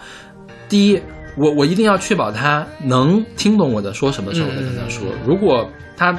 [0.68, 1.00] 第一
[1.36, 5.07] 我我一定要确保他能听懂我在说什么的时候，我再跟他说。
[5.24, 6.18] 如果他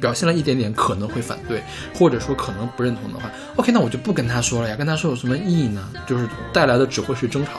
[0.00, 1.60] 表现了一点点可能会反对，
[1.92, 5.88] 或者说可能不认同的话，OK，那我就不跟他说了呀，跟他说有什么意义呢？
[6.06, 7.58] 就是带来的只会是争吵，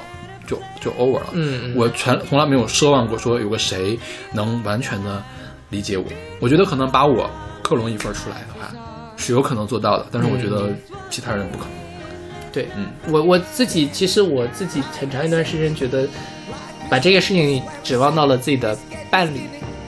[0.50, 1.28] 就就 over 了。
[1.34, 3.98] 嗯我全从来没有奢望过说有个谁
[4.34, 5.22] 能完全的
[5.70, 6.06] 理解我。
[6.40, 7.30] 我觉得可能把我
[7.62, 8.74] 克隆一份出来的话
[9.16, 10.74] 是有可能做到的，但是我觉得
[11.10, 11.74] 其他人不可能。
[12.52, 16.08] 对，嗯我我自己其实我自己很长一段时间觉得，
[16.90, 18.76] 把这个事情指望到了自己的
[19.12, 19.42] 伴侣，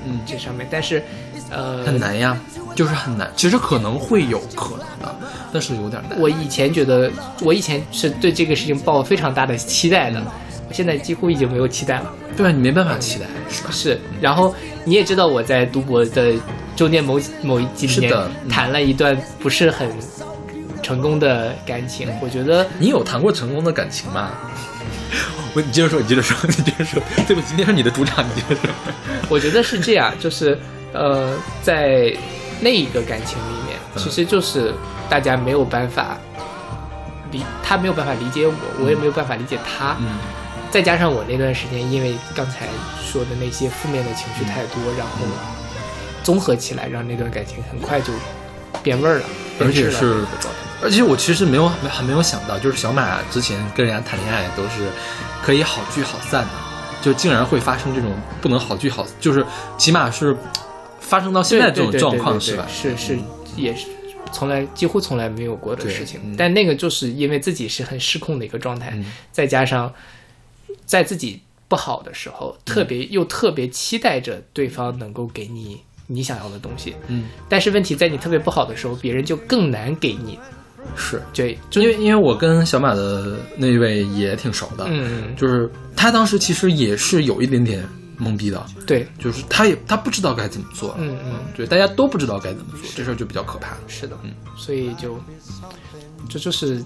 [0.05, 1.01] 嗯这上面，但是
[1.49, 2.37] 呃，很难呀，
[2.75, 3.31] 就是很难。
[3.35, 5.15] 其实可能会有可能的，
[5.51, 6.19] 但是有点难。
[6.19, 10.25] 我以前觉得，我以前是对这个事情抱非常大的期待的，我
[10.73, 12.13] 现在几乎已经没有期待了。
[12.35, 13.69] 对啊，你没办法期待，是吧？
[13.71, 14.53] 是，然后
[14.85, 16.33] 你也知道我在读博的
[16.75, 18.13] 中间某某一几年
[18.49, 19.89] 谈了一段不是很
[20.81, 24.31] 成功的感情，我觉得你有谈过成功的感情吗？
[25.53, 27.01] 我你接着说，你接着说， 你接着说。
[27.27, 28.69] 对不起，今天是你的主场，你接着说。
[29.27, 30.57] 我觉得是这样，就是
[30.93, 32.13] 呃，在
[32.61, 34.73] 那一个感情里面，嗯其实就是
[35.09, 36.17] 大家没有办法
[37.31, 39.97] 理，他没有办法理解我，我也没有办法理解他。
[39.99, 40.07] 嗯
[40.71, 42.67] 再加上我那段时间，因为刚才
[43.03, 45.25] 说的那些负面的情绪太多，然后
[46.23, 48.13] 综合起来，让那段感情很快就
[48.81, 49.25] 变味儿了，
[49.59, 50.23] 而且是
[50.81, 54.89] 而且我其实没有还没有想到，就是小马之前跟人家谈恋爱都是
[55.43, 56.49] 可以好聚好散的，
[57.01, 58.11] 就竟然会发生这种
[58.41, 59.45] 不能好聚好，就是
[59.77, 60.35] 起码是
[60.99, 62.65] 发生到现在这种状况是吧？
[62.71, 63.19] 是是
[63.55, 63.87] 也是。
[64.33, 66.35] 从来几乎从来没有过的事情，嗯。
[66.37, 69.05] 但那个就是因为自己是很失控的一个状态，嗯。
[69.29, 69.93] 再加上
[70.91, 71.39] 在自己
[71.69, 80.37] 不好的时候，特别又特别期待着对方能够给你你想要的东西，嗯，但是问题在你特别不好的时候，别人就更难给你，
[80.97, 81.21] 是。
[81.33, 87.87] 对，就因为因为我跟小马的那位也挺熟的，嗯，就是他当时其实也是有一点点
[88.19, 93.77] 懵逼的，对，就是他也他不知道该怎么做，嗯嗯，对，大家都不知道该怎么做，这事儿就比较可怕。
[93.87, 95.17] 是的，嗯，所以就
[96.27, 96.83] 这就是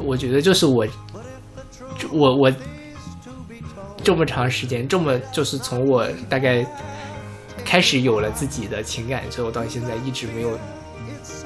[0.00, 0.84] 我觉得就是我
[1.96, 2.52] 就我我
[4.04, 6.64] 这么长时间，这么就是从我大概
[7.64, 10.58] 开始有了自己的情感之后，到现在一直没有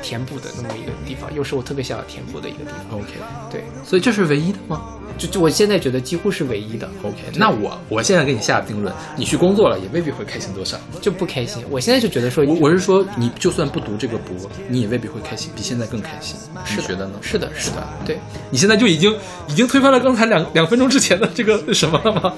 [0.03, 2.99] 填补的那么一个地方，又是我特别想要填补的一个地方。
[2.99, 3.13] OK，
[3.51, 4.83] 对，所以这是唯一的吗
[5.17, 10.79] 就就我现在觉得几乎是唯一的，？OK，那我我现在给你下定论，你去工作了也未必会开心多少。
[11.01, 11.65] 就不开心。
[11.71, 16.37] 我现在就觉得说，我我是说，你就算不读这个博，你也未必会开心，比现在更开心。
[16.55, 17.15] 你是觉得呢？
[17.21, 18.19] 是的，是的，对。
[18.51, 19.13] 你现在就已经
[19.49, 22.35] 已经推翻了刚才两两分钟之前的这个什么了吗？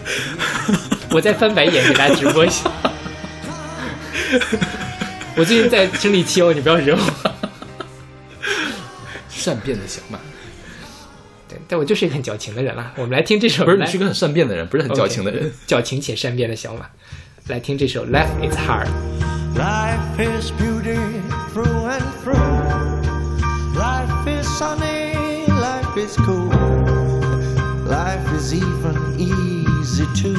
[1.12, 2.70] 我在翻白眼给大家直播一下。
[5.40, 7.00] 我最近在生理期哦，你不要惹我。
[9.30, 10.18] 善变的小马，
[11.48, 12.92] 对，但我就是一个很矫情的人啦。
[12.96, 15.50] 我们来听这首，不是你是个很善变的人，不是很矫情的人。
[15.66, 16.84] 矫情且善变的小马。
[17.46, 18.88] 来听这首《Life Is Hard》。
[19.56, 20.98] Life is beauty
[21.54, 22.36] through and through.
[23.78, 25.14] Life is sunny,
[25.48, 26.50] life is cool.
[27.88, 30.36] Life is even easy too.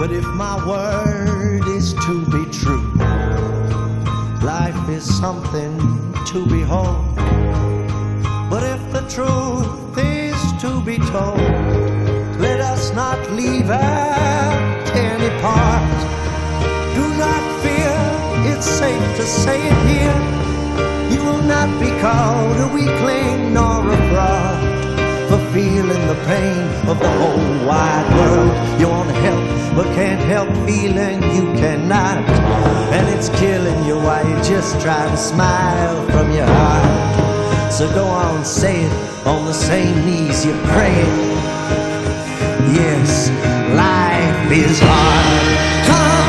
[0.00, 2.80] But if my word is to be true,
[4.42, 5.78] life is something
[6.26, 7.14] to behold.
[8.50, 11.38] But if the truth is to be told,
[12.40, 16.00] let us not leave out any part.
[16.96, 20.20] Do not fear, it's safe to say it here.
[21.12, 24.91] You will not be called a weakling nor a fraud
[25.52, 28.80] feeling the pain of the whole wide world.
[28.80, 32.24] You want to help, but can't help feeling you cannot.
[32.96, 37.72] And it's killing you while you just try to smile from your heart.
[37.72, 41.16] So go on, say it on the same knees you're praying.
[42.74, 43.28] Yes,
[43.76, 46.21] life is hard.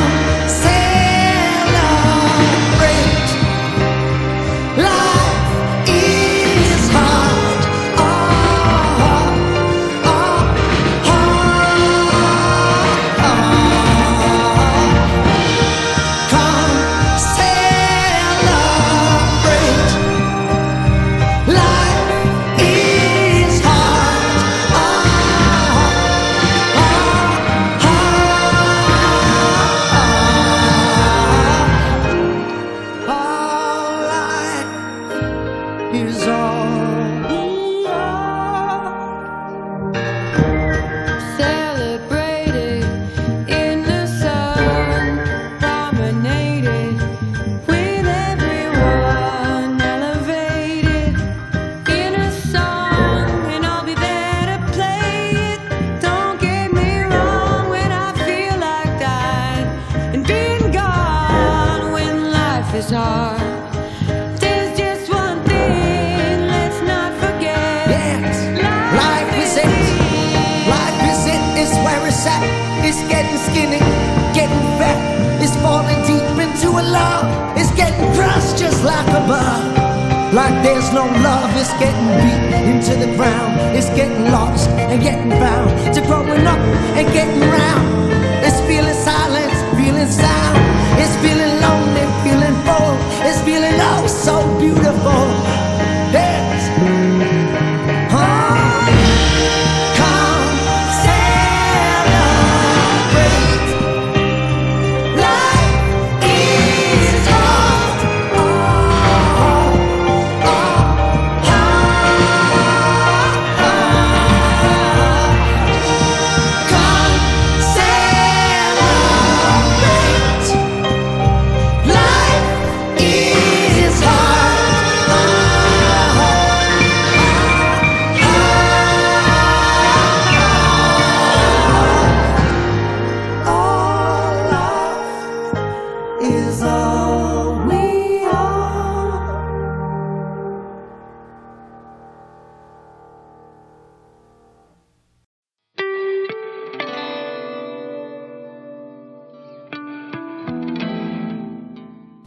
[80.94, 83.76] No love, it's getting beat into the ground.
[83.76, 86.60] It's getting lost and getting bound to growing up
[86.98, 88.14] and getting round.
[88.46, 90.73] It's feeling silence, feeling sound.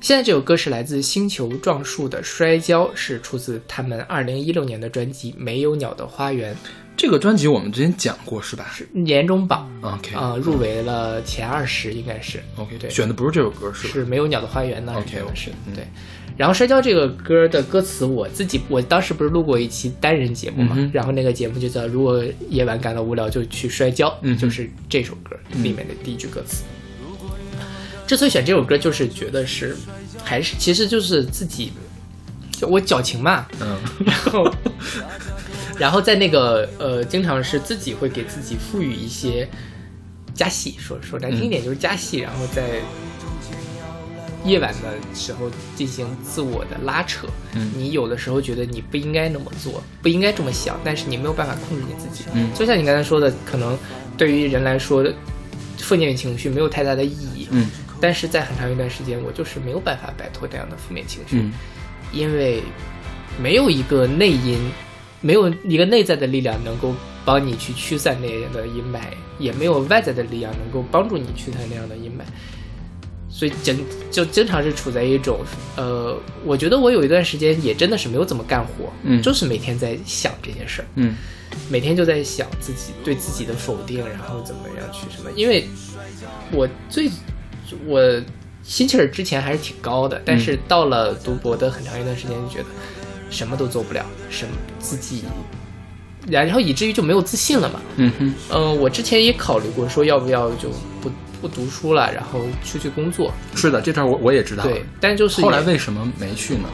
[0.07, 6.55] 现在这首歌是来自星球撞树的《摔跤》，是出自他们二零一六年的专辑《没有鸟的花园》，
[6.97, 8.71] 这个专辑我们之前讲过是吧？
[8.73, 13.95] 是年终榜 OK 啊、入围了前二十，应该是 OK，对选的不是这首歌是吧？
[13.95, 15.85] 是没有鸟的花园呢 OK，是对。
[16.37, 26.63] 然后《摔跤》这个歌的歌词，我自己我当时不是录过一期单人节目嘛，嗯然后那个节目就叫“如果夜晚感到无聊就去摔跤”，嗯就是这首歌里面的第一句歌词。
[28.07, 29.77] 之所以选这首歌，就是觉得是
[30.23, 31.73] 还是其实就是自己，
[32.53, 33.77] 就我矫情嘛，嗯
[34.07, 34.55] 然后，
[35.79, 39.49] 然后在那个呃，经常是自己会给自己赋予一些
[40.35, 42.81] 加戏，说说难听一点就是加戏，然后在
[44.45, 47.27] 夜晚的时候进行自我的拉扯。
[47.55, 52.25] 嗯你有的时候觉得你不应该那么做，不应该这么想，但是你没有办法控制你自己。
[52.35, 53.77] 嗯就像你刚才说的，可能
[54.17, 55.05] 对于人来说，
[55.79, 57.49] 负面情绪没有太大的意义。
[57.51, 57.69] 嗯
[58.01, 61.41] 但是在很长一段时间，我就是没有办法摆脱这样的负面情绪。
[61.41, 61.53] 嗯。
[62.13, 62.63] 因为
[63.43, 64.59] 没有一个内因，
[65.21, 66.95] 没有一个内在的力量能够
[67.25, 69.01] 帮你去驱散那样的阴霾，
[69.39, 72.23] 也没有外在的力量能够帮助你驱散那样的阴霾，
[73.29, 75.41] 所以经就经常是处在一种
[75.77, 81.17] 呃，我觉得我有一段时间也真的是没有怎么干活，嗯就是每天在想这件事儿，嗯。
[81.71, 85.67] 每天就在想自己对自己的否定，然后怎么样去什么，因为
[86.53, 87.09] 我最
[87.87, 88.01] 我
[88.63, 92.67] 心气儿之前还是挺高的，但是到了读博的很长一段时间，就觉得
[93.31, 95.23] 什么都做不了，什么自己，
[96.29, 97.81] 然后以至于就没有自信了嘛。
[97.97, 100.69] 嗯哼嗯、我之前也考虑过说要不要就
[101.01, 101.11] 不
[101.41, 104.71] 不读书了，然后出去工作，是的，这段我我也知道了。
[104.71, 106.69] 对，但就是后来为什么没去呢？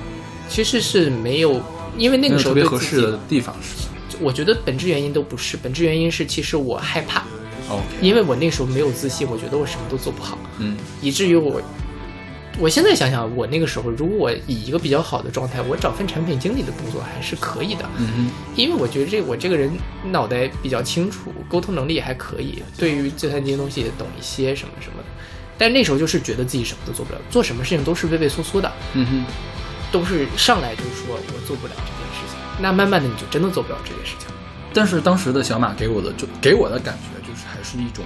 [0.49, 1.61] 其实是没有，
[1.97, 3.89] 因为那个时候特别合适的地方是
[4.21, 7.25] 我觉得本质原因都不是，本质原因是其实我害怕
[7.69, 11.61] ，OK，因为我那时候没有自信，我觉得我什么都做不好，嗯以至于我，
[12.59, 19.71] 我现在想想，我那个时候如果我以一个比较好的状态，我找份产品经理的工作还是可以的，嗯哼因为我觉得这我这个人
[20.11, 25.05] 脑袋比较清楚，沟通能力也还可以，对于计算机的东西也懂一些什么什么的。
[25.59, 29.25] 但那时候就是觉得自己什么都做不了，做什么事情都是畏畏缩缩的，嗯哼
[29.93, 32.39] 都是上来就说我做不了这件事情。
[32.61, 34.29] 那慢慢的你就真的做不了这件事情。
[34.75, 38.05] 但是当时的小马给我的就给我的感觉就是还是一种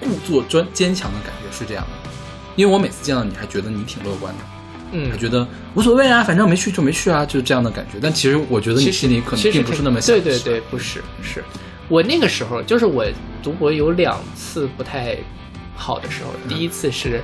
[0.00, 2.10] 故作专坚强的感觉，是这样的。
[2.56, 4.40] 因为我每次见到你还觉得你挺乐观的，
[4.92, 7.98] 嗯还，觉得无所谓啊，反正没去就没去啊，就是这样的感觉。
[8.00, 10.14] 但其实我觉得你心里可能并不是那么想。
[10.14, 11.44] 对对对，不是是，
[11.88, 13.04] 我那个时候就是我
[13.42, 15.16] 读博有两次不太
[15.76, 17.22] 好的时候，第一次是。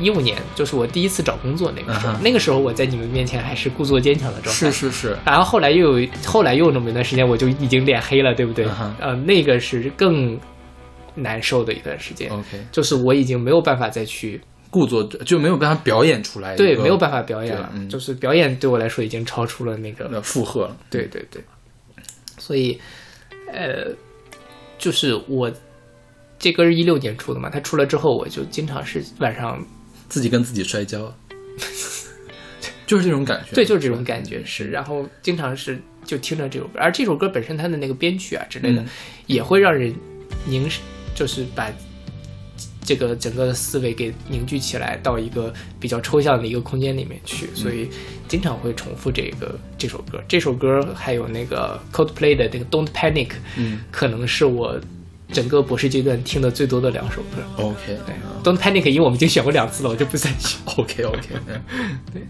[0.00, 8.64] 一五年就是我第一次找工作那个时候，那个时候我在你们面前还是故作坚强的状态，是是是，然后后来又有，后来又有那么一段时间，我就已经脸黑了，对不对？
[9.00, 10.38] 呃，那个是更
[11.22, 14.40] 难受的一段时间，OK，就是我已经没有办法再去
[14.70, 17.88] 故作就没有办法表演出来，对，没有办法表演了，嗯。
[17.88, 20.76] 就是表演对我来说已经超出了那个呃负荷了。
[20.90, 21.42] 对对对，
[22.38, 22.78] 所以，
[23.52, 23.86] 呃，
[24.78, 25.50] 就是我
[26.38, 29.58] 这歌是一六年出的嘛，它出了之后，我就经常是晚上，
[30.08, 31.12] 自己跟自己摔跤，
[32.86, 33.54] 就是这种感觉。
[33.54, 38.88] 对，就是这种感觉是，然后经常是就听着这首歌，而这首歌本身它的那个编曲啊之类的，嗯。
[39.26, 39.94] 也会让人
[40.46, 40.80] 凝视，
[41.18, 41.68] 就是把
[42.84, 47.90] 这个整个的思维给凝聚起来，到一个比较抽象的一个空间里面去，所以
[48.28, 50.22] 经常会重复这个这首歌。
[50.28, 54.80] 这首歌还有那个 Coldplay 的那个 Don't Panic，嗯可能是我
[55.32, 57.42] 整个博士阶段听的最多的两首歌。
[57.56, 58.14] ，OK，对
[58.44, 60.60] ，Don't Panic，因为我们已经选过两次了，我就不再选。
[60.76, 61.28] OK OK，
[62.14, 62.22] 对。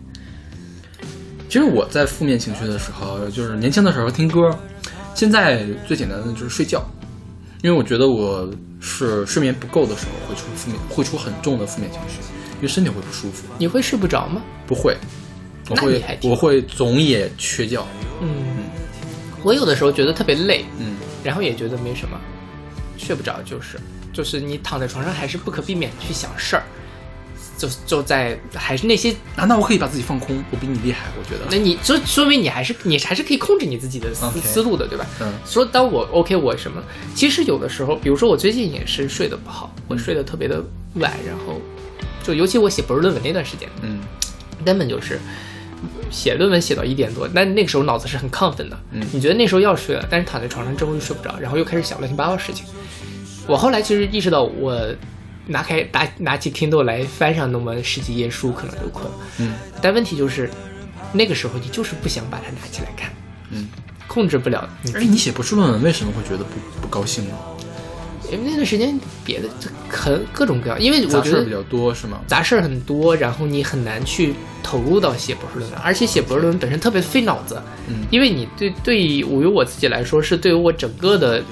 [1.46, 4.50] 其实我在负面情绪的时候，就是年轻的时候听歌，
[5.14, 6.84] 现在最简单的就是睡觉，
[7.62, 8.48] 因为我觉得我
[8.80, 12.20] 是睡眠不够的时候会出负面，会出很重的负面情绪，
[12.56, 13.48] 因为身体会不舒服。
[13.58, 14.42] 你会睡不着吗？
[14.66, 14.96] 不会，
[15.68, 17.84] 我会我会总也缺觉。
[18.20, 18.28] 嗯，
[19.42, 22.18] 我有的时候觉得特别累，嗯，然后也觉得没什么，
[22.96, 23.78] 睡不着就是
[24.12, 26.62] 就是你躺在床上还是不可避免去想事儿，
[27.58, 31.44] 就就在还是那些，啊，那我可以把自己放空，我比你厉害，我觉得。
[31.50, 35.04] 那你就说明你还是你还是可以控制你自己的思思路的，对吧？
[35.20, 36.80] 嗯说当我 OK 我什么，
[37.14, 40.62] 其实有的时候，比如说我最近也是睡得不好，我睡得特别的
[40.94, 41.60] 晚，然后
[42.22, 43.98] 就尤其我写博士论文那段时间，嗯
[44.64, 45.18] 根本就是
[46.10, 52.64] 写论文写到一点多，但那个时候脑子是很亢奋的，嗯你觉得那时候要睡了，但是躺在床上之后又睡不着，然后又开始想乱七八糟的事情。
[53.46, 54.78] 我后来其实意识到，我
[55.48, 59.10] 拿开拿拿起 Kindle 来翻上那么十几页书，可能就困了。
[59.38, 60.48] 嗯但问题就是，
[61.12, 63.10] 那个时候你就是不想把它拿起来看，
[63.50, 63.66] 嗯。
[64.06, 67.30] 控制不了你而你写博士论文为什么会觉得不不高兴呢？
[68.32, 72.18] 因为那段时间别的这很各种各样，因为我觉得杂事儿比较多是吗？
[72.26, 81.44] 杂事儿很多，然后你很难去投入到写博士论文，而且写博士论文本身特别费脑子，嗯因为你对对于我于我自己来说，是对于我整个的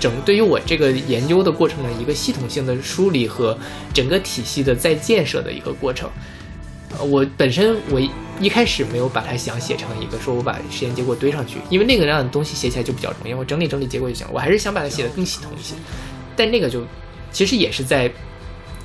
[0.00, 3.58] 整对于我这个研究的过程的一个系统性的梳理和
[3.92, 6.10] 整个体系的再建设的一个过程。
[6.96, 8.00] 呃我本身我
[8.40, 14.32] 一开始没有把它想写成一个说我把实验结果堆上去，因为那个样的东西写起来就比较容易，我整理整理结果就行了。
[14.32, 15.74] 我还是想把它写得更系统一些，
[16.36, 16.82] 但那个就
[17.32, 18.10] 其实也是在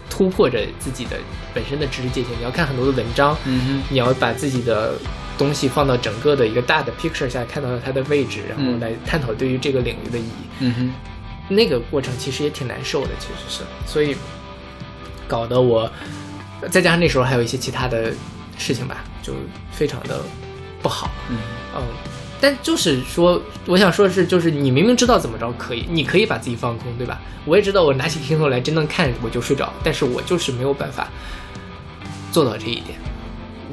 [0.10, 1.12] 突破着自己的
[1.54, 2.32] 本身的知识界限。
[2.40, 4.94] 你要看很多的文章，嗯你要把自己的
[5.42, 10.44] 东西放到整个的一个大的 picture 下，看到了它的位置，然后嗯来探讨对于这个领域的意义。
[10.60, 10.94] 嗯哼，
[11.56, 14.16] 那个过程其实也挺难受的，其实是，所以
[15.28, 15.92] 搞得我，
[16.70, 18.14] 再加上那时候还有一些其他的
[18.60, 19.34] 事情吧，就
[19.72, 20.22] 非常的
[20.80, 21.10] 不好。
[21.32, 21.38] 嗯
[21.76, 21.82] 嗯，
[22.40, 27.20] 但就是说，我想说的是，就是你明明知道怎么着可以，你可以把自己放空，对吧？
[27.46, 31.10] 我也知道我拿起 Kindle 来真正看我就睡着，但是我就是没有办法
[32.32, 33.00] 做到这一点，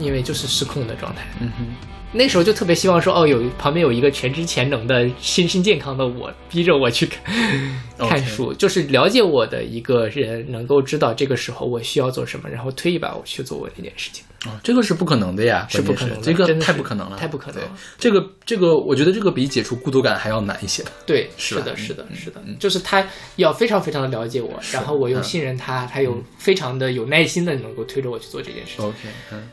[0.01, 1.27] 因为就是失控的状态。
[1.41, 1.67] 嗯哼，
[2.13, 7.07] 那时候就特别希望说，哦，有旁边有一个全知全能的、身心健康的我，逼着我去
[7.99, 14.25] 看看书，就是了解我的一个人，能够知道这个时候我需要做什么，然后推一把我去做我那件事情。
[14.47, 17.77] 哦，这个是不可能的呀，是不可能的这个太不可能了，太不可能了。
[17.99, 20.85] 这个这个，我觉得这个比解除孤独感还要难一些。
[21.05, 22.41] 对，是是的，是的，嗯是的。
[22.47, 25.25] 嗯，就是他要非常非常的了解我，然后我又嗯。
[25.25, 28.97] 信任他，他有非常的有耐心的能够推着我去做这件事情，OK，
[29.33, 29.51] 嗯，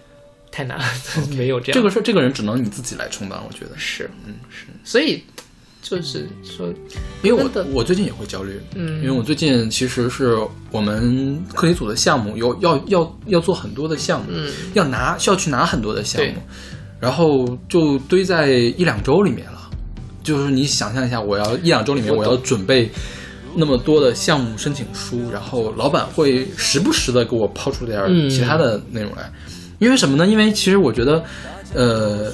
[0.55, 0.85] 太难了，
[1.35, 1.73] 没有这样。
[1.73, 3.71] 这个事儿，这个人只能你自己来充当，我觉得。
[3.75, 5.21] 是，嗯，是，所以
[5.81, 6.73] 就是说，
[7.21, 7.65] 因为我的。
[7.73, 9.01] 我最近也会焦虑，嗯。
[9.01, 10.37] 因为我最近其实是
[10.71, 16.41] 我们课题组的项目有要要要做很多的项目，嗯，要拿需要去拿很多的项目，
[17.01, 19.69] 然后就堆在一两周里面了。
[20.23, 22.89] 就是你想象一下，我要一两周里面我要准备
[23.55, 29.29] 那么多的项目申请书，然后老板会时不时的给我抛出点其他的内容来。
[29.79, 30.25] 因为什么呢？
[30.25, 31.23] 因为其实我觉得，
[31.73, 32.31] 呃，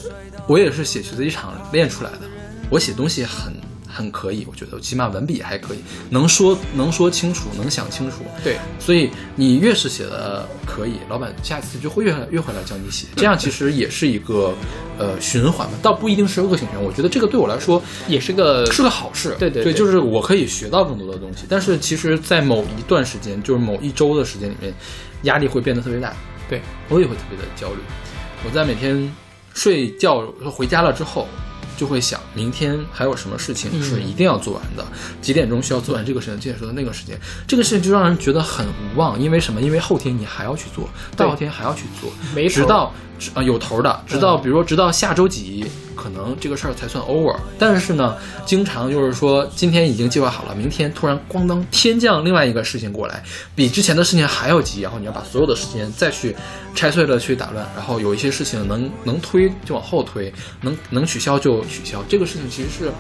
[0.47, 2.21] 我也是写学习场练出来的，
[2.69, 3.53] 我写东西很
[3.87, 5.79] 很可以，我觉得起码文笔还可以，
[6.09, 8.17] 能说能说清楚，能想清楚。
[8.43, 14.53] 对，所以你越是写的可以，老板下次就会越越会来教你写，这样其实也是一个
[14.97, 16.81] 呃循环嘛，倒不一定是恶性循环。
[16.81, 19.35] 我觉得这个对我来说也是个是个好事。
[19.37, 24.73] 对，对对对就是我可以学到更多的东西，但是其实，在某一段时间，就是某一周的时间里面，
[25.23, 26.15] 压力会变得特别大，
[26.51, 27.77] 对我也会特别的焦虑。
[28.45, 29.09] 我在每天
[29.53, 31.27] 睡觉回家了之后，
[31.77, 34.85] 就会想明天还有什么事情是嗯一定要做完的，
[35.21, 39.17] 几点钟需要做完这个事情，几点钟的那个时间，这个事情就让人觉得很无望。
[39.17, 39.61] 因为什么？
[39.61, 42.11] 因为后天你还要去做，大后天还要去做，
[42.49, 42.93] 直到
[43.33, 45.65] 啊、有头的，直到比如说直到下周几，
[45.95, 47.35] 可能这个事儿才算 over。
[47.59, 53.23] 但是呢，经常就是说今天已经计划好了，明天突然咣当天降另外一个事情过来，
[53.55, 56.35] 比之前的事情还要急，然后你要把所有的时间再去
[56.73, 62.03] 拆碎了去打乱，然后有一些事情能能推就往后推，能能取消就取消。
[62.09, 62.91] 这个事情其实是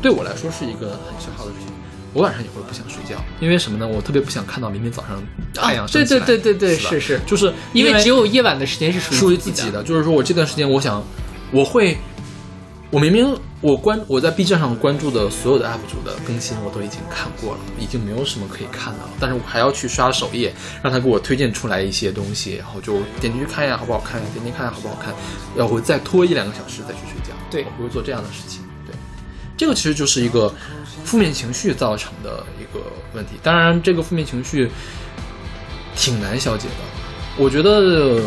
[0.00, 1.74] 对我来说是一个很消耗的事情。
[2.12, 3.86] 我晚上也会不想睡觉，因为什么呢？
[3.86, 11.02] 我特别不想看到明天早上太阳升对起来、对对对对，是是是，就是因为为只有夜晚的时间是属属于于自己的，就是说我这段时间，我想
[11.50, 11.98] 我会
[12.90, 25.12] 我明明我关我在 B 站上关注的所有的 UP 主的更新我都已经看过了，已经没有什么可以看的了，但是我还要去刷首页，让他给我推荐出来一些东西，然后就点进去看一下好不好看，点进去看一下好不好看，
[25.56, 27.34] 要会再拖一两个小时再去睡觉。
[27.50, 28.62] 对我会做这样的事情。
[28.86, 28.94] 对，
[29.56, 30.54] 这个其实就是一个
[31.04, 32.82] 负面情绪造成的一个
[33.14, 33.32] 问题。
[33.42, 34.70] 当然，这个负面情绪
[35.94, 36.74] 挺难消解的。
[37.36, 38.20] 我觉得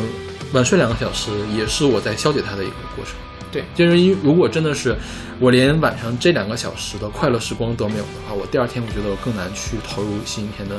[0.54, 3.16] 晚睡两个小时也是我在消解它的一个过程。
[3.52, 4.96] 对，就是因如果真的是
[5.40, 10.76] 我连晚上这两个小时的快乐时光都没有的话，我第二天我觉得我更难去投入新一天的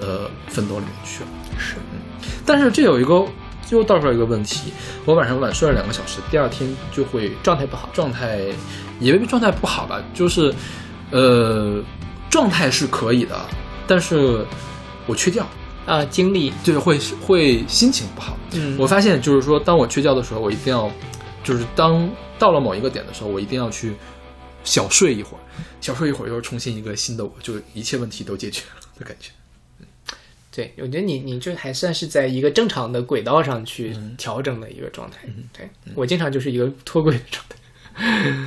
[0.00, 1.28] 呃奋斗里面去了。
[1.56, 2.00] 是，嗯，
[2.44, 3.24] 但是这有一个
[3.70, 4.72] 又倒出来一个问题，
[5.04, 7.88] 我晚上晚睡了两个小时，第二天就会状态不好。
[7.92, 8.40] 状态
[8.98, 10.52] 也未必状态不好吧，就是
[11.10, 11.82] 呃
[12.30, 13.38] 状态是可以的，
[13.86, 14.44] 但是
[15.06, 15.44] 我缺觉，
[15.86, 18.36] 啊，精力，就是会会心情不好。
[18.52, 20.90] 嗯，我发现就是说，当我缺觉的时候，我一定要，
[21.42, 22.08] 就是当
[22.38, 23.94] 到了某一个点的时候，我一定要去
[24.62, 25.40] 小睡一会儿，
[25.80, 29.30] 小睡一会儿又是重新一个新的我，就一切问题都解决了的感觉。
[30.52, 35.18] 对，我觉得你你这还算是在一个正常的轨道上去调整的一个状态。
[35.52, 37.56] 对我经常就是一个脱轨的状态。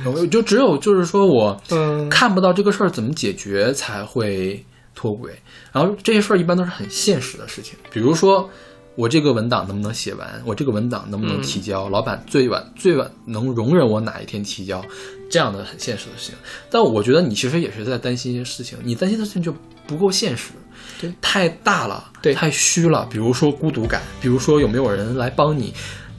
[0.04, 5.32] 我就只有就是说我嗯看不到这个事儿怎么解决才会脱轨，
[5.72, 8.48] 然后这些事儿一般都是很现实的事情，比如说
[8.96, 14.84] 我这个文档能不能写完，我这个文档能不能提交，老板最晚最晚能容忍我哪一天提交，
[15.28, 16.34] 这样的很现实的事情。
[16.70, 19.52] 但我觉得你其实也是在担心一些事情，你担心的事情就
[19.84, 20.52] 不够现实，
[21.00, 23.04] 对，太大了，对太虚了。
[23.10, 25.74] 比如说孤独感，比如说有没有人来帮你，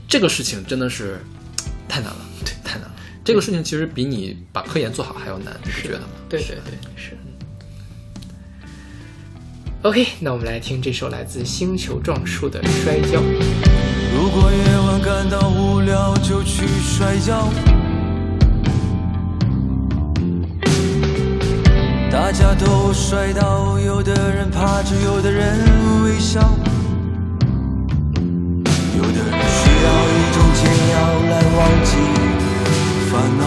[0.08, 1.18] 这个事情真的是
[1.88, 2.25] 太难了。
[3.26, 6.06] 这个事情其实比你把科研做好还要难，你不觉得吗？
[6.30, 7.18] 对对对，是。
[9.82, 13.20] OK，那我们来听这首来自星球撞树的《摔跤》。
[14.16, 17.50] 如果夜晚感到无聊，就去摔跤。
[22.12, 25.66] 大家都摔倒，有的人趴着，有的人
[26.04, 26.40] 微笑，
[28.96, 30.94] 有的人需要一种解药
[31.28, 31.98] 来忘记
[33.16, 33.44] 烦恼。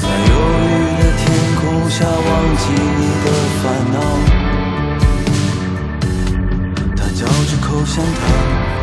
[0.00, 1.24] 在忧郁的天
[1.60, 1.60] 空
[1.90, 3.26] 下忘记你的
[3.60, 3.96] 烦恼。
[6.96, 8.75] 他嚼着口香糖。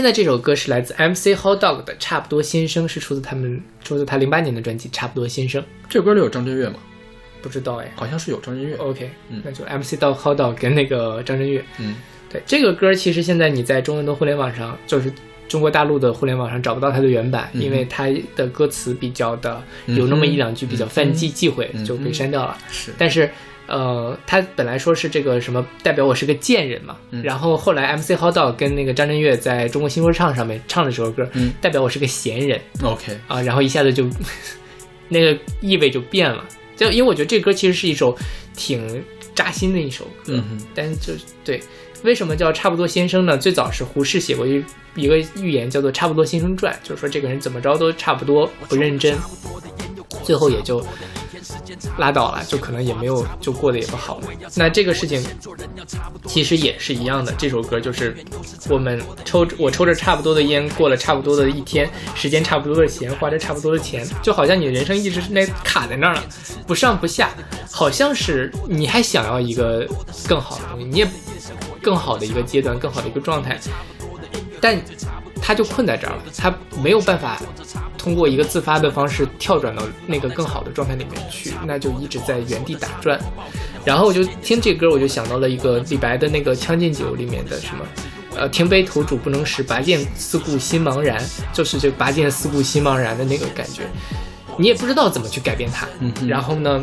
[0.00, 5.60] 现在这首歌是来自 MC Hot Dog 的《差不多先生》，是出自他们出自他零八年的专辑《差不多先生》。
[5.90, 6.76] 这歌里有张震岳吗？
[7.42, 7.92] 不知道哎。
[7.96, 8.74] 好像是有张震岳。
[8.76, 11.62] OK，嗯那就 MC 到 Hot Dog 跟那个张震岳。
[11.78, 11.96] 嗯，
[12.32, 15.12] 对这个歌，其实现在你在中文的互联网上，就是
[15.46, 22.56] 中国大陆的互联网上找不到它的原版，嗯因为它的歌词比较的有那么一两句比较犯忌忌讳，嗯就被删掉了。
[22.70, 23.30] 是，但是，
[23.70, 27.22] 呃，他本来说是这个什么代表我是个贱人嘛，嗯。
[27.22, 31.52] 然后后来 MC 浩道跟那个张震岳在中国新说唱上面唱了这首歌，嗯。
[31.60, 32.60] 代表我是个闲人。
[32.82, 34.04] OK，啊，然后一下子就
[35.08, 36.44] 那个意味就变了。
[36.76, 38.16] 就因为我觉得这歌其实是一首
[38.56, 39.04] 挺
[39.34, 40.66] 扎心的一首歌，嗯哼。
[40.74, 41.12] 但就
[41.44, 41.62] 对，
[42.02, 43.38] 为什么叫差不多先生呢？
[43.38, 44.64] 最早是胡适写过一
[44.96, 49.16] 一个寓言，叫做《差不多先生传》，就是说这个人怎么着都差不多，不认真，
[50.24, 50.84] 最后也就
[51.98, 54.28] 拉倒了，就可能也没有就过得也不好了。
[54.54, 55.24] 那这个事情
[56.26, 58.16] 其实也是一样的，这首歌就是
[58.68, 66.24] 我们抽我抽着差不多的烟，过了差不多的一天，时间差不多的闲，花着差不多的钱，就好像你的人生一直是那卡在那儿了，
[66.66, 67.30] 不上不下，
[67.70, 69.86] 好像是你还想要一个
[70.28, 71.10] 更好的东西，你也
[71.82, 73.58] 更好的一个阶段，更好的一个状态，
[74.60, 74.80] 但
[75.42, 77.40] 他就困在这儿了，他没有办法
[77.98, 83.18] 通过一个自发的方式跳转到那个更好的状态里面去，那就一直在原地打转。
[83.84, 87.84] 然后我就听这歌，我就想到了一个李白的那个《将进酒》里面的什么，
[88.36, 91.22] 呃，停杯投箸不能食，拔剑四顾心茫然，
[91.52, 93.82] 就是这个拔剑四顾心茫然的那个感觉。
[94.58, 96.82] 你也不知道怎么去改变它，嗯然后呢，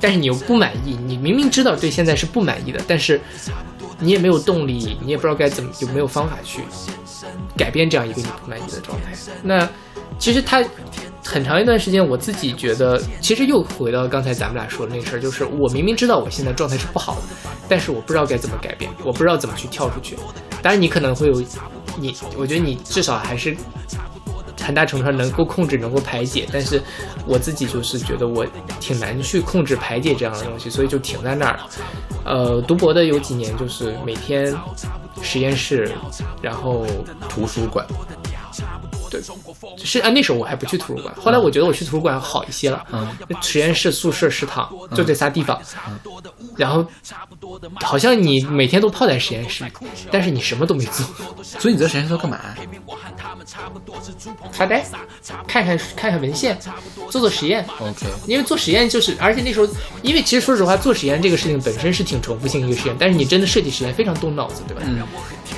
[0.00, 3.20] 但是你又不满意，你明明知道对现在是不满意的，但是
[4.00, 6.62] 你也没有动力，你也不知道该怎么，有没有方法去
[7.56, 9.12] 改变这样一个你不满意的状态。
[9.42, 9.68] 那
[10.18, 10.62] 其实他
[11.24, 17.22] 很长一段时间，我自己觉得，其实又回到刚才咱们俩说的那个事儿，就是我明明知道我现在状态是不好的，
[17.68, 20.16] 但是我不知道该怎么改变，我不知道怎么去跳出去。
[20.62, 21.42] 当然，你可能会有
[21.98, 23.56] 你，我觉得你至少还是
[24.64, 26.82] 很大程度上能够控制、能够排解，但是
[27.26, 28.46] 我自己就是觉得我
[28.80, 31.68] 挺难去控制排解这样的东西，所以就停在那儿了。
[32.24, 34.54] 呃，读博的有几年就是每天
[35.20, 35.92] 实验室，
[36.40, 36.86] 然后
[37.28, 37.86] 图书馆，
[39.78, 42.84] 是啊，那时候我还不去图书馆，后来我觉得我去图书馆好一些了。
[42.92, 43.08] 嗯，
[43.40, 45.60] 实验室、宿舍、食堂就这仨地方，
[46.56, 46.86] 然后
[47.80, 49.70] 好像你每天都泡在实验室里，
[50.10, 51.06] 但是你什么都没做，
[51.42, 52.38] 所以你在实验室都干嘛？
[54.52, 54.84] 发呆，
[55.46, 56.58] 看看看看文献，
[57.10, 57.64] 做做实验。
[57.78, 59.68] OK，因为做实验就是，而且那时候，
[60.02, 64.82] 因为其实说实话，做实验这个事情本身是挺重复性一个实验，但是你真的设计实验非常动脑子，对吧？
[64.86, 65.02] 嗯，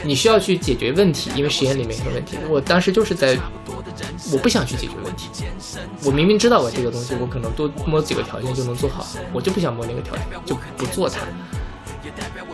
[0.03, 2.37] 你需要去解决问题，因为实验里面有问题。
[2.49, 3.39] 我当时就是在，
[4.33, 5.31] 我不想去解决问题，
[6.05, 11.21] 我明明知道我这个东西，我可能多摸几个条件就能做好，我就不想摸那个条件，就不做它。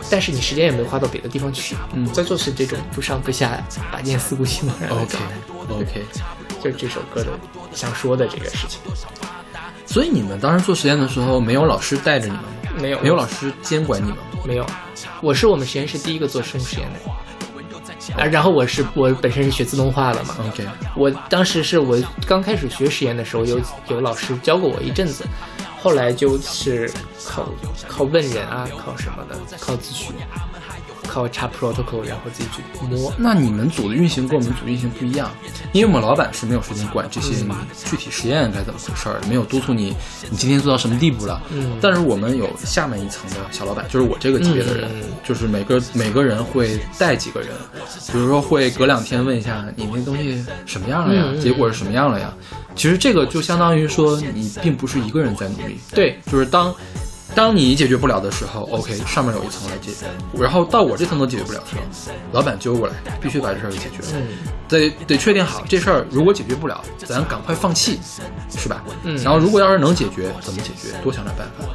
[0.09, 5.35] 但是你时间也没花到别的地方去，嗯在做是这种不上不下、拔剑四顾心茫然的 OK 状态。
[5.69, 6.05] OK，
[6.61, 7.31] 就是这首歌的
[7.73, 8.79] 想说的这个事情。
[9.85, 12.49] 所以你们当时做实验的时候，没有老师带着你们吗？
[12.81, 14.23] 没有没有老师监管你们吗？
[14.43, 14.65] 没有，
[15.21, 17.07] 我是我们实验室第一个做生物实验的人。
[18.11, 21.97] 啊，然后我是我本身是学自动化的嘛，OK，我当时是我
[22.27, 25.25] 刚开始学实验的时候，有有老师教过我一阵子，
[25.79, 26.91] 后来就是
[27.25, 27.49] 靠
[27.87, 30.11] 靠问人啊，靠什么的，靠自学，
[31.07, 33.13] 靠查 protocol，然后自己去摸。
[33.17, 35.29] 那你们组的运行跟我们组运行不一样，
[35.71, 37.33] 因为我们老板是没有时间管这些
[37.85, 39.95] 具体实验该怎么回事儿，没有督促你
[40.29, 41.41] 你今天做到什么地步了。
[41.51, 47.49] 嗯但是我们有下面一层的小老板，就是我这个级别的人，嗯就是每个每个人会带几个人，
[48.11, 52.33] 比如说会隔两天问一下你那东西什么样了呀，结果是什么样了呀。
[52.75, 56.73] 其实这个就相当于说你并不是一个人在努力，对，就是当
[57.35, 60.05] 当你解决不了的时候，OK，上面有一层来解决，
[60.39, 64.07] 然后到我这层都解决不了的时候，老板揪过来，必须把这事儿给解决了。
[64.15, 64.27] 嗯
[64.69, 67.99] 得得确定好这事儿，如果解决不了，咱赶快放弃，
[68.49, 68.83] 是吧？
[69.03, 70.97] 嗯然后如果要是能解决，怎么解决？
[71.03, 71.65] 多想点办法。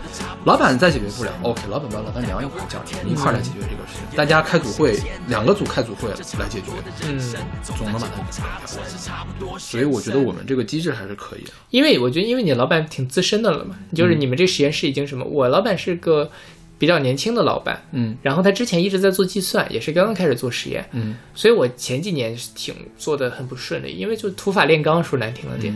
[0.45, 4.17] 老板再解决不了，OK，老板把老板娘一块儿叫来，一块儿来解决这个事情。
[4.17, 4.99] 大家开组会，
[5.29, 6.73] 两个组开组会来解决，
[7.07, 7.21] 嗯，
[7.63, 9.59] 总能把它解决。
[9.59, 11.53] 所以我觉得我们这个机制还是可以的。
[11.71, 16.31] 因为我觉得因为你老板挺资深的了嘛，就是你们这实验室已经什么，我老板是个
[16.79, 18.17] 比较年轻的老板，嗯。
[18.23, 21.17] 然后他之前一直在做计算，也是刚刚开始做实验，嗯。
[21.35, 25.75] 所以我前几年挺做的很不顺利，因为就土法炼钢，说难听了点。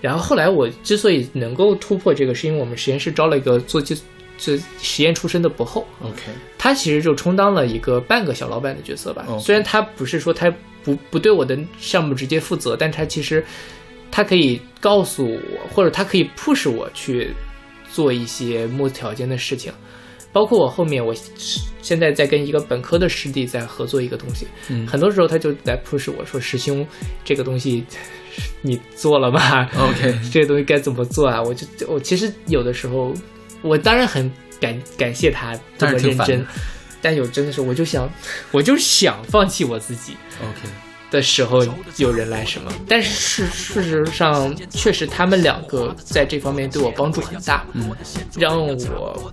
[0.00, 3.96] 然后后来我之所以能够突破这个，是因为我们实验室招了一个做计
[4.38, 6.20] 这实验出身的博后，，OK，
[6.58, 9.26] 他其实就充当了一个半个小老板的角色吧。
[9.40, 10.52] 虽然他不是说他
[10.84, 13.42] 不不对我的项目直接负责，但他其实
[14.10, 17.30] 他可以告诉我，或者他可以 push 我去
[17.96, 19.72] 做一些无条件的事情。
[20.32, 21.14] 包括我后面，我
[21.80, 24.86] 现在在跟一个本科的师弟在合作一个东西，嗯。
[24.86, 26.86] 很多时候他就来 push 我说：“师兄，
[27.24, 27.82] 这个东西
[28.60, 33.14] 你做了吗？OK 这个东西该怎么做啊？”我就我其实有的时候，
[33.62, 36.46] 我当然很感感谢他这么认真。
[37.00, 38.10] 但有真的是，我就想，
[38.50, 40.16] 我就想放弃我自己。
[40.42, 40.68] OK，
[41.10, 41.64] 的时候
[41.96, 47.90] 有人来什么，但是事事实上，确实他们两个在这方面对我帮助很大，嗯，
[48.36, 49.32] 让我，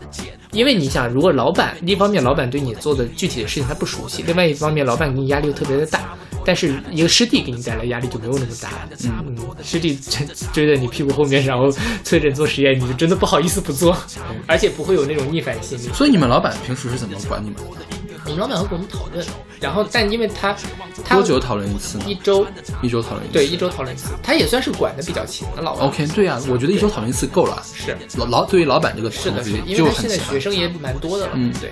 [0.52, 8.70] 因为你想，如果老板一方面老板对你做的具体的事情他不熟悉，另外一方面老板给你压力又特别的大，但是一个师弟给你带来压力就没有那么大，
[9.04, 11.72] 嗯，师弟追追在你屁股后面，然后
[12.04, 13.98] 催着你做实验，你就真的不好意思不做，
[14.45, 15.90] 而且不会有那种逆反心理。
[15.94, 18.12] 所以你们老板平时是怎么管你们的？
[18.26, 19.26] 我们老板会跟我们讨论，
[19.60, 20.56] 然后但因为他
[21.04, 22.06] 他多久讨论一次呢？
[22.08, 22.45] 一周
[22.82, 23.34] 一周讨论一次。
[23.34, 25.88] 对一周讨论一次，他也算是管的比较勤的老板。
[25.88, 27.62] OK，对啊、我觉得一周讨论一次够了。
[27.74, 31.72] 是老老对于老板这个是的，同学是的，因就为他现在学生也蛮多的了，嗯对。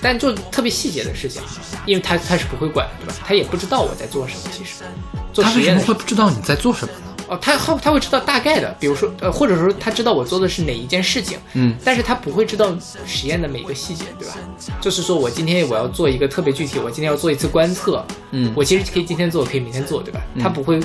[0.00, 1.42] 但就特别细节的事情，
[1.84, 3.14] 因为他他是不会管的，对吧？
[3.26, 4.84] 他也不知道我在做什么，其实
[5.32, 7.07] 做他为什么会不知道你在做什么呢？
[7.28, 12.74] 哦，他他他会知道大概的，比如说呃，或者说他知道我做的是哪一件事情，嗯但是他不会知道
[13.06, 14.34] 实验的每一个细节，对吧？
[14.80, 20.20] 就是说我今天我要做一个特别具体，我今天要做一次观测，嗯我其实可以今天做，可以明天做，对吧？
[20.40, 20.80] 他不会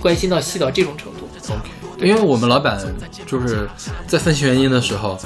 [0.00, 1.28] 关心到细到这种程度。
[1.48, 2.78] OK，因为我们老板
[3.26, 3.68] 就是
[4.06, 5.16] 在分析原因的时候，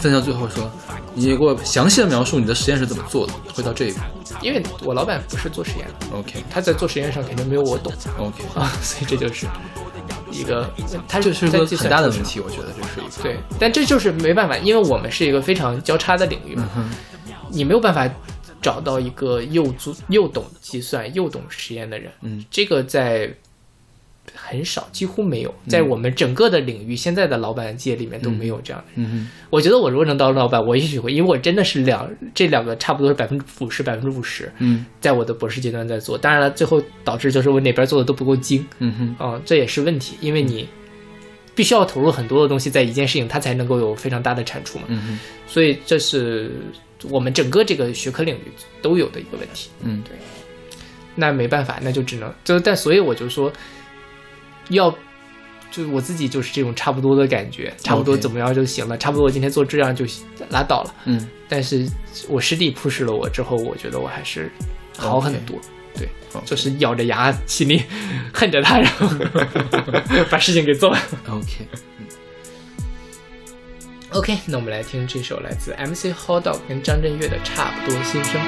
[0.00, 0.70] 分析到最后说，
[1.14, 4.00] 你给我详细的描述你的实验是怎么做的，会到这一步。
[4.42, 9.46] 因为我老板不是做实验的，OK 他在做实验上肯定没有我懂 OK，啊， 所以这就是
[10.30, 10.70] 一个，
[11.08, 12.22] 它就是个很大的问。
[12.22, 13.22] 题，我觉得这是一个。
[13.22, 16.68] 对，但这就是没办法，因为我们是一个非常交叉的领域嘛，
[17.50, 18.08] 你没有办法
[18.62, 22.12] 找到一个又做又懂计算又懂实验的人。
[22.20, 23.34] 嗯，这个在
[24.50, 29.08] 很少，几乎没有，在我们整个的领域，现在的老板界里面都没有这样的人。
[29.12, 34.84] 嗯我觉得我如果能当老板，我也许会，因为我真的是两这两个差不多是百分之五十百分之五十，嗯。
[35.00, 36.18] 在我的博士阶段在做。
[36.18, 39.24] 当然了，最后导致就是我哪边做的都不够精，嗯哼。
[39.24, 40.68] 啊、这也是问题，因为你
[41.54, 44.84] 必须要投入很多的东西在一件事情，它才能够有非常大的产出嘛。
[44.88, 45.18] 嗯哼。
[45.46, 46.50] 所以这是
[47.08, 48.52] 我们整个这个学科领域
[48.82, 49.70] 都有的一个问题。
[49.82, 50.02] 嗯。
[50.04, 50.16] 对。
[51.16, 53.52] 那没办法，那就只能就但所以我就说，
[54.70, 54.92] 要
[55.70, 60.04] 就我自己就是这种差不多的感觉，差不多怎么样就行了，差不多我今天做这样就
[60.48, 60.94] 拉倒了。
[61.04, 61.86] 嗯但是
[62.28, 64.50] 我师弟 push 了我之后，我觉得我还是
[64.96, 65.58] 好很多。
[65.92, 66.08] 对
[66.44, 67.82] 就是咬着牙，心里
[68.32, 69.08] 恨着他，然后
[70.30, 70.98] 把事情给做了。
[74.10, 78.40] OK，OK，那我们来听这首来自 MC Hotdog 跟张震岳的《差不多心声》。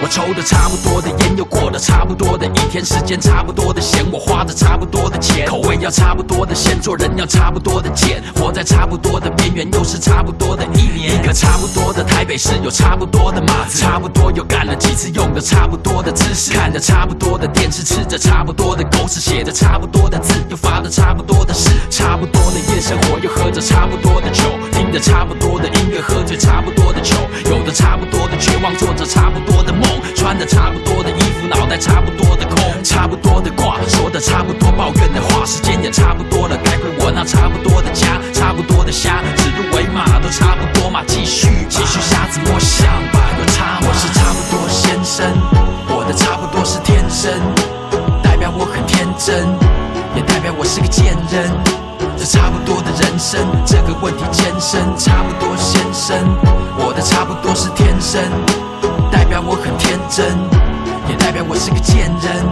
[0.00, 11.14] 我抽的差不多的烟，又过了差不多的一天，时间差不多的闲，我花着差不多的钱，口味要差不多的鲜，做人要差不多的贱，活在差不多的边缘，又是差不多的一年。
[11.14, 24.42] 一个差不多的台北市，有差不多的码子，差不多又干了几次，用的差不多的姿势，看着差不多的电视，吃着差不多的狗屎，写着差不多的字，又发着差不多的誓，差不多的夜生活，又喝着差不多的酒，
[24.72, 27.14] 听着差不多的音乐，喝着差不多的酒，
[27.46, 45.26] 有的差不多的绝望，做着差不多的梦梦，穿的差不多的衣服，脑袋差不多的空，差不多的挂，说的差不多抱怨的话，时间也差不多了，该回我那差不多的家，差不多的虾，指鹿为马都差不多嘛，继续继续瞎子摸象吧，有差我是差不多先生，
[45.88, 47.32] 我的差不多是天生，
[48.22, 49.46] 代表我很天真，
[50.14, 51.81] 也代表我是个贱人。
[52.22, 56.16] 这差不多的人生，这个问题艰深，差不多先生，
[56.78, 58.22] 我的差不多是天生，
[59.10, 60.38] 代表我很天真，
[61.10, 62.46] 也代表我是个贱人。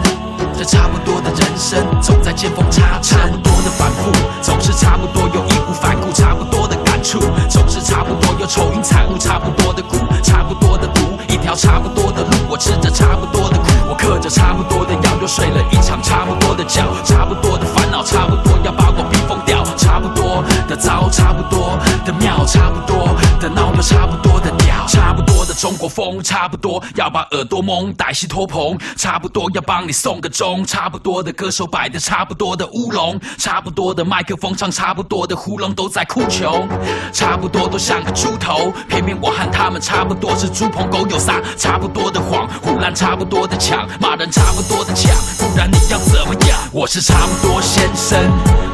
[0.59, 4.11] 这差不多的人生，总在见缝插针，差不多的反复，
[4.43, 19.60] 总是差不多又义无反顾，差不多的感触，总是差不多又愁云惨雾，差不多的苦，差不多的毒，一条差不多的路，我吃着差不多的苦，我嗑着差不多的药，又睡了一场差不多的觉，差不多的烦恼，差不多要把我逼疯掉，
[20.01, 36.67] 不多的糟，差不多的妙，差不多的闹，又差不多的屌，差不多的中国风，差不多要把耳朵蒙，歹戏拖棚，差不多要帮你送个钟，差不多的歌手摆的差不多的乌龙，差不多的麦克风唱差不多的胡龙都在哭穷，
[37.13, 46.59] 差不多都像个猪头，偏偏我和他们差不多是猪朋狗友撒差不多的谎，胡乱差不多的抢，骂人差不多的抢，不然你要怎么样？
[46.73, 48.19] 我是差不多先生，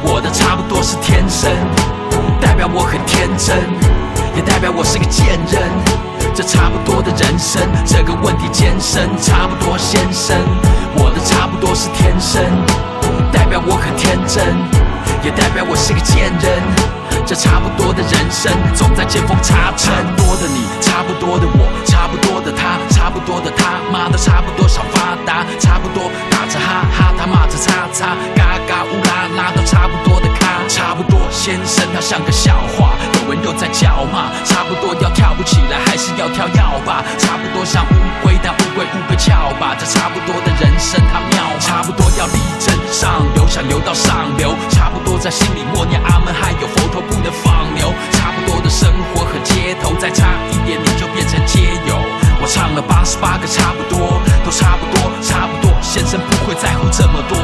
[0.03, 1.49] 我的差不多是天生，
[2.41, 3.57] 代表我很天真，
[4.35, 5.63] 也代表我是个贱人。
[6.35, 10.35] 这差不多的人生，这个问题艰深，差不多先生，
[10.95, 12.43] 我的差不多是天生，
[13.31, 14.43] 代表我很天真，
[15.23, 16.61] 也代表我是个贱人。
[17.25, 19.89] 这差不多的人生，总在见缝插针。
[19.89, 30.29] 差不多的你，差不多的我，差不多的他，差不多的他，妈的差不多想发达，差不多打着哈哈，他骂着叉叉，嘎嘎乌拉拉都差不多的，
[30.67, 32.93] 差不多先生，他像个笑话。
[33.23, 37.03] 有人又在叫骂，差不多要跳不起来，还是要跳要吧？
[37.17, 39.75] 差不多像乌龟，但乌龟不被撬吧？
[39.79, 51.95] 这差不多的人生他妙，差不多要力争上游，想流到上流，差不多在心里默念阿门，还有佛陀不能放牛，差不多的生活和街头，再差一点你就变成街友。
[52.39, 55.73] 我唱了八十八个差不多，都差不多，差不多。
[55.81, 57.37] 先生不会在乎这么多，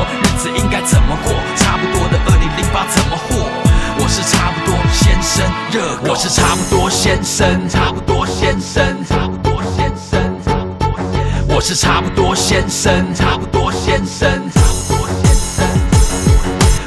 [0.56, 1.34] 应该怎么过？
[1.56, 3.50] 差不多的二零零八怎么活？
[3.98, 6.12] 我是差不多先生，热狗。
[6.12, 11.48] 我是差不多先生，差不多先生，差不多先生，差不多先生。
[11.50, 15.66] 我是差不多先生，差不多先生，差不多先生。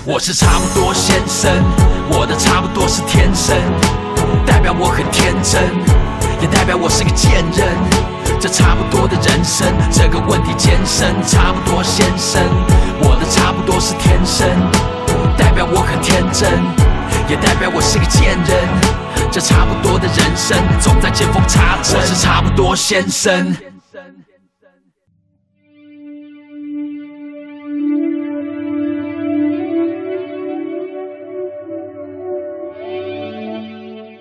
[0.05, 1.52] 我是差不多先生，
[2.10, 3.56] 我的差不多是天生，
[4.47, 5.62] 代表我很天真，
[6.40, 8.15] 也代表我是个贱人。
[8.47, 12.40] 这差不多的人生，这个问题艰深，差不多先生，
[13.01, 14.47] 我的差不多是天生，
[15.36, 16.48] 代表我很天真，
[17.28, 19.28] 也代表我是个贱人。
[19.32, 21.98] 这差不多的人生，总在见缝插针。
[21.98, 23.76] 我是差不多先生。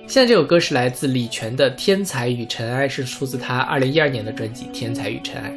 [0.08, 5.52] 现在这首歌是来自李泉的《天才与尘埃》，是出自他二零一二年的专辑《天才与尘埃》。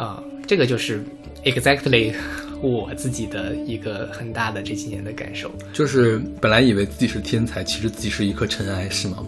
[0.00, 1.04] 啊、这个就是
[1.44, 2.12] exactly
[2.60, 5.50] 我自己的一个很大的这几年的感受。
[5.72, 9.18] 就是本来以为自己是天才，其实自己是一颗尘埃，是吗？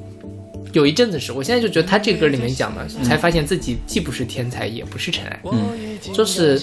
[0.73, 6.61] 有一阵子是我现在就觉得他这歌里面讲的，才发现自己既不是天才，也不是尘埃，嗯，就是，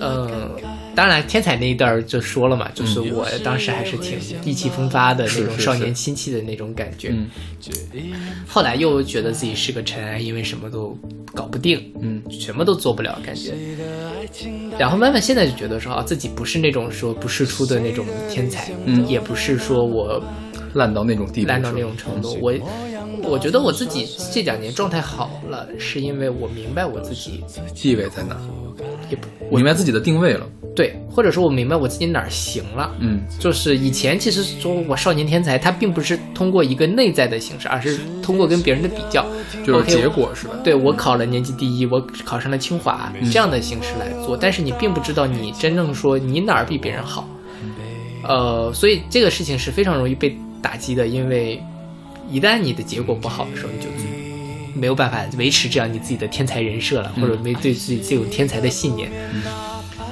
[0.00, 0.50] 呃，
[0.94, 7.28] 当然天才那一段儿就说了嘛，就是我当时还是挺意气风发的那种少年心气的那种感觉，嗯。
[8.46, 10.96] 后来又觉得自己是个尘埃，因为什么都
[11.34, 13.52] 搞不定，嗯，什么都做不了，感觉。
[14.78, 19.06] 然后慢慢现在就觉得说啊，自己不是那种说不世出的那种天才，嗯。
[19.08, 20.22] 也不是说我
[20.74, 22.38] 烂到那种地步，烂到那种程度。
[22.40, 22.52] 我
[23.26, 27.42] 我觉得我自己这两年状态好了，是因为我明白我自己
[27.74, 28.36] 地位在哪？
[29.10, 30.46] 也不我明白自己的定位了。
[30.74, 32.90] 对，或者说我明白我自己哪儿行了。
[32.98, 39.24] 嗯，就是以前其实说我少年天才，他并不是通过一个内在的形式，而是通过跟别人的比较，
[39.64, 40.54] 就是结果是吧？
[40.64, 47.28] 对我考了年级第一，我考上了清华这样的形式来做，但是你并不知道你真正说你哪儿比别人好，
[48.24, 51.62] 呃，所以这个事情是非常容易被打击的，因为
[52.30, 53.88] 一旦你的结果不好的时候，你就
[54.74, 59.10] 没有办法维持这样你自己的天才人设了，或者没对自己这种天才的信念。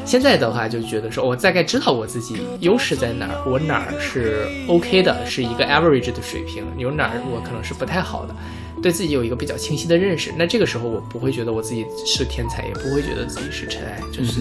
[0.05, 8.35] 现在的话就觉得说，我大概知道我自己优势在哪儿，我哪儿是 OK 的，是一个 average 的水平，有哪儿我可能是不太好的，
[8.83, 10.33] 对自己有一个比较清晰的认识。
[10.37, 14.41] 那这个时候我不会觉得我自己是天才，也不会觉得自己是尘埃，就是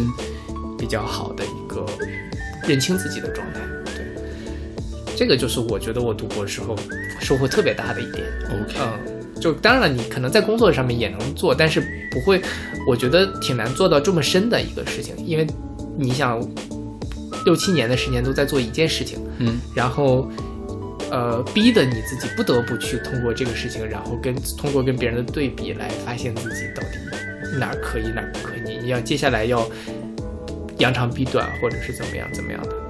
[0.77, 1.85] 比较好的一个
[2.68, 3.60] 认清自己的状态。
[5.22, 6.76] 对，这个就是我觉得我读博时候
[7.19, 8.26] 收获特别大的一点。
[8.49, 11.80] OK，嗯，就当然了，你可能在工作上面也能做，但是
[12.10, 12.41] 不会，
[12.88, 15.45] 我觉得挺难做到这么深的一个事情，因为
[15.95, 16.43] 你想
[17.45, 20.27] 六七年的时间都在做一件事情，嗯，然后
[21.11, 26.98] 呃，逼得你自己不得不去通过这个事情，然后跟通过跟别人的对比来发现自己到底
[27.60, 29.69] 哪儿可以哪儿不可以，你要接下来要
[30.80, 32.81] 扬长避短，或者是怎么样怎么样的，对。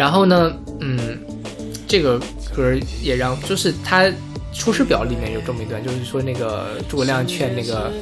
[0.00, 0.50] 然后呢，
[0.80, 0.98] 嗯，
[1.86, 2.18] 这个
[2.56, 4.04] 歌也让就是他
[4.50, 7.92] 《出师表》里面有这么一段，就是说那个诸葛亮劝那个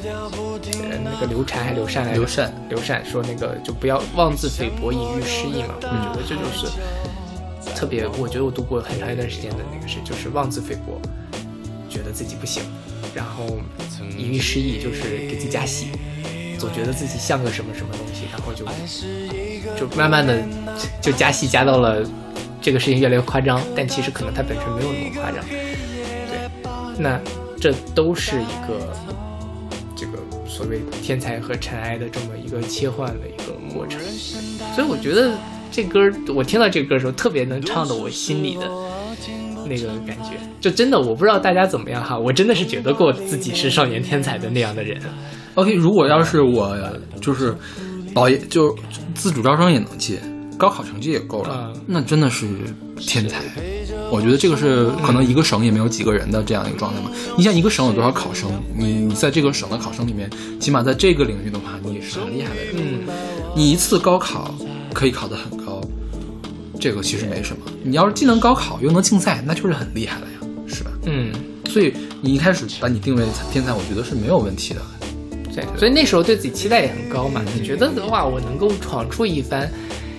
[0.63, 2.19] 呃那个刘禅还刘禅来着？
[2.19, 2.53] 刘禅。
[2.69, 5.75] 刘禅说那个就不要妄自菲薄，引喻失意嘛。
[5.81, 6.71] 我觉得这就是
[7.77, 11.01] 特别，我觉得我读过很长一段时间的那个是就是妄自菲薄，
[11.89, 12.63] 觉得自己不行，
[13.13, 13.59] 然后
[14.17, 15.87] 引喻失意就是给自己加戏，
[16.57, 18.65] 总觉得自己像个什么什么东西，然后就
[19.75, 20.43] 就慢慢的
[21.01, 22.03] 就加戏加到了
[22.61, 25.43] 这个事情越来越夸张，但其实可能它本身没有那么夸张。
[25.47, 25.75] 对，
[26.97, 27.19] 那
[27.59, 28.93] 这都是一个
[29.95, 33.99] 这个所谓天才和尘埃的这么一个切换的一个过程。
[34.75, 35.31] 所以我觉得
[35.71, 35.99] 这歌，
[36.33, 38.69] 我听到这个歌的时候，特别能唱到我心里的
[39.65, 40.31] 那个感觉。
[40.59, 44.99] 就真的，我不知道大家怎么样哈，我真的是觉得过自己是少年天才的那样的人。
[45.55, 46.77] OK，如果要是我
[47.21, 47.55] 就是
[48.13, 48.75] 保研就
[49.15, 50.17] 自主招生也能进，
[50.57, 52.47] 高考成绩也够了，嗯那真的是
[52.97, 53.41] 天才。
[54.11, 57.11] 我觉得这个是可能一个省也没有几个人的这样一个状态嘛。
[57.37, 60.29] 你像一个省有多少考生，你你在这个省的考生里面，
[60.59, 62.73] 起码在这个领域的话，你也是很厉害的人。
[62.77, 63.13] 嗯，
[63.55, 64.53] 你一次高考
[64.93, 65.79] 可以考得很高，
[66.79, 67.61] 这个其实没什么。
[67.83, 70.89] 你要是既能高考又能竞赛，那就是很厉害了呀，是吧？
[71.05, 71.31] 嗯，
[71.69, 74.81] 所以你一开始把你定位天才，我觉得是没有问题的。
[75.59, 79.69] 对，所以那时候对自己期待也很高嘛，你觉得的话，我能够闯出一番，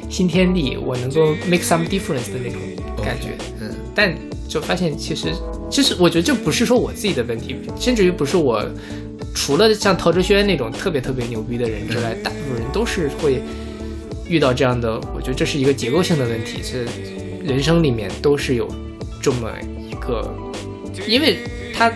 [0.08, 2.60] 新天地，我能够 make some difference 的那种
[3.04, 3.36] 感觉。
[3.60, 4.14] 嗯，但
[4.48, 5.28] 就发现其实，
[5.70, 8.64] 其实我觉得这不是说我自己的问题，甚至于不是我，
[9.34, 13.40] 除了像陶哲轩那种特别特别牛逼的人之外，大部分人都是会
[14.28, 15.00] 遇到这样的。
[15.14, 16.86] 我觉得这是一个结构性的问题，是
[17.44, 18.68] 人生里面都是有
[19.22, 19.50] 这么
[19.88, 20.28] 一个，
[21.06, 21.38] 因为
[21.72, 21.92] 他，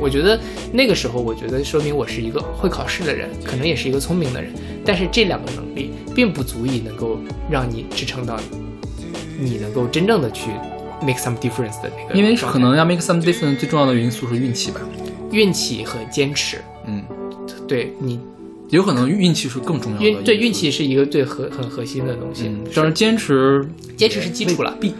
[0.00, 0.38] 我觉得
[0.72, 4.52] 那个时候，我觉得说明我是一个会考试的人，可能也是一个聪明的人，
[4.84, 7.18] 但是这两个能力并不足以能够
[7.50, 8.38] 让你支撑到
[9.38, 10.50] 你能够真正的去
[11.02, 14.80] make some difference 的那个，因为可能要 make some difference 最重要的因素是运气吧。
[15.30, 17.02] 运气和坚持，嗯，
[17.66, 18.18] 对你
[18.70, 20.04] 有可能运气是更重要的。
[20.04, 24.94] 运对运气是一个最核很核心的东西，嗯，但是坚持坚持是基础了，必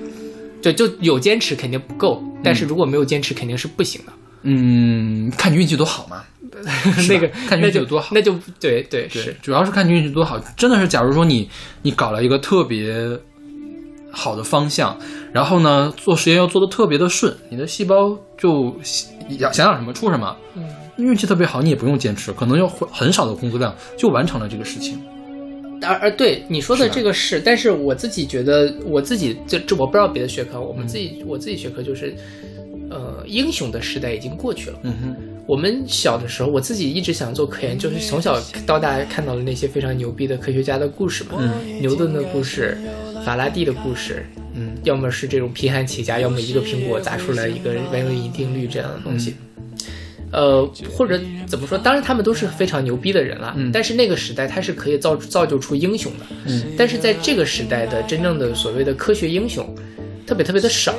[0.60, 4.12] 对，就有坚持肯定不够，但是如果没有坚持肯定是不行的。
[4.12, 4.27] 嗯，
[5.36, 6.24] 看你运气多好嘛。
[7.08, 10.38] 那个看那就运气有多好那就对对对是，主要是看你运气多好。
[10.56, 11.48] 真的是，假如说你
[11.82, 12.92] 你搞了一个特别
[14.10, 14.98] 好的方向，
[15.32, 20.36] 然后呢做实验又做的特别的顺，你的细胞就想想想什么出什么。
[20.56, 20.64] 嗯，
[20.96, 25.00] 运气特别好，你也不用坚持，可能用很少的工作量就完成了这个事情。
[25.82, 32.16] 而而对你说的这个是，但是我自己觉得我自己这这我不知道别的学科，我们自己、我自己学科就是，
[32.90, 34.78] 呃，英雄的时代已经过去了。
[34.82, 35.16] 嗯哼，
[35.46, 42.78] 我们小的时候，我自己一直想做科研，就是从小到大看到了那些非常牛逼的科学家的故事嘛，嗯牛顿的故事，
[43.24, 44.24] 法拉第的故事，
[44.54, 49.34] 嗯要么是这种贫寒起家，要么一个苹果砸出来一个万有引力定律这样的东西。
[50.30, 51.78] 呃，或者怎么说？
[51.78, 53.54] 当然，他们都是非常牛逼的人了。
[53.56, 56.26] 嗯但是那个时代，他是可以造造就出英雄的。
[56.46, 59.74] 嗯，但是在这个时代的真正的所谓的科学英雄，
[60.26, 60.94] 特别特别的少。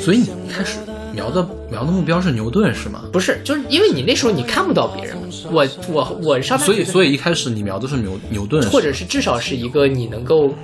[0.00, 0.78] 所以你一开始
[1.14, 3.02] 瞄的瞄的目标是牛顿是吗？
[3.12, 5.16] 不是，就是因为你那时候你看不到别人。
[5.50, 10.54] 我我我上所以所以一开始你瞄的是牛牛顿，或者是至少是一个你能够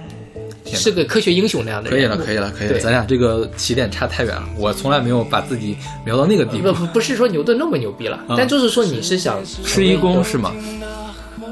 [0.64, 1.98] 是个科学英雄那样的人。
[1.98, 4.44] 可以了，可以了，可以了，咱俩这个起点差太远了。
[4.56, 6.72] 我从来没有把自己瞄到那个地步。
[6.72, 10.55] 不不不是说牛顿那么牛逼了，啊但就是说你是想施一公是吗？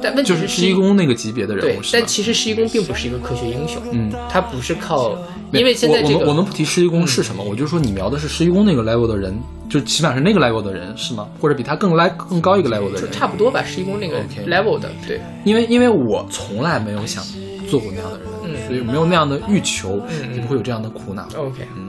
[0.03, 1.77] 但问题就是施一公那个级别的人？
[1.93, 5.16] 但其实施一公并不是一个科学英雄，嗯，他不是靠，
[5.53, 9.39] 因为现在这个我我们我们不提施一公是什么，我就说你瞄的是施一公那个 level 的人，
[9.69, 11.27] 就起码是那个 level 的人是吗？
[11.41, 13.12] 或者比他更 le 更高一个 level 的就人？
[13.12, 17.25] 差不多吧，施一公那个 level 的，对，因为因为我从来没有想
[17.69, 21.27] 做过那样的人，嗯所以没有那样的欲求，嗯不会有这样的苦恼。
[21.37, 21.89] OK，嗯，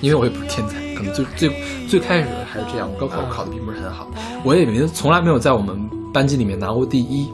[0.00, 1.50] 因为我也不是天才，可能最最
[1.88, 4.10] 最开始还是这样，高考考的并不是很好，
[4.44, 5.78] 我也没从来没有在我们
[6.12, 7.28] 班级里面拿过第一，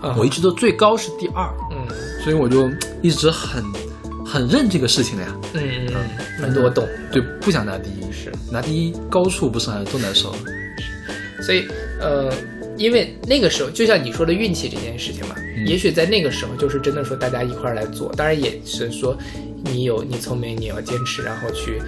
[0.00, 1.86] 啊我一直都最高是第二，嗯。
[2.22, 2.68] 所以我就
[3.00, 3.62] 一直很
[4.26, 5.94] 很认这个事情的呀，嗯嗯
[6.40, 10.34] 嗯，那我懂，对，不想拿第一，是，拿第一高处不胜寒，多难受。
[11.40, 11.66] 所以
[12.00, 12.30] 呃，
[12.76, 15.66] 因为那个时候就像你说的运气这件事情嘛，嗯。
[15.66, 19.16] 也许在那个时候就是真的说大家一块儿来做，当然也是说
[19.64, 21.80] 你有你聪明，你要坚持，然后去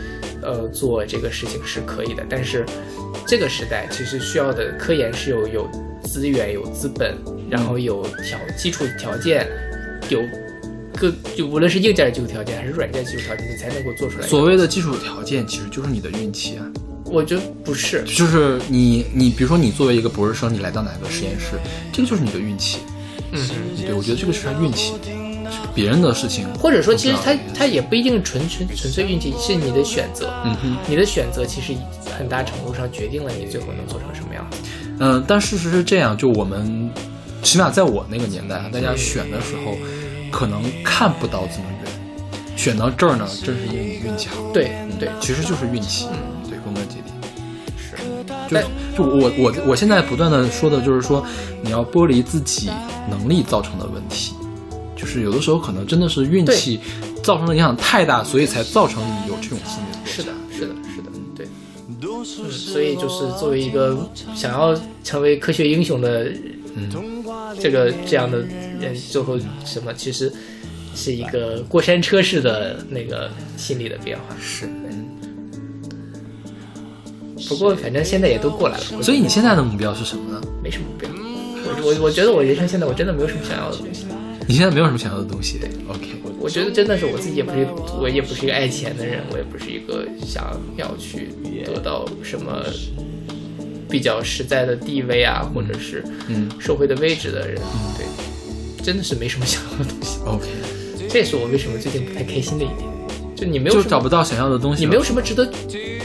[0.43, 2.65] 呃做这个事情是可以的，但是
[3.27, 5.71] 这个时代其实需要的科研是有有
[6.03, 7.17] 资源、有资本，
[7.51, 9.47] 然后有条基础条件，
[10.09, 10.23] 有
[10.97, 14.27] 各就无论是硬件基础条件还是软件基础条件，你才能够做出来。
[14.27, 16.67] 所谓的基础条件其实就是你的运气啊，
[17.05, 21.59] 我觉得不是，就是你你比如说你作为一个博士生，你来到哪个实验室，
[21.93, 22.79] 这个就是你的运气。
[23.33, 23.41] 嗯。
[23.77, 24.93] 对，我觉得这个是运气，
[25.75, 30.33] 别人的事情，或者说，其实它不知道它也不一定纯纯纯粹运气，是你的选择。
[30.45, 31.75] 嗯哼，你的选择其实
[32.17, 34.59] 很大程度上决定了你最后能做成什么样子。
[34.99, 36.91] 嗯、但事实是这样，就我们
[37.43, 39.77] 起码在我那个年代啊，大家选的时候
[40.31, 41.93] 可能看不到这么远，
[42.57, 44.37] 选到这儿呢，正是因为你运气好。
[44.53, 47.13] 对对，其实就是运气，嗯对，归根结底。
[47.79, 47.97] 是。
[48.51, 48.59] 就
[48.97, 51.25] 就我我我现在不断的说的就是说，
[51.63, 52.69] 你要剥离自己
[53.09, 54.35] 能力造成的问题，
[55.01, 56.79] 就是有的时候可能真的是运气
[57.23, 59.97] 造成的影响太大，所以才造成你有这种心理。
[60.05, 61.47] 是的，是的，是的，对。
[61.89, 66.31] 嗯，所以就是作为一个想要成为科学英雄的，
[66.75, 66.91] 嗯，
[67.59, 68.41] 这个这样的
[68.79, 70.31] 人，最后什么其实
[70.95, 74.37] 是一个过山车式的那个心理的变化。
[74.39, 75.07] 是，嗯。
[77.49, 80.41] 不过反正现在也都过来了，所以你现在的目标是什么呢？
[80.63, 81.09] 没什么目标。
[81.63, 84.05] 我我我觉得我人生现在我真的没有什么想要的东西。
[84.51, 85.61] 你现在没有什么想要的东西。
[85.87, 86.09] OK，
[86.41, 87.69] 我觉得真的是我自己也不是，
[88.01, 91.29] 我也不是一个爱钱的人，我也不是一个想要去
[91.65, 92.61] 得到什么
[93.89, 97.63] 比较实在的地位啊，或者是嗯社会的位置的人。
[97.97, 98.05] 对，
[98.85, 100.19] 真的是没什么想要的东西。
[100.27, 100.49] OK，
[101.09, 102.91] 这也是我为什么最近不太开心的一点，
[103.37, 104.83] 就你没有就找不到想要的东西。
[104.83, 105.49] 你没有什么值得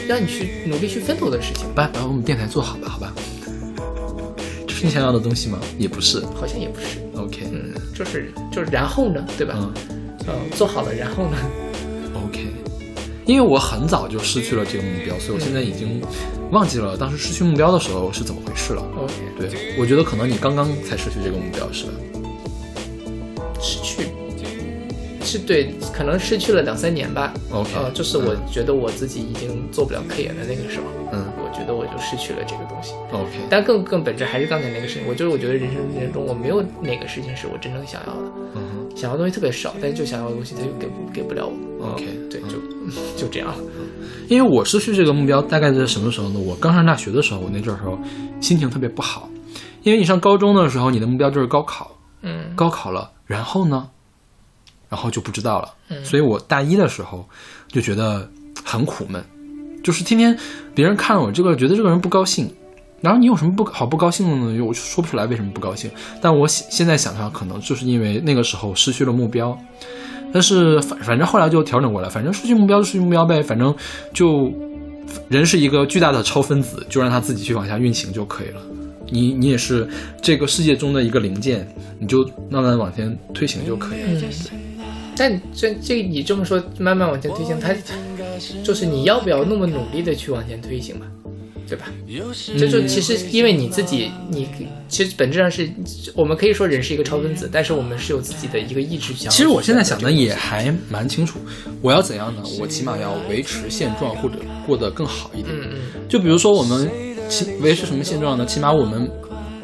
[0.06, 3.12] 让你去努力去奋斗的事情，把把我们电台做好吧，好吧？
[4.68, 5.58] 这是你想要的东西吗？
[5.76, 6.20] 也不是。
[6.36, 6.86] 好像也不是。
[7.16, 7.55] OK，嗯，
[7.96, 9.54] 就是就是然后呢，对吧？
[9.56, 9.72] 嗯，
[10.28, 11.36] 嗯，做好了，然后呢
[12.14, 12.46] ？OK，
[13.24, 16.02] 因为我很早就失去了这个目标，所以我现在已经
[16.50, 18.82] 忘记了当时失去目标的时候是怎么回事了。
[18.96, 21.92] OK，对，我觉得可能你刚刚才失去这个目标，是吧？
[23.60, 24.08] 失去
[25.24, 27.34] 是对，可能失去了两三年吧。
[27.50, 31.24] OK，呃，就是我觉得我自己已经做不了科研的那个时候，嗯
[31.86, 32.94] 就失去了这个东西。
[33.12, 38.62] OK，但更更本质还是刚才那个事情，我就是我觉得人生历程中我没有哪个事情是我真正想要的，嗯
[38.96, 41.86] 想要的东西特别少，但是就想要的东西他就给不给不了我。
[41.92, 42.58] OK，嗯对，就
[43.16, 43.48] 就这样。
[43.48, 43.56] 了，
[44.28, 46.40] 因为我失去这个目标大概在什么时候呢？
[46.40, 47.98] 我刚上大学的时候，我那阵儿时候
[48.40, 49.28] 心情特别不好，
[49.82, 51.90] 因为你上高中的时候，你的目标就是高考，
[52.22, 53.88] 嗯高考了，然后呢，
[54.88, 55.74] 然后就不知道了。
[55.90, 57.28] 嗯所以我大一的时候
[57.68, 58.28] 就觉得
[58.64, 59.22] 很苦闷，
[59.86, 60.36] 就是天天
[60.74, 62.52] 别人看我这个，觉得这个人不高兴。
[63.00, 64.60] 然后你有什么不好不高兴的呢？
[64.60, 65.88] 我说不出来为什么不高兴。
[66.20, 69.56] 但我现现在想想，可能就是因为那个时候失去了目标。
[70.32, 73.72] 但是反反正后来就调整过来，反正失去目标就失去目标呗，反正
[74.12, 74.52] 就
[75.28, 78.60] 人是一个巨大的超分子，就让他自己去往下运行就可以了。
[79.08, 79.88] 你你也是
[80.20, 81.64] 这个世界中的一个零件，
[82.00, 84.20] 你就慢慢往前推行就可以了。
[84.50, 84.84] 嗯。
[85.16, 87.72] 但这这你这么说，慢慢往前推行，它
[88.62, 91.06] 就是你要不要那么努力的去往前推行嘛，
[91.68, 91.86] 对吧？
[92.58, 94.48] 这就其实因为你自己，你
[94.88, 95.68] 其实本质上是
[96.14, 101.40] 我们可以说人是一个超分子，但是我们是有自己的一个意志想其实我现在想的也还蛮清楚，
[101.82, 102.42] 我要怎样呢？
[102.60, 104.36] 我起码要维持现状，或者
[104.66, 105.48] 过得更好一点。
[105.54, 106.88] 嗯嗯就比如说我们
[107.28, 108.46] 起维持什么现状呢？
[108.46, 109.10] 起码我们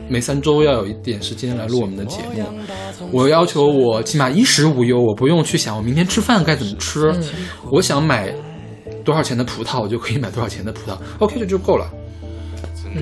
[0.09, 2.45] 每三周要有一点时间来录我们的节目。
[3.13, 7.13] 我要求我起码衣食无忧，我不用去想我明天吃饭该怎么吃。
[7.13, 7.23] 嗯
[7.71, 8.35] 我想买
[9.05, 10.97] 多少钱的葡萄，我就可以买多少钱的葡萄。
[11.19, 11.91] OK，这就够了。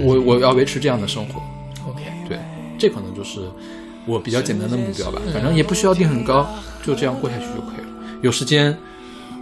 [0.02, 1.42] 我我要维持这样的生活。
[1.88, 2.38] ，OK，对，
[2.78, 3.40] 这可能就是
[4.06, 5.20] 我比较简单的目标吧。
[5.32, 6.48] 反正也不需要定很高，
[6.82, 8.20] 就这样过下去就可以了。
[8.22, 8.76] 有时间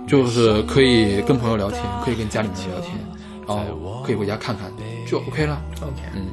[0.06, 2.94] 就是可以跟朋友聊天，可以跟家里面聊天，
[3.47, 4.72] 然后可以回家看看，
[5.06, 5.60] 就 OK 了。
[5.82, 6.28] OK，嗯，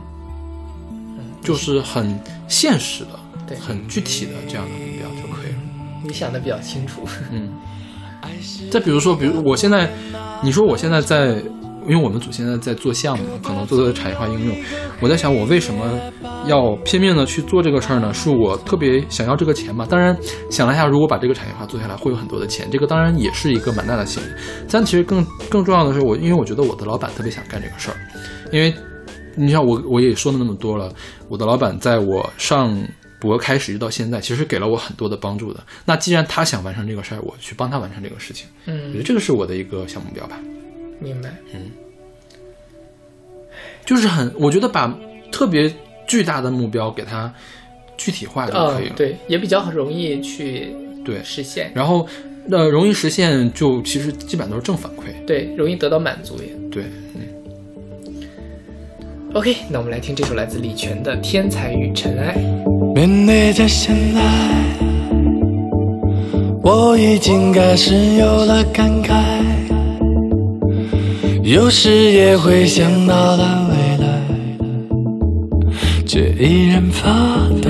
[1.42, 5.58] 就是很现实的、对很具体的这样的目标就可以了。
[6.04, 7.02] 你想的比较清楚。
[7.32, 7.50] 嗯，
[8.72, 9.90] 再比如说，比如我现在，
[10.44, 11.42] 你说我现在在，
[11.88, 14.56] 因为我们组现在在做项目，可能做的产业化应用，
[15.00, 16.00] 我在想我为什么
[16.48, 18.14] 要拼命的去做这个事儿呢？
[18.14, 19.86] 是我特别想要这个钱嘛？
[19.88, 20.18] 当然
[20.50, 24.26] 想了一下，如果把这个产业化做下来，会有很多的钱，这个当然也是一个蛮大的吸引。
[24.70, 27.98] 但其实更更重要的是我，因为我觉得我的老板特别想干这个事儿，
[28.52, 28.74] 因为
[29.36, 30.92] 你像我我也说了那么多了，
[31.30, 32.76] 我的老板在我上
[33.20, 35.64] 博开始一直到现在，其实给了我很多的帮助的。
[35.86, 40.40] 那既然他想完成这个事儿，我去帮他完成这个事情，嗯我觉得嗯，这个是我的一个小目标吧。
[41.00, 41.36] 明白。
[41.54, 41.72] 嗯
[43.86, 44.92] 就是很，我觉得把
[45.32, 45.72] 特别
[46.08, 47.32] 巨大的目标给它
[47.98, 50.76] 具体化就可以了。，嗯对，也比较容易去
[51.06, 52.08] 对实现，然后
[52.50, 55.14] 呃，容易实现，就其实基本上都是正反馈。
[55.28, 56.50] 对，容易得到满足也。
[56.72, 56.84] 对，
[59.36, 62.38] OK，那我们来听这首来自李泉的《天才与尘埃》。
[62.96, 64.22] 面对着现在，
[66.64, 69.14] 我已经开始有了感慨，
[71.44, 73.76] 有时也会想到了未
[74.06, 74.08] 来，
[76.06, 77.12] 却依然发
[77.62, 77.70] 呆。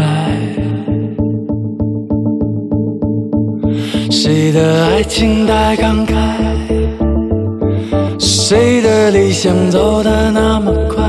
[4.11, 6.13] 谁的爱情太慷慨？
[8.19, 11.03] 谁的理想走得那么快？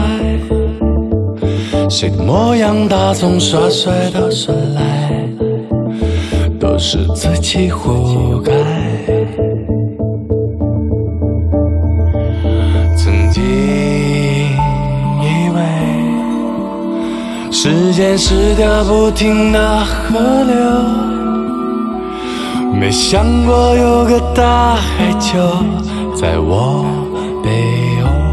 [1.98, 5.26] 谁的模样他从耍帅到耍赖，
[6.60, 8.52] 都是自己活该。
[12.98, 13.42] 曾经
[15.22, 15.58] 以为
[17.50, 20.54] 时间是条不停的河流，
[22.78, 25.32] 没想过有个大海就
[26.14, 26.84] 在我
[27.42, 27.48] 背
[28.02, 28.25] 后。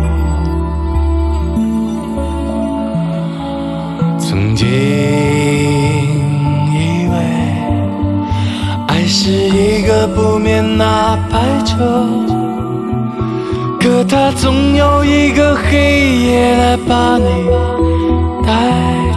[4.44, 4.68] 曾经
[6.74, 7.16] 以为
[8.90, 10.86] 爱是一个不眠的
[11.32, 11.72] 白昼，
[13.80, 17.26] 可它总有一个黑夜来把你
[18.46, 19.13] 带。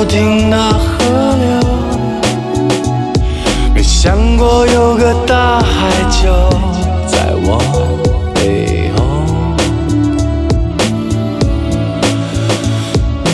[0.00, 1.60] 不停的河流，
[3.74, 6.32] 没想过有个大海就
[7.06, 7.60] 在我
[8.34, 8.98] 背后。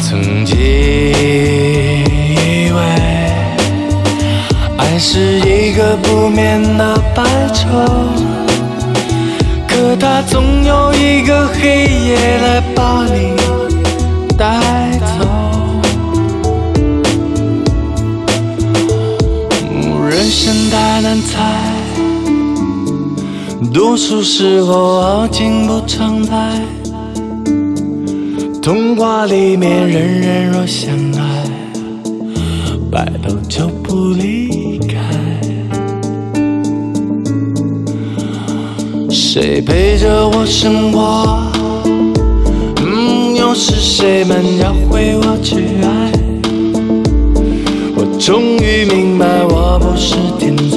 [0.02, 2.78] 曾经以为
[4.76, 7.22] 爱是一个不眠的白
[7.54, 7.62] 昼，
[9.68, 13.35] 可它总有一个黑夜来把你
[23.88, 26.60] 多数时候好景不常在。
[28.60, 31.44] 童话里面人人若相爱，
[32.90, 34.98] 白头就不离开。
[39.08, 41.38] 谁陪着我生活？
[42.84, 46.10] 嗯，又是谁们教会我去爱？
[47.94, 50.76] 我终于明白，我不是天才，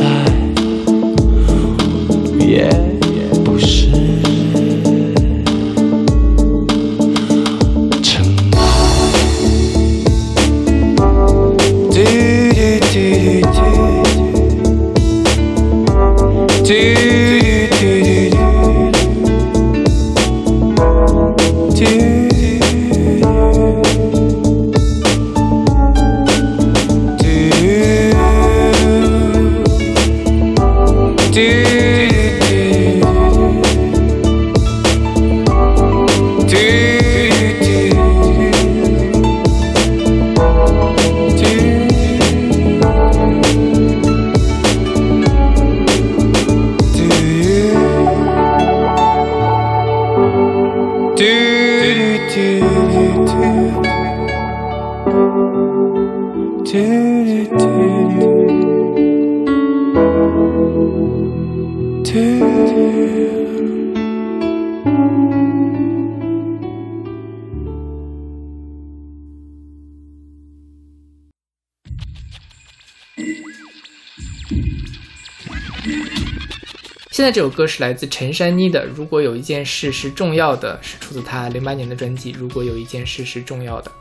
[77.30, 83.92] 在这首歌是来自陈珊妮的《如果有一件事是重要的》，是出自她零八年的专辑《如果有一件事是重要的》。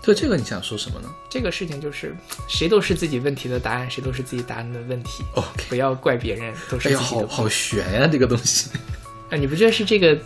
[0.00, 2.14] 对这个你想说什么呢这个事情就是，
[2.46, 5.24] 谁都是自己问题的答案，谁都是自己答案的问题。
[5.34, 8.70] ？OK，不要怪别人，都是哎呀，自己的好好悬呀、这个东西。
[9.28, 10.16] 啊，你不觉得是这个？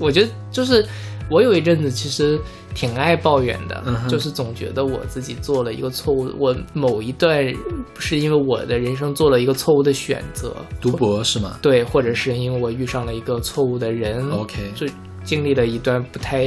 [0.00, 0.84] 我觉得就是
[1.30, 2.40] 我有一阵子其实
[2.74, 7.54] 挺爱抱怨的，嗯就是总觉得我自己做了一个错误，我某一段
[7.98, 11.58] 是因为我的人生做了一个错误的选择，读博是吗？
[11.60, 14.86] 对，或者是因为我遇上了一个错误的人？OK，就
[15.24, 16.46] 经历了一段不太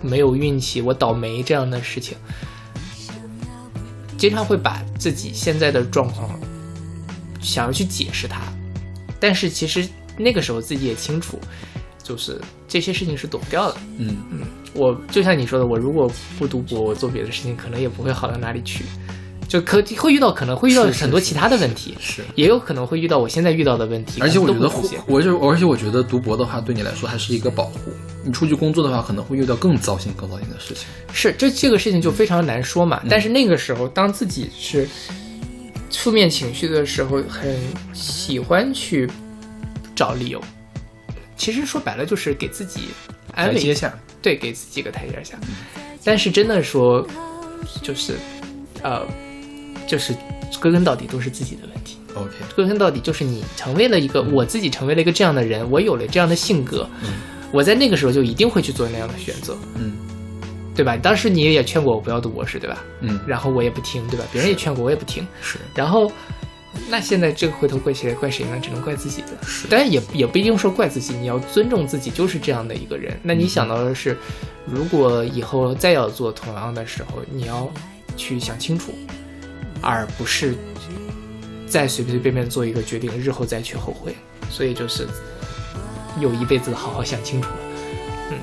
[0.00, 2.16] 没有运气，我倒霉这样的事情，
[4.16, 6.38] 经常会把自己现在的状况
[7.40, 8.40] 想要去解释它，
[9.18, 9.86] 但是其实
[10.16, 11.38] 那个时候自己也清楚，
[12.02, 13.76] 就是这些事情是躲不掉的。
[13.98, 14.16] 嗯。
[14.30, 14.40] 嗯，
[14.74, 18.84] 我就像你说的，我如果不读博，我做别的事情可能也不会好到哪里去，
[19.48, 22.22] 就可会遇到可能会遇到很多其他的问题，是。
[22.34, 24.70] 也有可能会遇到我现在遇到的问题，而且我觉得
[25.06, 27.92] 我就而且我觉得读博的话，对你来说还是一个保护。
[28.24, 30.84] 你出去工作的话，可能会遇到更糟心、更糟心的事情。
[31.12, 33.00] 是这这个事情就非常难说嘛。
[33.08, 34.88] 但是那个时候，当自己是
[35.92, 37.56] 负面情绪的时候，很
[37.92, 39.08] 喜欢去
[39.94, 40.42] 找理由。
[41.36, 42.88] 其实说白了就是给自己
[43.32, 45.38] 安慰，台阶下，对，给自己个台阶下。
[46.02, 47.06] 但是真的说，
[47.82, 48.14] 就是
[48.82, 49.06] 呃，
[49.86, 50.14] 就是
[50.60, 51.98] 归根到底都是自己的问题。
[52.14, 56.88] OK，归根到底就是你成为了一个我自己成为了一个这样的人，我有了这样的性格，
[57.52, 59.96] 我在那个时候就一定会去做那样的选择，嗯
[60.74, 60.94] 对吧？
[60.98, 62.84] 当时你也劝过我不要读博士，对吧？
[63.00, 64.26] 嗯，然后我也不听，对吧？
[64.30, 66.12] 别人也劝过我也不听，是然后
[66.90, 68.58] 那现在这个回头怪谁怪谁呢？
[68.62, 69.28] 只能怪自己的。
[69.42, 73.18] 是当然也也不一定说怪自己，你要尊重自己就是这样的一个人。
[73.22, 74.16] 那你想到的是，
[74.66, 77.70] 如果以后再要做同样的时候，你要
[78.18, 78.92] 去想清楚，
[79.80, 80.54] 而不是
[81.66, 84.14] 再随随便便做一个决定，日后再去后悔。
[84.50, 85.06] 所以就是
[86.20, 87.56] 有一辈子好好想清楚了。
[88.30, 88.38] 嗯，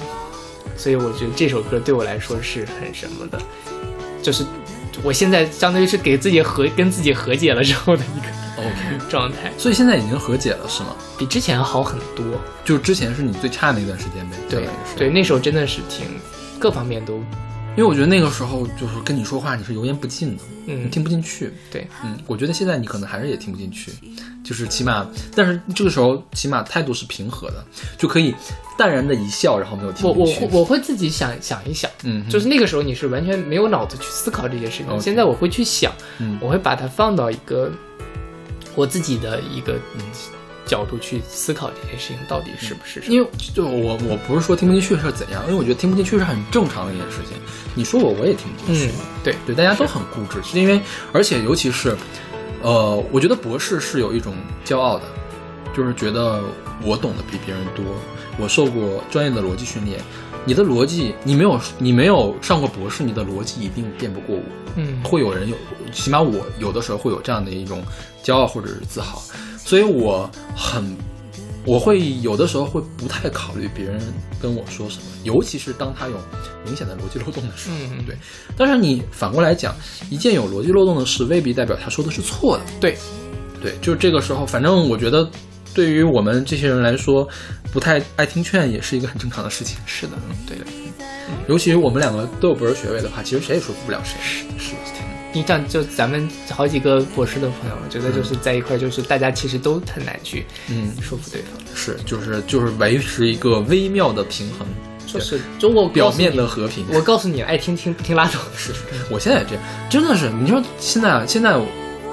[0.77, 3.41] 所以我觉得这首歌对我来说是很什么的，
[4.21, 4.43] 就是
[5.01, 8.27] 我现在相当于是给自己和跟自己和解了之后的一个
[8.61, 9.05] OK。
[9.09, 10.95] 状态，所以现在已经和解了，是吗？
[11.17, 12.25] 比之前好很多。
[12.65, 14.37] 就之前是你最差那段时间呗。
[14.49, 16.07] 对对，那时候真的是挺
[16.59, 17.23] 各方面都
[17.75, 21.51] 因为我觉得那个时候就是跟你说话你是油盐不进的，你嗯，听不进去。
[21.71, 23.91] 对，嗯，我觉得现在你可能还是也听不进去，
[24.43, 27.65] 就是起码，但是这个时候起码态度是平和的，
[27.97, 28.35] 就可以
[28.77, 30.45] 淡然的一笑，然后没有听我我进去。
[30.45, 37.71] 会我会自己想想一想，嗯，就是那个时候你是完全没有脑子去思考这些事情现在我会去想，嗯我会把它放到一个
[38.75, 39.79] 我自己的一个
[40.65, 43.13] 角度去思考这件事情到底是不是什么。
[43.13, 47.37] 因为就我我不是说听不进去是怎样，因为我觉得听不进去是很正常的一件事情。
[47.75, 50.79] 你说我我也听不进去，嗯，对，对，大家都很固执，是因为
[51.11, 51.95] 而且尤其是，
[52.61, 54.33] 呃，我觉得博士是有一种
[54.63, 55.05] 骄傲的，
[55.75, 56.41] 就是觉得
[56.81, 57.83] 我懂得比别人多，
[58.37, 59.99] 我受过专业的逻辑训练。
[60.45, 64.43] 你的逻辑，你没有你没有上过博士，你的逻辑一定辩不过我。
[64.75, 65.55] 嗯会有人有，
[65.91, 67.83] 起码我有的时候会有这样的一种
[68.23, 69.21] 骄傲或者是自豪，
[69.57, 70.97] 所以我很，
[71.63, 74.01] 我会有的时候会不太考虑别人
[74.41, 76.17] 跟我说什么，尤其是当他有
[76.65, 77.75] 明显的逻辑漏洞的时候。
[77.91, 78.17] 嗯对。
[78.57, 79.75] 但是你反过来讲，
[80.09, 82.63] 一件有逻辑漏洞的事，未必代表他说的是错的。
[82.81, 82.97] 对，
[83.61, 85.29] 对，就是这个时候，反正我觉得，
[85.73, 87.27] 对于我们这些人来说，
[87.71, 89.77] 不太爱听劝也是一个很正常的事情。
[89.85, 90.13] 是的，
[90.47, 90.65] 对的。
[91.47, 94.17] 尤其是我们两个都有博士学位的话，其实谁也说服不了谁。
[94.21, 94.73] 是是
[95.33, 101.51] 你像就咱们好几个博士的朋友，我觉得就是在一块儿，就是大家其实都很难去嗯，说服对方。
[101.73, 104.67] 是，就是就是维持一个微妙的平衡，
[105.07, 106.85] 就是就我表面的和平。
[106.93, 108.39] 我告诉你，爱听听，不听拉倒。
[108.55, 108.73] 是，
[109.09, 111.57] 我现在也这样，真的是，你说现在啊，现在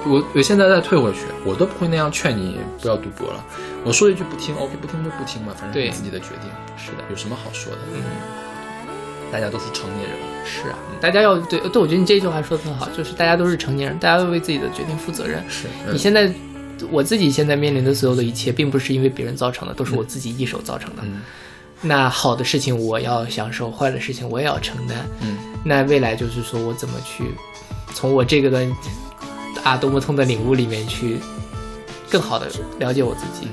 [0.05, 3.43] 我我现在再退回去，我都不会那样劝你不要读博了。
[3.83, 7.79] 我说一句不听，OK，不听就不听吧，反正对你自己的决定，是的，有什么好说的？
[7.93, 8.01] 嗯，
[9.31, 15.43] 大家都是成年人了，是啊，大家要对对，我觉得你这句话说的很好，就是大家都是成年人，大家要为自己的决定负责任。
[15.49, 16.31] 是你现在，
[16.89, 21.03] 我自己现在面临的所有的一切，并不是因为别人造成的，都是我自己一手造成的。
[21.03, 21.21] 嗯
[21.83, 24.97] 那好的事情我要享受，坏的事情我也要承担。
[25.21, 27.23] 嗯那未来就是说我怎么去
[27.95, 28.67] 从我这个的
[29.63, 31.17] 啊多么痛的领悟里面去
[32.09, 32.47] 更好的
[32.79, 33.47] 了解我自己，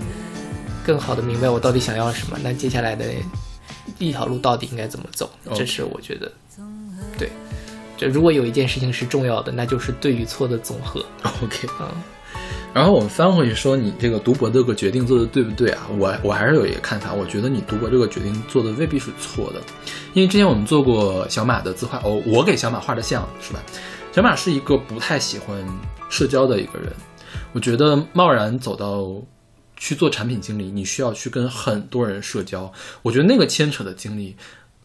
[0.85, 2.39] 更好的明白我到底想要什么。
[2.43, 3.07] 那接下来的
[3.99, 5.31] 一条路到底应该怎么走？
[5.55, 6.31] 这是我觉得
[7.19, 7.31] 对。
[7.97, 11.05] 就如果有一件事情是重要的，那就是对与错的总和。
[11.43, 11.69] ，OK。
[11.81, 11.89] 嗯，
[12.73, 15.89] 然后我们翻回去说，你这个读博这个决定做的对不对啊？
[15.99, 19.61] 我我还是有一个看法，我觉得你读博这个决定做的未必是错的，
[20.15, 23.61] 因为之前我们做过小马的自画，哦，我给小马画的像是吧？
[24.19, 25.65] 小马是一个不太喜欢
[26.11, 26.93] 社交的一个人，
[27.53, 29.07] 我觉得贸然走到
[29.77, 32.69] 去做产品经理，你需要去跟很多人社交，
[33.03, 34.35] 我觉得那个牵扯的经历。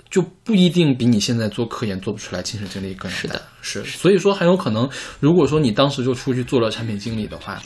[0.08, 3.18] 就不一定比你现在做科研做不出来亲身经历更大。
[3.18, 4.88] 是的，是，所以说很有可能，
[5.20, 7.60] 如果说你当时就出去做了产品经理的话，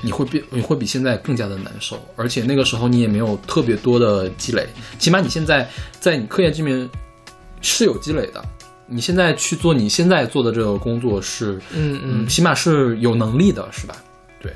[0.00, 4.64] 你会比你会比现在更加的难受，而且那个时候你也没有特别多的积累，
[5.00, 5.68] 起码你现在
[5.98, 6.88] 在你科研这边
[7.60, 8.40] 是有积累的，
[8.88, 13.94] 你现在去做你现在做的这个工作是，嗯嗯嗯，起码是有能力的，是吧？
[14.40, 14.52] 对，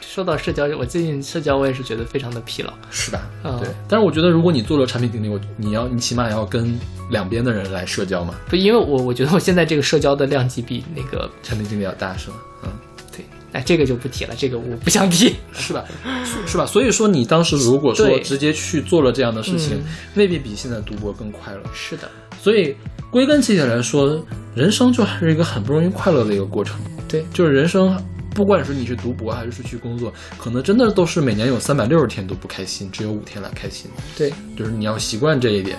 [0.00, 2.72] 说到社交，我最近社交我也是觉得非常的疲劳。
[2.90, 3.28] 是吧？
[3.42, 6.78] 嗯对，但是我觉得如果你做了产品经理，我你要你起码要跟
[7.10, 12.36] 两边的人来社交嘛，不，因为我我觉得我现在这个社交的量级比那个产品经理要大是吗？
[12.62, 12.70] 嗯。
[13.16, 15.34] 对，哎，这个就不提了，这个我不想提。
[15.52, 15.84] 是吧？
[16.24, 16.64] 是是吧？
[16.64, 19.84] 所以说，你当时如果说直接去做了这样的事情，嗯
[20.14, 21.60] 未必比现在读博更快乐。
[21.74, 22.10] 是的，
[22.46, 22.76] 所以
[23.10, 24.24] 归根结底来说，
[24.54, 26.78] 人生就还是一个很不容易快乐的一个过程。
[27.08, 28.00] 对，就是人生，
[28.36, 33.90] 不管是你是读博还是去工作，可能真的都是每年有三百六十天都不开心，只有五天来开心。
[34.16, 35.76] 对，就是你要习惯这一点，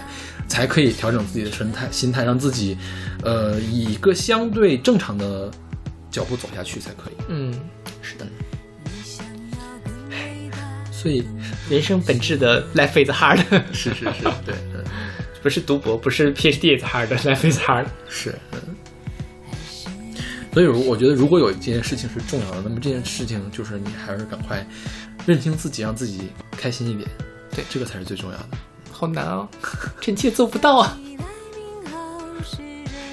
[0.49, 2.77] 才可以调整自己的生态心态，让自己，
[3.23, 5.49] 呃，以一个相对正常的
[6.11, 7.13] 脚步走下去才可以。
[7.29, 7.57] 嗯，
[8.01, 8.27] 是的。
[10.91, 11.23] 所以，
[11.69, 13.39] 人生本质的 life is hard，
[13.71, 14.83] 是是是，对，嗯。
[15.41, 17.85] 不是读博，不是 PhD is hard，life is hard。
[18.09, 18.59] 是，嗯。
[20.53, 24.65] 所以，如我觉得，如果有一件事情是重要的，那么这件事情就是你还是赶快
[25.25, 27.07] 认清自己，让自己开心一点。
[27.55, 28.49] 对这个才是最重要的。
[28.91, 29.47] 好难啊，
[30.01, 30.97] 臣妾做不到啊。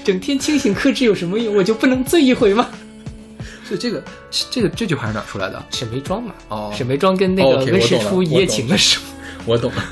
[0.03, 1.55] 整天清醒克制有什么用？
[1.55, 2.71] 我就不能醉一回吗？
[3.69, 4.03] 所以，这个
[4.51, 5.63] 这个这句话是哪出来的？
[5.71, 9.05] 沈眉庄嘛，哦沈眉庄跟那个温实初一夜情的时候，
[9.45, 9.85] 我懂了。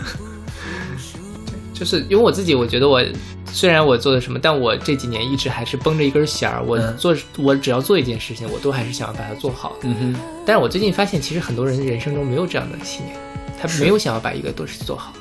[1.82, 3.02] 就是因为我自己，我觉得我
[3.46, 6.62] 虽然我做的什么，但我这几年一直还是绷着一根弦儿。
[6.62, 9.76] 我嗯做、我只要做一件事情，我都还是想要把它做好。
[9.82, 13.16] 嗯哼，但是我最近发现，其实很多人人生中没有这样的信念，
[13.60, 15.12] 他没有想要把一个东西做好，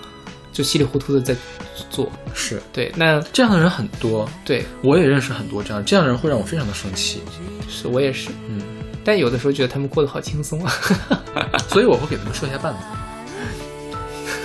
[0.54, 1.36] 就稀里糊涂的在
[1.90, 2.08] 做。
[2.36, 7.24] 是对，那这样的人很多，对，我也认识很多这样这样的人，会让我非常的生气。
[7.68, 8.62] 是我也是，嗯，
[9.04, 10.72] 但有的时候觉得他们过得好轻松啊。
[11.70, 12.78] 所以我会给他们设一下绊子。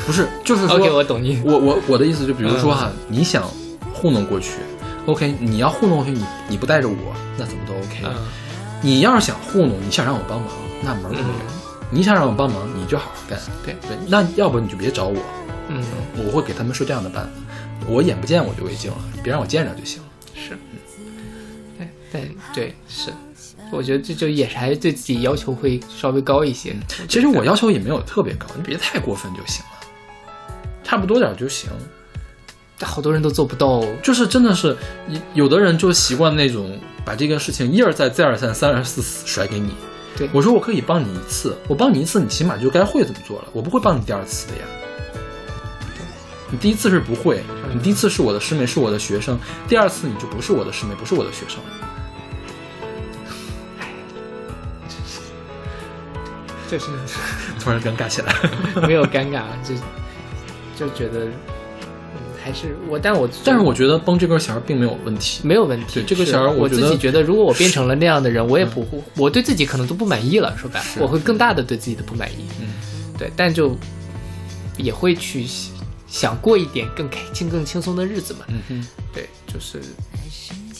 [0.06, 1.42] 不是，就是说 OK，我懂你。
[1.44, 3.42] 我我我的意思就比如说哈，你想
[3.92, 4.52] 糊弄过去
[5.06, 8.02] ，OK，你要糊弄过去，你你不带着我，那怎么都 OK。
[8.04, 8.14] 嗯
[8.82, 10.50] 你要是想糊弄，你想让我帮忙，
[10.82, 11.34] 那门儿都没有。
[11.90, 13.40] 你想让我帮忙，你就好好干。
[13.64, 15.16] 对对，那要不你就别找我，
[15.68, 15.82] 嗯，
[16.18, 17.30] 我会给他们说这样的办法。
[17.88, 20.08] 我眼不见我就为净了，别让我见着就行了。
[20.34, 20.58] 是，
[21.78, 23.10] 对对对是，
[23.72, 26.76] 我觉得这就也是还是对自己要求会稍微高一些。
[27.08, 29.75] 其实我要求也没有特别高，你别太过分就行了，
[30.86, 31.68] 差不多点就行。
[32.78, 33.82] 但好多人都做不到。
[34.02, 34.76] 就是真的是，
[35.08, 39.74] 有有的人就习惯那种把这个事情一而再、再而三、三而四甩给你。
[40.16, 44.62] 对我说我可以帮你一次，我帮你一次，你起码就该会怎么做了，我不会帮你第二次的呀。
[46.48, 47.42] 你第一次是不会，
[47.72, 49.36] 你第一次是我的师妹，是我的学生，
[49.66, 51.70] 第二次你就不是我的师妹，不是我的学生了。
[56.70, 56.86] 就是
[57.58, 58.34] 突然尴尬起来。
[58.86, 59.74] 没有尴尬，就
[60.78, 65.40] 就觉得，嗯，还是我，但我但是我觉得绷这根弦儿并没有问题。
[65.42, 65.94] 没有问题。
[65.94, 70.56] 对这个是弦儿我我自己觉得，如果我变成了那样的人，我也不会，我对自己可能都不满意了。
[70.56, 72.44] 说白了，我会更大的对自己的不满意。
[72.60, 72.68] 嗯，
[73.18, 73.76] 对，但就
[74.76, 75.46] 也会去
[76.06, 78.40] 想过一点更开心、更轻松的日子嘛。
[78.48, 79.80] 嗯哼，对，就是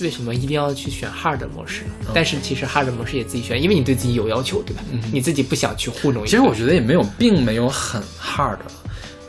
[0.01, 1.91] 为什么一定要去选 hard 模式呢？
[2.03, 4.83] 嗯但是其实 hard 模式也自己选，因为你对自己有要求，对吧？
[5.11, 6.25] 你自己不想去糊弄。
[6.25, 8.59] 其实我觉得也没有，并没有很 hard。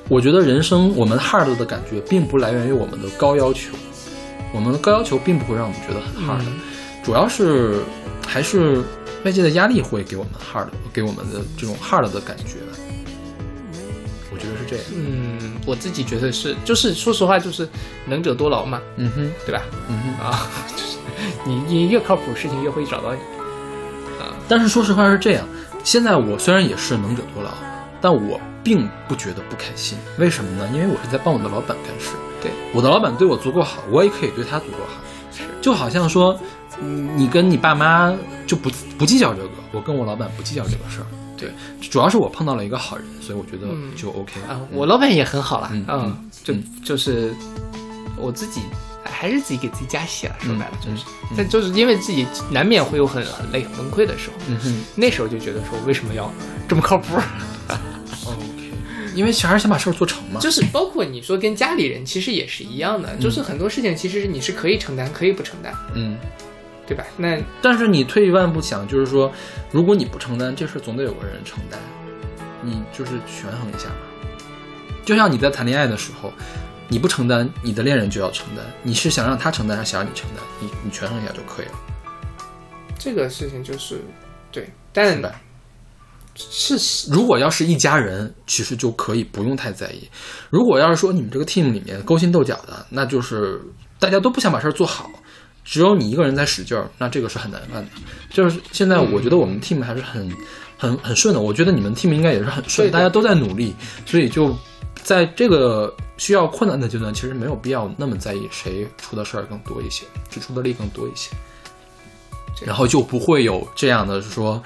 [0.09, 3.73] 我觉得人生我们 hard 的感觉，并不来源于我们的高要求，
[4.53, 6.59] 我们的高要求并不会让我们觉得很 hard，、嗯
[7.03, 7.79] 主要是
[8.27, 8.81] 还是
[9.23, 12.57] 外界的压力会给我们 hard，给我们的这种 hard 的感觉。
[14.29, 14.85] 我觉得是这样。
[14.93, 17.65] 嗯，我自己觉得是，就是说实话，就是
[18.05, 19.61] 能者多劳嘛，嗯哼，对吧？
[19.87, 20.25] 嗯哼。
[20.25, 20.97] 啊，就 是
[21.45, 23.19] 你你越靠谱，事情越会找到你。
[24.19, 25.47] 啊但是说实话是这样，
[25.85, 27.51] 现在我虽然也是能者多劳，
[28.01, 28.37] 但我
[28.67, 29.97] 并不觉得不开心。
[30.17, 30.69] 为什么呢？
[30.73, 32.11] 因为我是在帮我的老板干事。
[32.41, 35.01] 对，我的老板对我足够好，我也可以对他足够好。
[35.61, 36.37] 就好像说，
[36.81, 38.13] 嗯你跟你爸妈
[38.45, 41.07] 就不不计较这个，我跟我老板不计较这个事儿。
[41.37, 41.49] 对，
[41.89, 44.33] 主要是我碰到了一个好人，所以我觉得嗯就 OK。
[44.49, 47.33] 啊，我老板也很好了，嗯嗯就嗯就是
[48.17, 48.59] 我自己
[49.05, 51.05] 还是自己给自己加戏了，说白了嗯就是，
[51.37, 56.29] 但就是因为自己难免会有很很累、很崩溃的时候，嗯哼那时候就觉得说为什么要
[56.67, 57.15] 这么靠谱
[59.17, 60.39] 因为还是想把事儿做成嘛。
[60.39, 66.17] 就是包括你说跟家里人其实也是一样的，就是很多事情其实你是可以承担，可以不承担，嗯，
[66.85, 67.03] 对吧？
[67.17, 69.31] 那但是你退一万步想，就是说，
[69.71, 71.79] 如果你不承担这事儿，总得有个人承担，
[72.61, 73.95] 你就是权衡一下嘛。
[75.03, 76.31] 就像你在谈恋爱的时候，
[76.87, 78.63] 你不承担，你的恋人就要承担。
[78.83, 80.43] 你是想让他承担，还是想让你承担？
[80.61, 81.73] 你你权衡一下就可以了，
[82.99, 84.01] 这个事情就是
[84.51, 85.21] 对，但
[86.37, 90.07] 是如果要是一家人，其实就可以不用太在意。
[90.49, 93.59] 如果要是说你们这个 team 里面勾心斗角的，那就是
[93.99, 95.09] 大家都不想把事儿做好，
[95.65, 97.89] 只有你一个人在使劲儿，那这个是很难办的。
[98.29, 100.31] 就是现在我觉得我们 team 还是很
[100.77, 103.73] 很很顺的，我觉得你们 team 应该也是很顺，大家都在努力，
[104.05, 104.55] 所以就
[105.01, 111.31] 在这个需要困难的阶段，其实没有必要那么在意谁出的事儿更多一些，谁出的力更多一些，
[112.63, 114.61] 然后就不会有这样的说。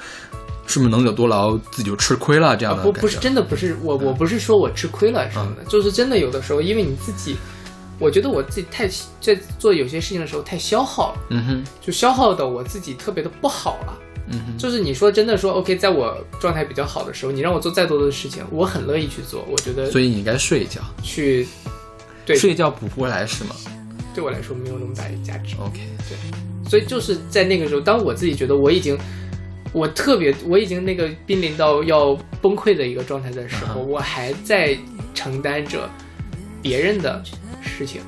[0.72, 2.92] 是不是能者多劳，自己就吃亏了这样的啊不？
[2.94, 7.36] 不是真的不是我我不是说我吃亏了什么的，就是真的有的时候，因为你自己，
[8.00, 8.90] 我觉得我自己太
[9.20, 13.98] 在做有些事情的时候太消耗了，嗯哼，就消耗的我自己特别的不好了。
[14.30, 19.46] 嗯哼，就是你说真的说 OK，在我状态比较好的时候，你让我做再多的事情，我很乐意去做。
[19.50, 21.46] 我觉得所以你应该睡一觉，去
[22.26, 23.56] 对睡一觉补不回来是吗
[24.14, 25.56] 对我来说没有那么大的价值。
[25.60, 28.98] ？OK，对所以就是在那个时候，当我自己觉得我已经，
[29.74, 33.90] 我特别我已经那个濒临到要崩溃的一个状态的时候，嗯。
[33.90, 34.78] 我还在
[35.14, 35.90] 承担着
[36.62, 37.24] 别人的
[37.62, 38.02] 事情，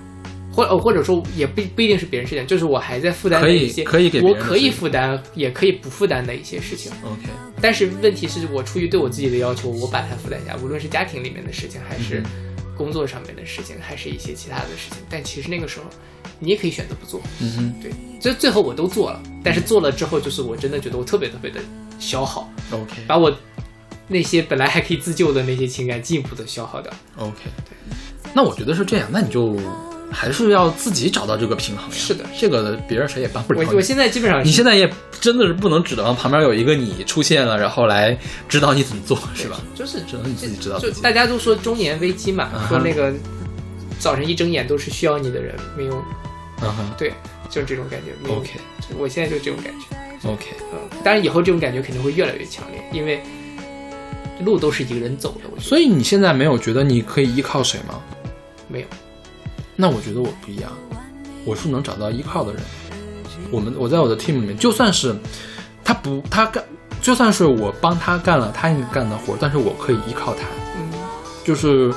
[0.52, 6.92] 或呃或者说也不不一定是别人事情，就是我还在负担可以的一些可以给别我可以负担，也可以不负担的一些事情。
[7.04, 7.30] OK，
[7.62, 12.26] 但是问题是我出于对我自己的要求，我把它负担下，无论是家庭里面的事情，还是嗯
[12.76, 14.98] 工作上面的事情，还是一些其他的事情。
[15.10, 15.86] 但其实那个时候，
[16.44, 17.22] 你也可以选择不做。
[17.40, 21.60] 嗯哼对，这最后我都做了，但是做了之后，就是我真的觉得我特别特别的
[22.00, 23.34] 消耗，，OK 把我
[24.08, 26.92] 那些本来还可以自救的那些情感进一步的消耗掉。
[27.18, 27.96] OK，对
[28.34, 29.58] 那我觉得是这样，那你就
[30.12, 31.96] 还是要自己找到这个平衡呀。
[31.96, 34.92] 是的这个别人谁也帮不了我我现在基本上你现在也
[35.22, 38.18] 真的是不能指望旁边有一个你出现了，然后来
[38.50, 39.60] 指导你怎么做，是吧？
[39.74, 41.02] 就是只能你自己知道就自己。
[41.02, 43.14] 大家都说中年危机嘛，说那个
[44.00, 46.04] 早晨一睁眼都是需要你的人，没有
[46.64, 47.14] 嗯哼对，
[47.50, 48.12] 就是这种感觉。
[48.32, 48.52] ，OK
[48.98, 50.30] 我现在就这种感觉。
[50.30, 53.22] OK，嗯，当然以后这种感觉肯定会越来越强烈，因为
[54.40, 55.50] 路都是一个人走的。
[55.54, 58.02] 我所以你现在没有觉得你可以依靠谁吗？
[58.68, 58.88] 没有，
[59.76, 60.72] 那我觉得我不一样，
[61.46, 62.62] 我是能找到依靠的人。
[63.52, 65.16] 我们我在我的 team 里面，就算是
[65.84, 66.64] 他不他干，
[67.02, 70.48] 就算是我帮他干了他应该干的活，但是我可以依靠他。
[70.78, 70.90] 嗯
[71.44, 71.94] 就是，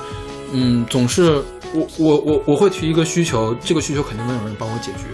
[0.52, 1.40] 嗯，总是
[1.74, 5.05] 我我我我会提一个需求，这个需求肯定能有人帮我解决。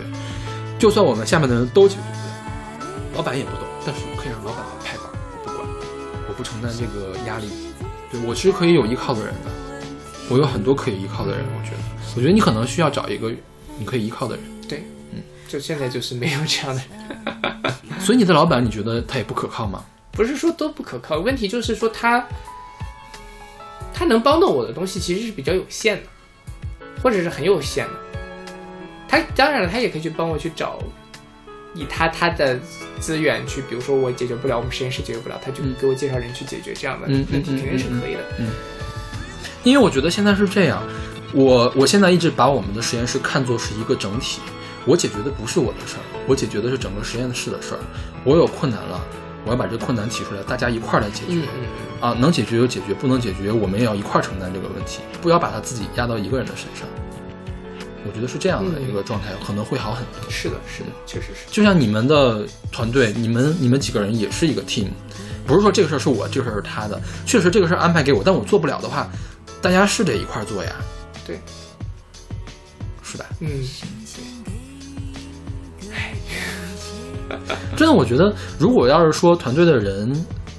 [0.78, 5.06] 就算我们下面的人都解决不了，老板也不懂，但是可以让老板来拍板，
[5.44, 5.68] 我不管，
[6.28, 7.48] 我不承担这个压力。
[8.10, 9.50] 对我其实可以有依靠的人的，
[10.28, 11.44] 我有很多可以依靠的人。
[11.56, 11.78] 我觉得，
[12.16, 13.32] 我觉得你可能需要找一个
[13.78, 14.44] 你可以依靠的人。
[14.68, 19.84] 对，嗯，就现在就是没有这样的人，所以你的老板，你觉得他也不可靠吗？
[20.12, 22.26] 不是说都不可靠，问题就是说他
[23.94, 26.02] 他能帮到我的东西其实是比较有限的，
[27.02, 27.92] 或者是很有限的。
[29.08, 30.78] 他当然了，他也可以去帮我去找，
[31.74, 32.58] 以他他的
[32.98, 38.20] 资源去，比如说我解决不了，我们实验室解决不了，他就嗯给我介绍人去解决这样的嗯问题，肯定是嗯可以的。
[38.38, 38.46] 嗯
[39.64, 40.82] 因为我觉得现在是这样，
[41.32, 44.40] 我我现在一直把我们的实验室看作是一个整体，
[44.84, 47.80] 我解决的不是我的事儿，我解决的是整个实验室的事儿。
[48.24, 49.00] 我有困难了，
[49.44, 51.32] 我要把这个困难提出来，大家一块儿来解决。
[51.32, 51.66] 嗯嗯
[52.00, 56.86] 啊，能解决就解决，不能解决我们也要一块儿承担这个问题，不要把它自己压到一个人的身上。
[58.04, 60.20] 我觉得是这样的嗯一个状态，可能会好很多。
[60.24, 61.48] 嗯，是的，是的，确实是。
[61.52, 64.88] 就像你们的团队，你们你们几个人也是一个 team，
[65.46, 67.00] 不是说这个事儿是我，这个事儿是他的。
[67.24, 69.08] 确实这个事儿安排给我，但我做不了的话，
[69.60, 70.72] 大家是得一块儿做呀，
[71.24, 71.38] 对，
[73.04, 73.24] 是吧？
[73.38, 73.48] 嗯，
[77.76, 80.12] 真的，我觉得如果要是说团队的人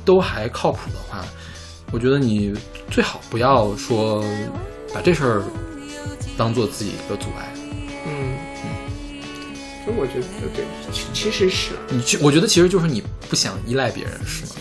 [0.03, 1.23] 都还靠谱的话，
[1.91, 2.53] 我觉得你
[2.90, 4.23] 最好不要说
[4.94, 5.44] 把这事儿
[6.38, 7.53] 当做自己一个阻碍。
[8.06, 8.35] 嗯，
[9.85, 10.26] 所以我觉得
[10.56, 14.52] 对，其其实是你去，我觉得其实就是你不想依赖别人，是吗？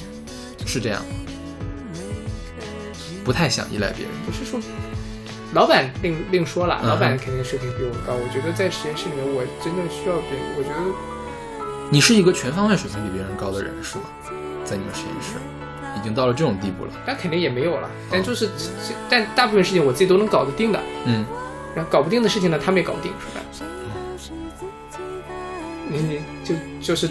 [0.66, 1.14] 是这样吗？
[3.24, 4.14] 不太想依赖别人。
[4.26, 4.60] 不是说
[5.54, 8.14] 老板另另说了，嗯老板肯定水平比我高。
[8.14, 10.76] 我觉得在实验室里面，我真正需要别人，我觉得
[11.92, 14.04] 你是一个全方位水平比别人高的人，是吗？
[14.64, 15.36] 在你们实验室，
[15.94, 16.90] 已经到了这种地步了。
[17.06, 17.90] 那肯定也没有了。
[18.10, 20.80] 但就是，这但大部分事情我自己都能搞得定的。
[21.04, 21.22] 嗯，
[21.74, 23.66] 然后搞不定的事情呢，他们也搞不定，是吧？
[25.90, 27.10] 你你就就是，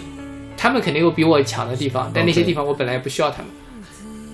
[0.56, 3.46] 他们肯定有比我强的地方，但那些地方我本来也不需要他们。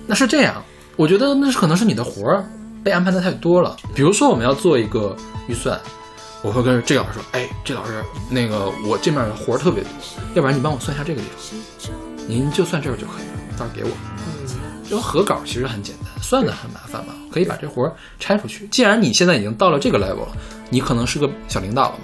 [0.07, 0.63] 那是这样，
[0.95, 2.43] 我觉得那是可能是你的活儿
[2.83, 3.77] 被安排的太多了。
[3.93, 5.15] 比如说我们要做一个
[5.47, 5.79] 预算，
[6.41, 9.91] 我会跟这个老师说，哎，这老师那个我这面活儿特别多，
[10.35, 11.93] 要不然你帮我算一下这个地方，
[12.27, 13.89] 您就算这儿就可以了，到时候给我。
[14.89, 18.65] 这个核稿其实很简单，算的很麻烦嘛，可以把这活儿拆出去。
[18.69, 20.37] 既然你现在已经到了这个 level 了，
[20.69, 21.99] 你可能是个小领导了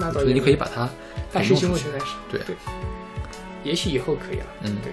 [0.00, 0.88] 嘛，所以你可以把它
[1.32, 2.56] 大师兄，我给弄出去现在是对对，
[3.64, 4.46] 也许以后可以了。
[4.62, 4.92] 嗯对，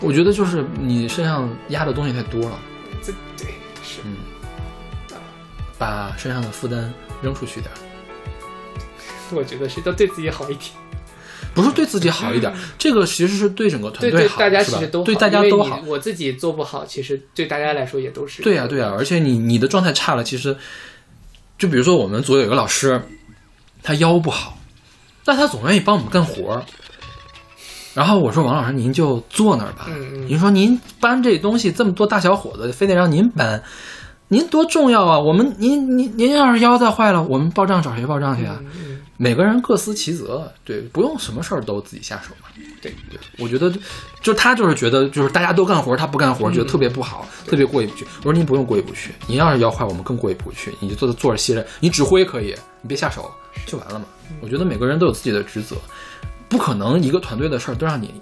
[0.00, 2.58] 我觉得就是你身上压的东西太多了，
[3.02, 4.00] 这对是。
[4.04, 4.16] 嗯，
[5.76, 6.94] 把身上的负担
[7.24, 7.76] 扔出去点儿，
[9.34, 10.70] 我觉得是都对自己好一点，
[11.54, 15.82] 不是对自己好一点， 这个其实是对整个团队好，大家其实都好，对大家都好。
[15.86, 20.56] 我自己做不好，其实对大家来说也都是对呀、对呀、而且你你的状态差了，其实
[21.58, 23.00] 就比如说我们组有一个老师，
[23.82, 24.58] 他腰不好，
[25.24, 26.64] 但他总愿意帮我们干活儿。
[27.94, 29.86] 然后我说王老师，您就坐那儿吧。
[29.88, 33.62] 嗯嗯您说您搬这东西这么多大小伙子，非得让您搬，
[34.34, 35.16] 您多重要啊！
[35.16, 38.60] 我们您您您要是腰再坏了，我们报账找谁报账去啊？
[39.16, 42.48] 每个人各司其责，对，不用什么事儿都自己下手嘛。
[42.82, 43.72] 对对，我觉得
[44.20, 48.04] 就他就是觉得就是大家都干活，他不干活，觉得特别不好，特别过意不去。
[48.18, 50.74] 我说您不用过意不去，您要是腰坏，我们更过意不去。
[50.80, 53.30] 你就坐着坐着歇着，你指挥可以，你别下手
[53.66, 54.06] 就完了嘛。
[54.40, 55.76] 我觉得每个人都有自己的职责，
[56.48, 58.12] 不可能一个团队的事儿都让你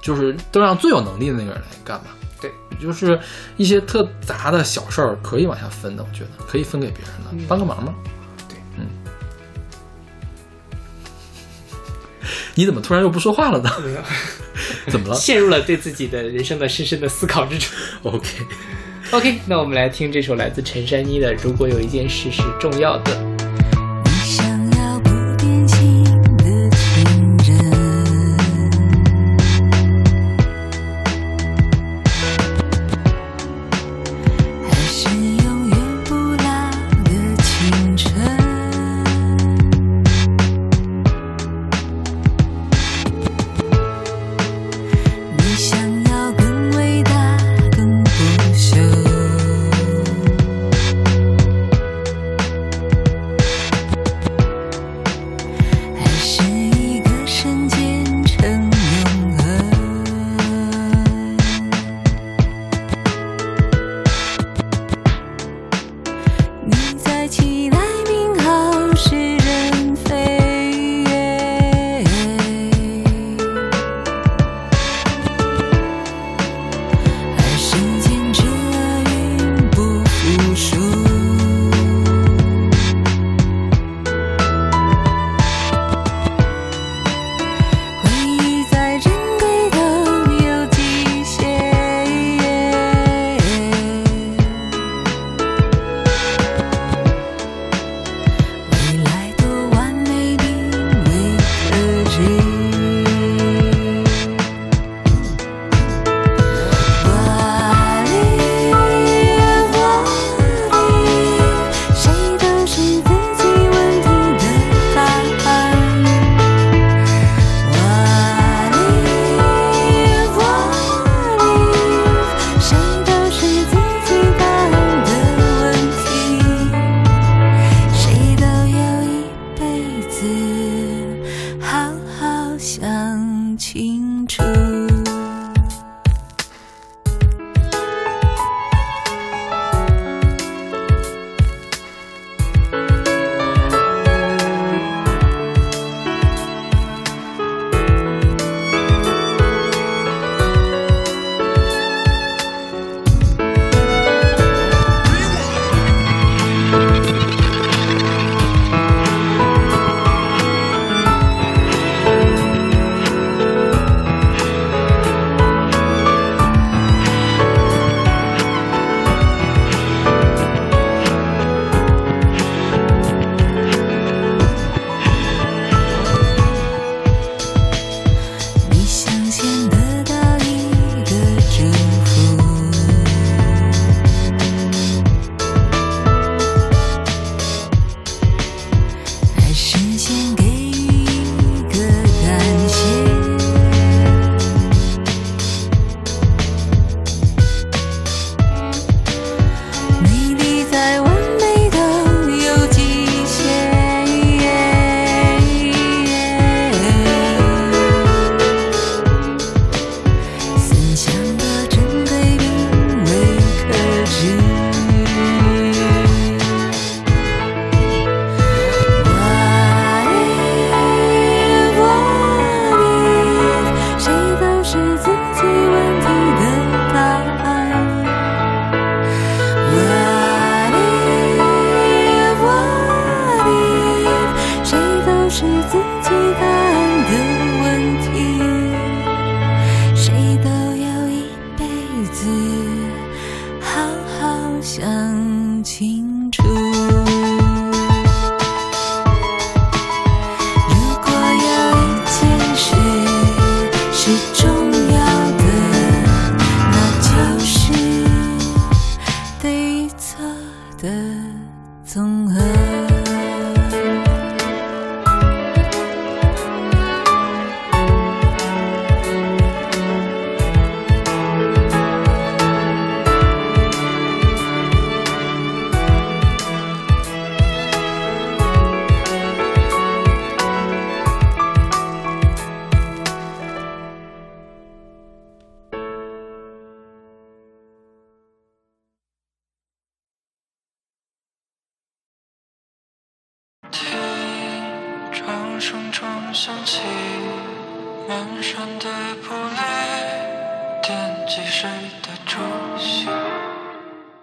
[0.00, 2.10] 就是都让最有能力的那个人来干嘛。
[2.80, 3.20] 对，就是
[3.56, 7.94] 一些特杂的小事儿可以往下分的，我觉得可以分给别人的，帮个忙嘛。
[8.48, 8.86] 对，嗯。
[12.54, 13.70] 你怎么突然又不说话了呢？
[14.88, 17.68] 怎么了陷入了对自己的人生的深深的思考之中。
[18.02, 23.12] ？OK，OK，那我们来听这首来自陈珊妮的《如果有一件事是重要的》。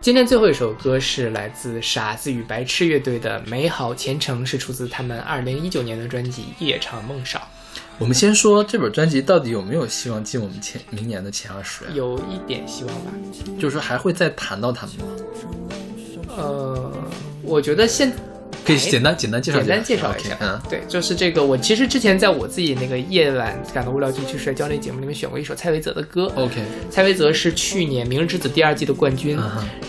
[0.08, 7.46] 今天最后一首歌是来自傻子与白痴乐队的《美好前程》，是出自他们二零一九年的专辑《夜长梦少
[8.00, 11.84] 我们先说这本专辑到底有没有希望进我们前明年的前二十》，？
[11.92, 13.12] 有一点希望吧。
[13.60, 15.06] 就是说还会再谈到他们吗？
[16.38, 16.94] 呃，
[17.44, 18.10] 我觉得现
[18.66, 21.44] 可以简单简单介绍简单介绍一下嗯，对，就是这个。
[21.44, 26.30] 我其实之前在我自己那个夜晚感到无聊就去摔跤那节目里面选过一首蔡维泽的歌。
[26.36, 29.40] OK，蔡维泽是去年《明日之子》第二季的冠军，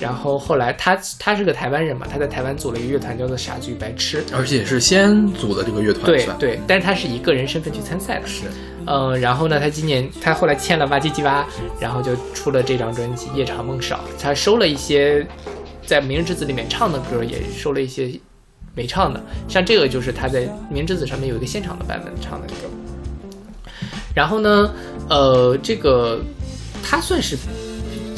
[0.00, 4.22] 然后后来他他是个台湾人嘛，他在台湾组了一个乐团叫做傻子与白痴。
[4.32, 8.26] 而且是先组的这个乐团，对对，但是他是以个人身份去参赛的。
[8.26, 8.44] 是。
[8.86, 11.46] 嗯，然后呢，他今年他后来签了哇唧唧哇，
[11.78, 15.26] 然后就出了这张专辑《夜长梦少》，他收了一些
[15.84, 18.10] 在《明日之子》里面唱的歌，也收了一些
[18.78, 22.54] 没唱的，像这个就是他在《明日之子》上面有一个现场的版本唱的歌。
[24.14, 24.70] 然后呢，
[25.08, 26.20] 呃，这个
[26.80, 27.36] 他算是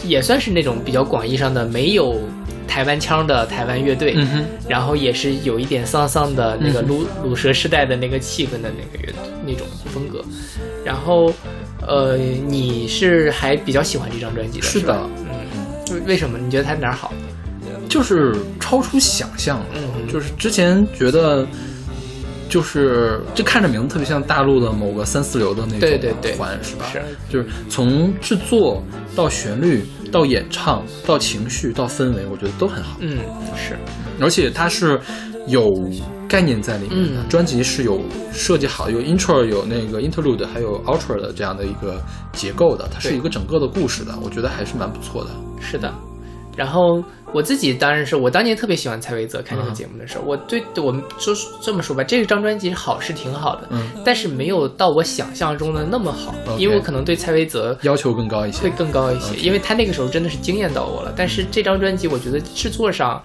[0.05, 2.21] 也算是那种比较广义上的没有
[2.69, 9.15] 台湾腔的台湾乐队，嗯，然后也是有一点丧丧的那个嗯鲁鲁蛇时代的那个气氛的那个乐
[9.47, 10.23] 那种风格。
[10.85, 11.33] 然后，
[11.87, 14.67] 呃，你是还比较喜欢这张专辑的？
[14.67, 16.39] 是的吧嗯，为为什么？
[16.39, 17.13] 你觉得它哪儿好？
[17.89, 19.67] 就是超出想象了。
[19.75, 21.47] 嗯就是之前觉得，
[22.49, 26.87] 就是这看着名字特别像大陆的某个三四流的那种对对对团，是吧？
[26.93, 28.83] 是，就是从制作
[29.15, 32.97] 到旋律到演唱到情绪到氛围，我觉得都很好。
[33.01, 33.19] 嗯，
[33.57, 33.77] 是，
[34.21, 35.01] 而且它是
[35.47, 35.71] 有
[36.29, 38.01] 概念在里面的，嗯专辑是有
[38.33, 42.03] 设计好，有 intro，有那个 interlude，还有 outro 的这样的一个
[42.33, 45.31] 结构的，它是对一个整个的故事的，我觉得还是蛮不错的。
[45.61, 45.93] 是的。
[46.57, 47.03] 然后
[47.33, 58.71] 我自己当然是我当年特别喜欢蔡维泽，看这个嗯节目的时候，我对我们说这么说吧，这张专辑好是挺好的，嗯，但是没有到我想象中的那么好因为我可能对蔡维泽要求更高一些会。
[58.71, 61.13] 更高一些因为他那个时候真的是惊艳到我了。
[61.17, 63.23] 但是这张专辑我觉得制作上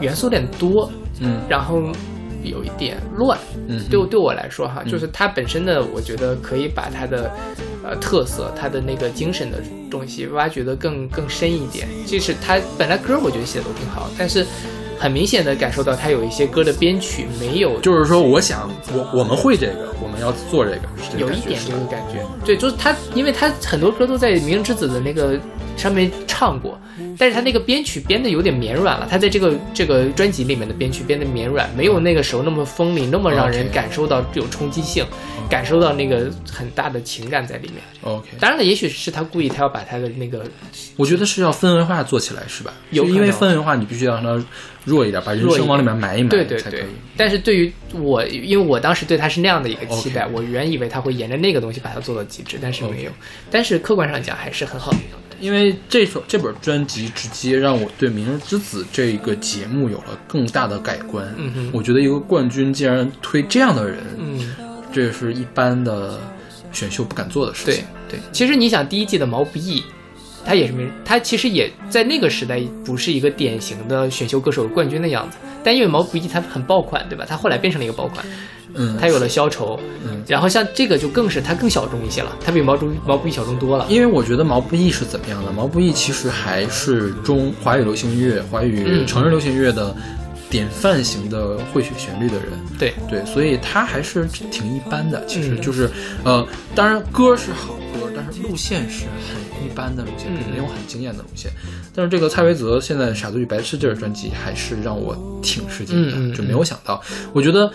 [0.00, 0.90] 元素有点多，
[1.20, 1.82] 嗯然后
[2.42, 3.38] 有一点乱。
[3.68, 7.30] 嗯，对对我来说哈，嗯就是它本身的，我觉得可以把它的
[7.84, 9.58] 呃特色、它的那个精神的
[9.90, 11.86] 东西挖掘的更更深一点。
[12.06, 14.44] 就是它本来歌我觉得写的都挺好，但是
[14.98, 20.80] 很明显的感受到他有一些歌的编曲没有就是说，我想我我们会这个，我们要做这个，
[21.10, 22.22] 这个有一点这个感觉。
[22.44, 25.40] 对，就是他，因为他很多歌都在《明日之子》的那个
[25.76, 26.78] 上面唱过，
[27.18, 29.06] 但是他那个编曲编的有点绵软了。
[29.10, 35.04] 他在这个这个专辑里面的编曲编的绵软，没有那个时候那么锋利，那么让人感受到有冲击性，
[35.48, 37.82] 感受到那个很大的情感在里面。
[38.02, 38.28] OK。
[38.38, 40.44] 当然了，也许是他故意，他要把他的那个
[40.96, 42.72] 我觉得是要氛围化做起来，是吧？
[42.90, 44.44] 有因为氛围化，你必须要让它
[44.84, 46.84] 弱一点，把人弱一点声往里面埋一埋，对对对。
[47.16, 53.10] 但是对于我，因为我当时对他是那样的一个期待我原以为他会沿着那个东西把它做到极致，但是没有。
[53.50, 54.98] 但是客观上讲还是很好的。
[55.40, 61.26] 因为这首这本专辑直接让我对《明日之子》这个节目有了更大的改观。
[61.36, 64.54] 嗯哼我觉得一个冠军竟然推这样的人，嗯，
[64.92, 66.20] 这是一般的
[66.72, 67.84] 选秀不敢做的事对情。
[68.08, 69.82] 对，其实你想第一季的毛不易，
[70.44, 77.24] 他也是没，他其实也在那个时代不是一个典型的选秀歌手冠军的样子，但因为毛不易他很爆款，对吧？
[77.26, 78.38] 他后来变成了一个爆款，嗯，
[79.00, 83.86] 他有了消愁，嗯然后像这个就更是他更小众一些了，他比毛不毛不易小众多了。
[83.88, 85.50] 因为我觉得毛不易是怎么样的？
[85.52, 89.94] 毛不易其实还是中华语流行乐、华语嗯成人流行乐的
[90.48, 92.46] 典范型的会写旋律的人。
[92.78, 95.24] 对，对，所以他还是挺一般的。
[95.26, 95.90] 其实嗯就是，
[96.24, 101.50] 呃，当然歌是好歌，但是路线是很一般的路线，嗯没有很惊艳的路线。
[101.94, 107.02] 但是这个蔡维泽现在《傻子与白痴》这张专辑还是让我挺吃惊的，嗯嗯就没有想到。
[107.32, 107.70] 我觉得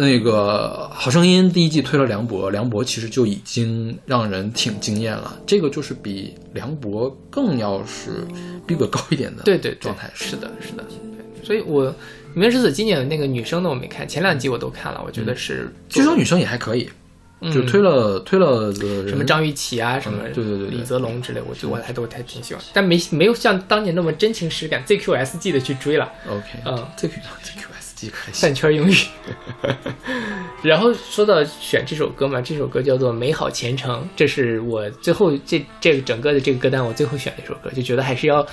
[0.00, 5.38] 那个《好声音》第一季推了梁博，梁博其实就已经让人挺惊艳了。
[5.46, 8.26] 这个就是比梁博更要是
[8.66, 10.10] 逼格高一点的对对对状态。
[10.14, 10.82] 是的，是的。
[10.84, 11.86] 对所以我
[12.32, 16.88] 《明日之子》今年的那个女生的我没看，前两集我都看了，我觉得是据说女生也还可以，
[17.40, 18.72] 嗯就推了推了
[19.06, 26.10] 什么张雨绮啊，什么嗯对对对对李泽龙之类，我觉得我还都还挺喜欢，但没没有像当年那么真情实感 ZQSG 的去追了。
[26.28, 27.14] OK，嗯这个
[28.00, 28.54] 这 QSG 还行饭。
[28.54, 28.94] 圈英语。
[30.62, 38.46] 然后说到选这首歌嘛，这首歌叫做《美好前程》，这是我最后这这个整个的这个歌单我最后选的一首歌，就觉得还是要，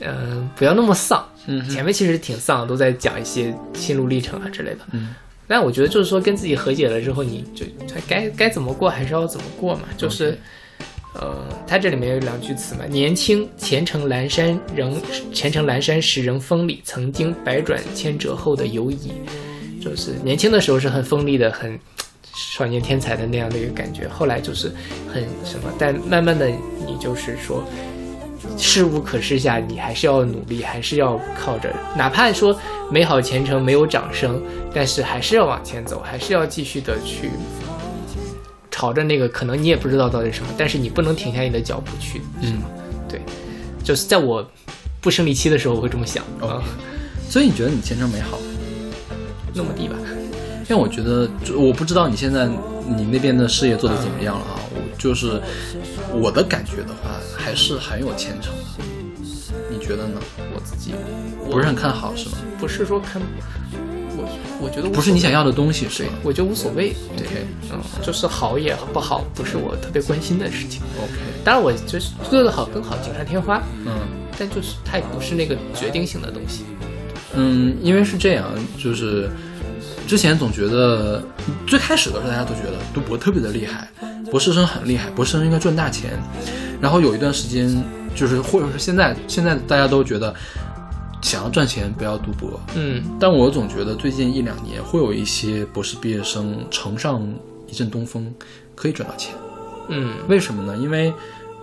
[0.00, 1.24] 嗯、不要那么丧。
[1.46, 4.80] 嗯前面其实挺丧，都在讲一些心路历程啊之类的。
[4.92, 5.14] 嗯，
[5.46, 7.64] 但我觉得就是说跟自己和解了之后，你就
[8.08, 10.38] 该该怎么过还是要怎么过嘛，就是。
[11.14, 15.00] 呃，它这里面有两句词嘛，年轻前程阑珊仍
[15.32, 19.12] 前程阑珊时仍锋利，曾经百转千折后的犹疑，
[19.82, 21.78] 就是年轻的时候是很锋利的，很
[22.34, 24.72] 少年天才的那样的一个感觉，后来就是
[25.12, 27.64] 很什么，但慢慢的你就是说。
[28.56, 32.58] 事无可事下，你还是要努力，还是要靠着，哪怕说
[32.90, 34.42] 美好前程没有掌声，
[34.74, 37.30] 但是还是要往前走，还是要继续的去
[38.80, 42.62] 朝着那个可能你也不知道到底是什么，但是你不能停下你的脚步去，嗯，
[43.06, 43.20] 对，
[43.84, 44.42] 就是在我
[45.02, 46.62] 不生理期的时候，我会这么想啊，
[47.28, 48.38] 所以你觉得你前程美好？
[49.52, 49.96] 那么地吧，
[50.70, 54.56] 因为我觉得，就我不知道你现在你那边的事业做得怎么样了啊。
[54.70, 55.38] 我就是
[56.14, 58.84] 我的感觉的话，还是很有前程的。
[59.70, 60.18] 你觉得呢？
[60.54, 60.94] 我自己
[61.50, 62.38] 不是很看好是吗？
[62.58, 63.20] 不是说看，
[64.20, 67.26] 我我觉得不是你想要的东西对是吗，我觉得无所谓，对
[67.72, 70.82] 嗯，就是好也不好，不是我特别关心的事情。
[70.98, 71.12] ？OK，
[71.44, 73.92] 当然，我就是做得好更好，锦上添花，嗯
[74.38, 76.64] 但就是它也不是那个决定性的东西。
[77.34, 78.46] 嗯，因为是这样，
[78.78, 79.30] 就是
[80.06, 81.22] 之前总觉得
[81.66, 83.88] 最开始的时候，大家都觉得读博特别的厉害，
[84.30, 86.10] 博士生很厉害，博士生应该赚大钱。
[86.80, 87.84] 然后有一段时间，
[88.14, 90.34] 就是或者是现在，现在大家都觉得
[91.22, 97.22] 想要赚钱不要读博，嗯但我总觉得最近一两年会有一些博士毕业生乘上
[97.68, 98.32] 一阵东风，
[98.74, 99.34] 可以赚到钱。
[99.88, 100.76] 嗯为什么呢？
[100.76, 101.12] 因为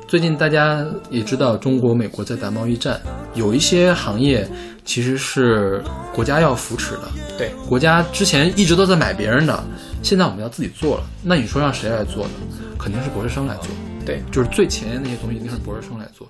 [0.08, 3.02] 最近大家也知道，中国、美国在打贸易战，
[3.34, 4.48] 有一些行业
[4.86, 7.04] 其实是国家要扶持的。
[7.38, 9.64] 对，国家之前一直都在买别人的，
[10.02, 11.04] 现在我们要自己做了。
[11.24, 12.32] 那你说让谁来做呢？
[12.80, 13.68] 肯定是博士生来做。
[14.06, 16.26] 对，就是最前沿那些东西一定是博士生来做。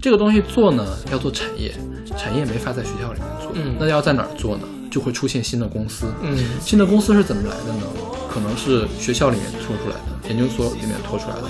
[0.00, 1.74] 这个东西做呢，要做产业，
[2.16, 4.62] 产业没法在学校里面做，嗯那要在哪儿做呢？
[4.90, 6.06] 就会出现新的公司。
[6.22, 7.86] 嗯新的公司是怎么来的呢？
[8.28, 11.42] 可能是学校里面拖出来的，研究所里面拖出来的，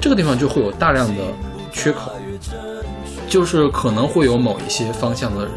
[0.00, 1.22] 这个地方就会有大量的
[1.72, 2.12] 缺口，
[3.28, 5.52] 就是可能会有某一些方向的人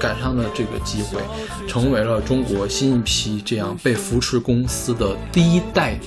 [0.00, 1.20] 赶上了这个机会，
[1.68, 5.98] 成为了中国新一批这样被扶持公司的第一代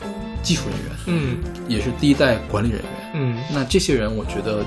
[0.42, 3.01] 技术人员，嗯也是第一代管理人员。
[3.14, 4.66] 嗯，那这些人，我觉得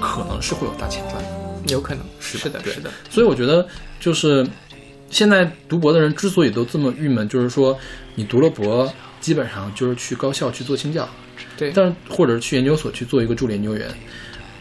[0.00, 1.28] 可能是会有大钱赚的。
[1.68, 2.04] 有可能。
[2.20, 2.72] 是是的，对。
[2.72, 3.66] 是的，所以我觉得，
[4.00, 4.46] 就是
[5.10, 7.78] 现在读博的人之所以都这么郁闷，就是说
[8.14, 11.08] 你读了博，基本上就是去高校去做清教，
[11.56, 13.88] 对，但是或者是去研究所去做一个助理研究员。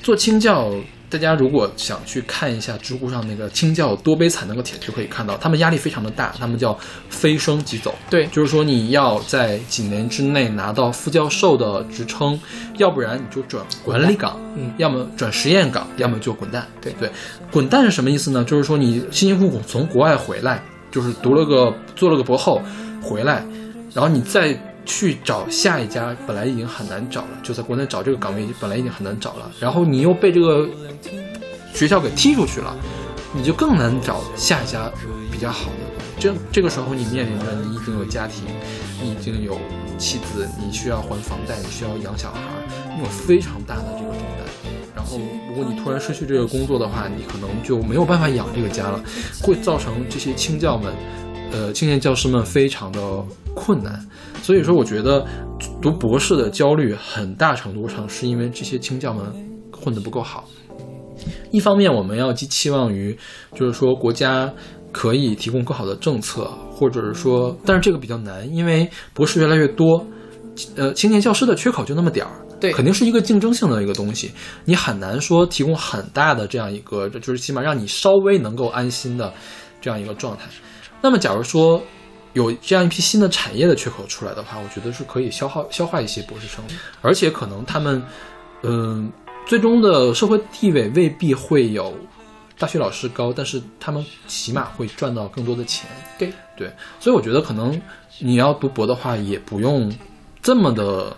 [0.02, 0.72] 做清教，
[1.14, 6.76] 大家如果想去看一下知乎上那个清教多悲惨那个帖子，就可以看到他们压力非常的大，他们叫
[7.08, 7.94] 飞升即走。
[8.10, 12.40] 对就是说你要在几年之内拿到副教授的职称，
[12.78, 16.68] 要不然你就转管理岗，嗯要么转实验岗，要么就滚蛋。
[16.82, 17.08] 对对，
[17.52, 18.44] 滚蛋是什么意思呢？
[18.44, 22.60] 就是说你辛辛苦苦从国外回来，就是读了个做了个博后
[23.04, 23.46] 回来，
[23.94, 30.68] 然后你再去找下一家，本来已经很难找了，就在国内找这个岗位本来已经很难找了，然后你又被这个
[31.74, 32.76] 学校给踢出去了，
[33.34, 34.92] 你就更难找下一家
[35.32, 35.94] 比较好的。
[36.20, 38.46] 这这个时候你面临着你已经有家庭，
[39.02, 39.60] 你已经有
[39.98, 42.40] 妻子，你需要还房贷，你需要养小孩，
[42.96, 44.46] 你有非常大的这个重担。
[44.96, 45.20] 然后，
[45.50, 49.04] 如果你突然失去这个工作的话，你可能就没有办法养这个家了，
[49.42, 50.94] 会造成这些青教们，
[51.54, 53.00] 呃，青年教师们非常的
[53.56, 54.06] 困难。
[54.42, 55.26] 所以说，我觉得
[55.82, 59.24] 读博士的焦虑很大程度上是因为这些青教们
[59.72, 60.50] 混得不够好。
[61.52, 63.18] 一方面，我们要寄期望于，
[63.56, 64.52] 就是说国家
[64.92, 70.06] 可以提供更好的政策，或者是说，但是这个比较难，因为博士越来越多，
[70.76, 74.32] 呃，青年教师的缺口就那么点儿，对肯定是一个竞争性的一个东西，
[74.66, 79.32] 你很难说提供很大的这样一个，就是起码让你稍微能够安心的
[79.80, 80.46] 这样一个状态。
[81.04, 81.84] 那么，假如说
[82.32, 86.64] 有这样一批新的产业的缺口出来的话，我觉得是可以消耗消化一些博士生，
[87.02, 88.02] 而且可能他们，
[88.62, 89.12] 嗯、
[89.46, 91.94] 最终的社会地位未必会有
[92.58, 95.90] 大学老师高，但是他们起码会赚到更多的钱。
[96.18, 96.32] 对。
[96.56, 97.82] 对，所以我觉得可能
[98.20, 99.92] 你要读博的话，也不用
[100.42, 101.16] 这么的。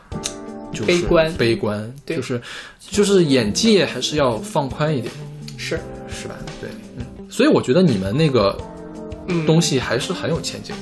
[0.72, 1.34] 就是悲观。
[1.36, 2.18] 悲观，对。
[2.18, 2.41] 就是
[2.80, 5.14] 就是眼界还是要放宽一点，
[5.57, 5.80] 是，
[6.10, 6.36] 是吧？
[6.60, 8.74] 对，嗯，所以我觉得你们那个嗯，
[9.45, 10.81] 东西还是很有前景的，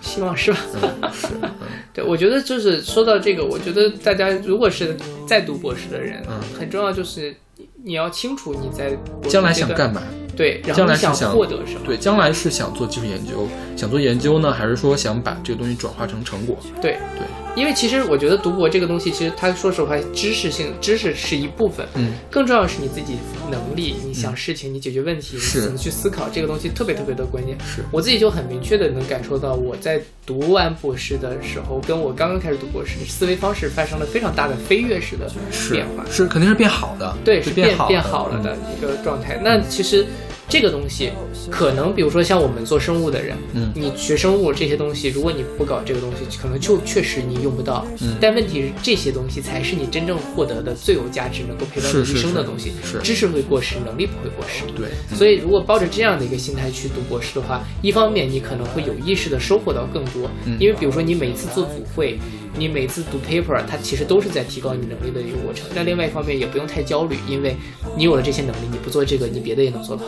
[0.00, 0.58] 希望是吧？
[1.02, 1.50] 嗯，是，嗯
[1.92, 4.96] 对，我觉得就是说到这个，我觉得大家如果是
[5.26, 8.96] 在读博士的人，嗯很重要就是你你要清楚你在
[9.28, 10.02] 将来想干嘛？
[10.40, 11.80] 对，然后你将来是想获得什么？
[11.84, 13.46] 对，将来是想做技术研究，
[13.76, 16.56] 想做研究呢，还是说想把这个东西转化成成果？
[16.80, 23.18] 对对，因为其实我觉得读博这个东西，其实它说实话，知识性知识是一部分，嗯，更重要的是你自己
[23.50, 27.54] 能力，你想事情，你解决问题，你怎么去思考这个东西特别特别的关键。
[27.60, 35.30] 是我自己就很明确的能感受到，我在读完博士的时候，跟我刚刚开始读博士，思维方式发生了非常大的飞跃式的
[35.70, 36.02] 变化。
[36.10, 39.38] 是肯定是变好的，对，是变好变好了的一个状态。
[39.44, 40.06] 那其实
[40.50, 41.10] 这个东西
[41.48, 47.86] 可能，比如说像我们做生物的人，嗯你学生物这些东西，如果你不搞这个东西，可能就确实你用不到。
[48.00, 52.72] 嗯但问题是，这些东西才是你真正获得的最有价值、能够陪伴你一生的东西。
[52.84, 54.64] 是知识会过时，能力不会过时。
[54.76, 62.18] 对，所以，如果抱着这样的一个心态去读博士的话，一方面你可能会有意识的收获到更多，嗯因为比如说你每次做组会，
[62.56, 65.66] 你每次读 paper，它其实都是在提高你能力的一个过程。
[65.74, 67.56] 但另外一方面也不用太焦虑，因为
[67.96, 70.02] 你有了这些能力，你不做这个，你别的也能做到。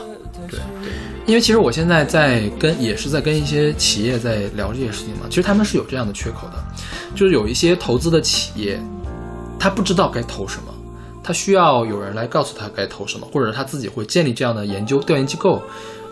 [0.48, 0.92] 对对
[1.24, 6.54] 因为其实我现在在跟也是在跟一些企业在聊这些事情嘛，其实他们是有这样的缺口的，
[7.14, 8.80] 就是有一些投资的企业，
[9.58, 10.74] 他不知道该投什么，
[11.22, 15.62] 他需要有人来告诉他该投什么，或者他自己会建立这样的研究调研机构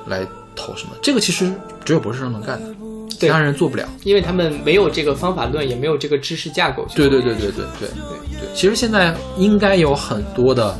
[0.07, 0.25] 来
[0.55, 0.93] 投什么。
[1.03, 1.53] 这个其实
[1.85, 2.69] 只有博士生能干的，
[3.21, 3.87] 其对他人做不了。
[4.05, 7.09] 因为他们没有这个方法论，也没有这个知识架构对。
[7.09, 7.89] 对对对对对对
[8.41, 10.77] 对，其实现在应该有很多的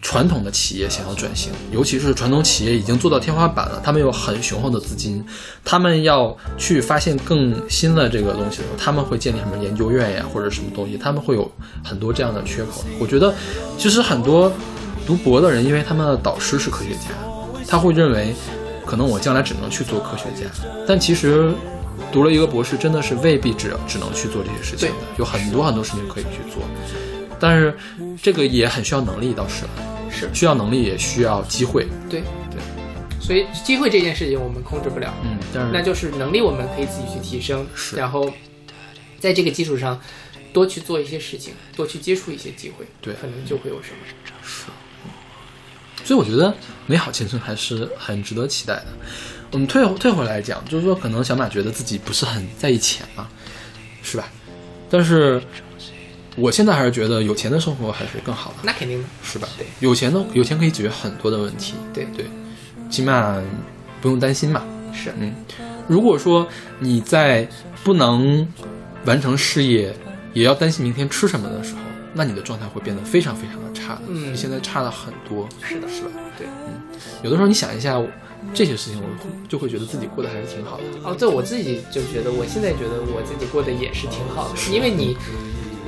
[0.00, 5.24] 传统的企业想要转型，尤其是传统企业已经做到天花板了，他们有很雄厚的资金，
[5.64, 11.50] 他们要去发现更新的这个东西的时候，他们会建立什么研究院呀，或者什么东西，他们会有
[11.82, 12.84] 很多这样的缺口。
[12.98, 13.34] 我觉得，
[13.78, 14.52] 其实很多
[15.06, 17.08] 读博的人，因为他们的导师是科学家，
[17.66, 18.34] 他会认为，
[18.84, 20.50] 可能我将来只能去做科学家，
[20.86, 21.52] 但其实。
[22.12, 26.62] 读了一个博士，真的是未必只只能去做这些事情的，有很多很多事情可以去做。
[27.38, 27.76] 但是
[28.20, 29.64] 这个也很需要能力，倒是
[30.10, 31.86] 是需要能力，也需要机会。
[32.10, 32.60] 对对，
[33.20, 38.28] 所以机会这件事情我们控制不了，嗯，但是那就是能力我们可以自己去提升，是然后
[39.20, 40.00] 在这个基础上
[40.52, 43.98] 多去做一些事情，多去接触一些机会，对可能就会有什么。
[46.04, 46.54] 所以我觉得
[46.86, 48.86] 美好青春还是很值得期待的。
[49.50, 53.26] 我们退退回来讲，就是说，可能小马觉得自己不是很在意钱嘛，
[54.02, 54.28] 是吧？
[54.90, 55.40] 但是
[56.36, 59.48] 我现在还是觉得有钱的生活还是更好的，那肯定的，是吧？
[59.56, 62.26] 对，有钱的有钱可以解决很多的问题，对对，
[62.90, 63.40] 起码
[64.00, 64.62] 不用担心嘛。
[64.92, 65.32] 是嗯，
[65.88, 66.46] 如果说
[66.78, 67.48] 你在
[67.82, 68.46] 不能
[69.04, 69.94] 完成事业，
[70.32, 71.80] 也要担心明天吃什么的时候，
[72.14, 75.48] 那你的状态会变得非常非常的差的，嗯比现在差了很多。
[75.62, 76.10] 是的，是吧？
[76.38, 76.46] 对。
[76.46, 76.74] 嗯
[77.22, 78.00] 有的时候你想一下
[78.52, 80.84] 这些事情，我会就会觉得自己过得还是挺好的。
[81.02, 85.16] 哦，对我自己就觉得，我现在觉得我自己过得也是挺好的，因为你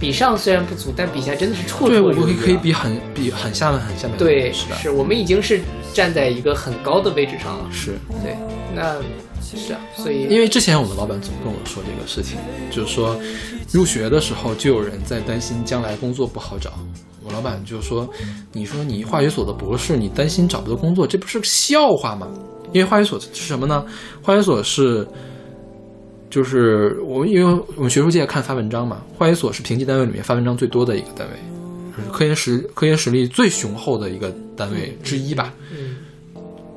[0.01, 2.23] 比上虽然不足，但比下真的是绰绰对，有余对。
[2.23, 4.77] 我可以可以比很比很下面很下面的对，是的？
[4.77, 5.61] 是我们已经是
[5.93, 7.69] 站在一个很高的位置上了。
[7.70, 7.93] 是
[8.24, 8.35] 对，
[8.74, 8.97] 那
[9.55, 12.39] 是啊，所以因为之前我们老板总跟我说这个事情，
[12.70, 13.16] 就是说
[13.73, 16.73] 入学的时候就有人在担心将来工作不好找。
[17.23, 18.09] 我老板就说
[18.52, 22.28] ：“你说你化学所的博士，你担心找不到工作，这不是个笑话吗？
[22.73, 23.85] 因为化学所是什么呢？
[24.23, 25.05] 化学所是，
[26.31, 31.35] 就是我们因为我们学术界看发文章嘛，化学所是评级单位里面发文章最多的一个单位，
[31.97, 35.52] 是科研实科研实力最雄厚的一个单位之一吧。
[35.73, 35.86] 嗯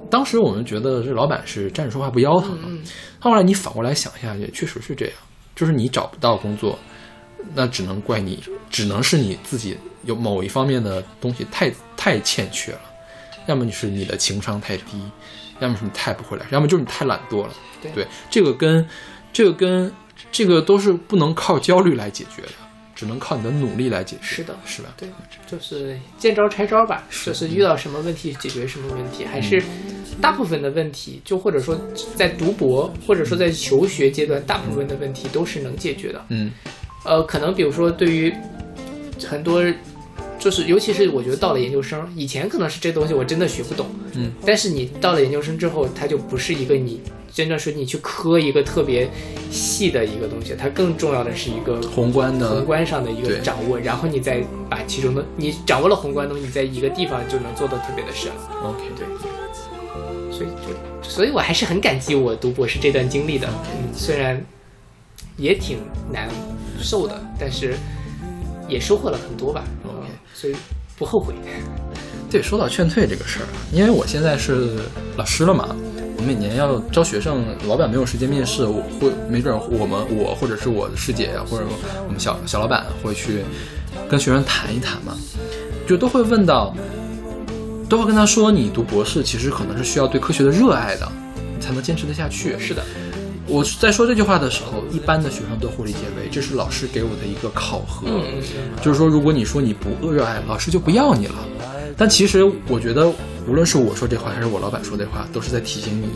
[0.10, 2.82] 当时我们觉得这老板是站着说话不腰疼嘛，嗯
[3.20, 5.16] 后来你反过来想一下，也确实是这样，
[5.56, 6.78] 就是你找不到工作，
[7.54, 12.82] 那只能怪你，只能是你自己有某一方面的东西太太欠缺了，
[13.48, 15.02] 要么你是你的情商太低，
[15.60, 17.54] 要么是你太不会来，要么就是你太懒惰了。
[17.94, 18.88] 对这个跟
[19.32, 19.92] 这个跟
[20.32, 22.50] 这个都是不能靠焦虑来解决的，
[23.00, 24.24] 只能靠你的努力来解决。
[24.24, 24.90] 是的是吧？
[24.98, 25.08] 对，
[25.50, 29.64] 就是见招拆招吧，就是遇到什么问题解决什么问题，还是
[30.22, 31.80] 大部分的问题，就或者说
[32.18, 36.26] 在读博或者说在求学阶段，大部分的问题都是能解决的。
[36.28, 36.52] 嗯
[37.06, 38.34] 呃，可能比如说对于
[39.26, 39.64] 很多，
[40.40, 47.02] 就是尤其是我觉得到了研究生，以前可能是这东西我真的学不懂，嗯，但是你到了研究生之后，它就不是一个你
[47.32, 49.10] 真正是你去磕一个特别
[49.52, 58.32] 细的一个东西，它更重要的是一个宏观的宏观上的一个掌握，然后你再把其中的你掌握了宏观东西，你在一个地方就能做的特别的深
[58.64, 59.06] ，，OK，对，
[60.32, 64.42] 所以就所以我还是很感激我读博士这段经历的，嗯，虽然
[65.36, 65.80] 也挺
[66.12, 66.30] 难
[66.82, 67.76] 受的，但是
[68.70, 69.64] 也收获了很多吧
[70.40, 70.56] 所以
[70.98, 71.34] 不后悔。
[72.32, 74.78] 对，说到劝退这个事儿啊，因为我现在是
[75.18, 75.76] 老师了嘛，
[76.16, 81.66] 我每年要招学生，老板没有时间面试，我会没准我们我或者是我的师姐啊，或者
[82.06, 83.44] 我们小小老板会去
[84.08, 85.18] 跟学生谈一谈嘛，
[85.88, 86.74] 就都会问到，
[87.90, 91.12] 都会跟他说，你读博士其实可能是需要对科学的热爱的，
[91.56, 92.58] 你才能坚持得下去。
[92.60, 92.86] 是的，
[93.50, 98.08] 我在说这句话的时候，一般的学生都会理解为这是老师给我的一个考核，
[98.82, 101.36] 就是说，如果你说你不热爱，老师就不要你了。
[101.98, 103.10] 但其实我觉得，
[103.48, 106.08] 无论是我说这话还是我老板说这话，都是在提醒你，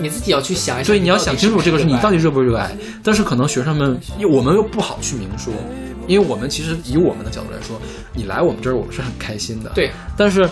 [0.00, 2.76] 你自己要去想一想，所以你要想清楚这个事，你到底底热不热爱。
[3.04, 5.52] 但是可能学生们，因为我们又不好去明说，
[6.08, 7.80] 因为我们其实以我们的角度来说，
[8.12, 9.70] 你来我们这儿，我们是很开心的。
[9.74, 10.48] 对，但是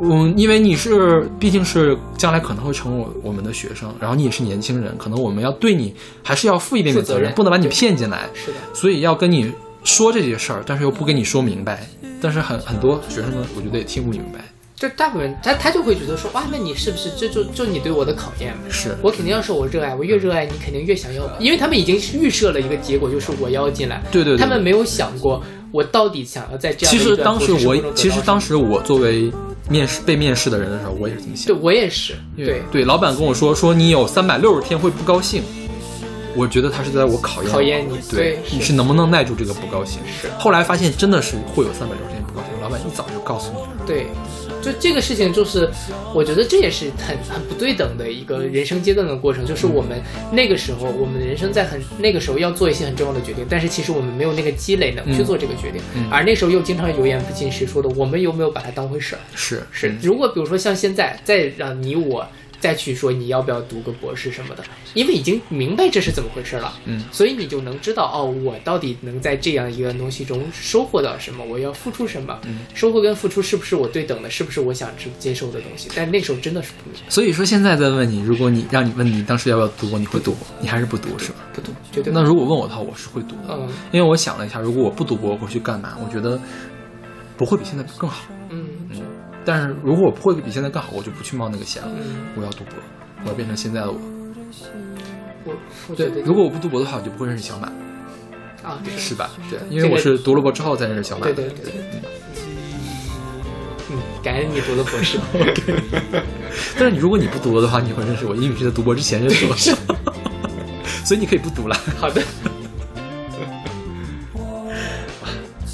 [0.00, 8.28] 嗯，因为你是毕竟是将来可能会成为我我们的学生，然后你也是年轻人，可能我们要对你还是要负一点点责任，不能把你骗进来。
[8.34, 9.52] 是的，所以要跟你
[9.84, 11.88] 说这些事儿，但是又不跟你说明白。
[12.20, 14.40] 但是很很多学生呢，我觉得也听不明白。
[14.74, 18.62] 就大部分人他他就会觉得说，哇，那你是不是这就就你对我的考验嘛？
[18.70, 24.00] 是我肯定要说我热爱，我越热爱你肯定越想要，因为他们已经预设了一个结果，就是我要进来。
[24.12, 25.42] 对对对他们没有想过
[25.72, 29.32] 我到底想要在这样其实当时我其实当时我作为
[29.68, 31.56] 面试被面试的人的时候，我也是这么想对。
[31.62, 35.42] 我也是，对对，老板跟我说说你有三百六十天会不高兴，
[36.34, 40.00] 我觉得他是在我考验考验你对对你是能不能耐住这个不高兴。
[40.20, 40.28] 是。
[40.38, 43.68] 后来发现真的是会有三百六十天不高兴，老板一早就告诉你了。
[43.86, 44.06] 对，
[44.62, 45.68] 就这个事情，就是
[46.14, 49.46] 我觉得这也是很很不对等的一个人生阶段的过程。
[49.46, 50.00] 就是我们
[50.32, 59.20] 那个时候，我们的人生在很那个时候要做一些很重要的决定，但是其实我们没有那个积累能去嗯做这个决定，嗯而那时候又经常油盐不进时说的，我们有没有把它当回事儿？
[59.34, 62.26] 是是，嗯如果比如说像现在，再让你我
[62.60, 64.64] 再去说你要不要读个博士什么的，
[64.94, 75.88] 因为已经明白这是怎么回事了，嗯所以你就能知道哦，我到底能在这样一个东西中收获到什么，我要付出什么，嗯收获跟付出是不是我对等的，是不是我想去接受的东西？
[75.94, 81.38] 但那时候真的是不明白，所以说现在再问你，如果你让你问你当时要不要读博，你会读，你还是不读是吧？
[81.52, 85.96] 不读，绝对那如果问我的话，我是会读的，嗯因为我想了一下，如果我不读博，我会去干嘛？
[86.04, 86.40] 我觉得
[87.36, 88.24] 不会比现在更好。
[89.38, 91.88] 嗯但是如果我不会比现在更好，我就不去冒那个险了。
[91.94, 92.74] 嗯，我要读博，
[93.24, 93.98] 我要变成现在的我。
[95.44, 95.54] 我
[95.88, 97.72] 我，对如果我不读博的话，我就不会认识小满，
[98.62, 99.30] 啊，对是吧？
[99.48, 101.34] 对，因为我是读了博之后才认识小满的。
[101.34, 102.00] 对对对对。
[103.90, 105.18] 嗯，感恩你读了博士。
[106.78, 109.54] 但是你如果你不读了的话，你会认识我，因为你是在读博之前认识我，
[111.06, 111.74] 所以你可以不读了。
[111.96, 112.22] 好的。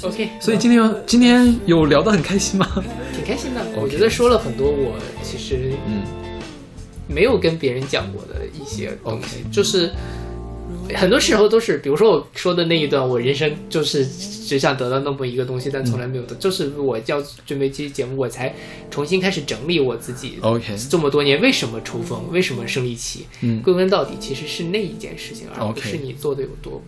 [0.05, 2.67] OK，所以今天今天有聊得很开心吗？
[3.15, 3.61] 挺开心的。
[3.75, 6.03] 我觉得说了很多我其实嗯
[7.07, 9.91] 没有跟别人讲过的一些东西就是
[10.93, 18.53] 很多时候都是，比如说我说的那一段，我人生就是只想得到那么一个东西，但从来没有的，就是我要准备这期节目，我才
[18.91, 20.37] 重新开始整理我自己。
[20.41, 23.25] ，OK，这么多年为什么抽风，为什么生理期？
[23.41, 26.79] 嗯归根到底其实是那一件事情，而不是你做的有多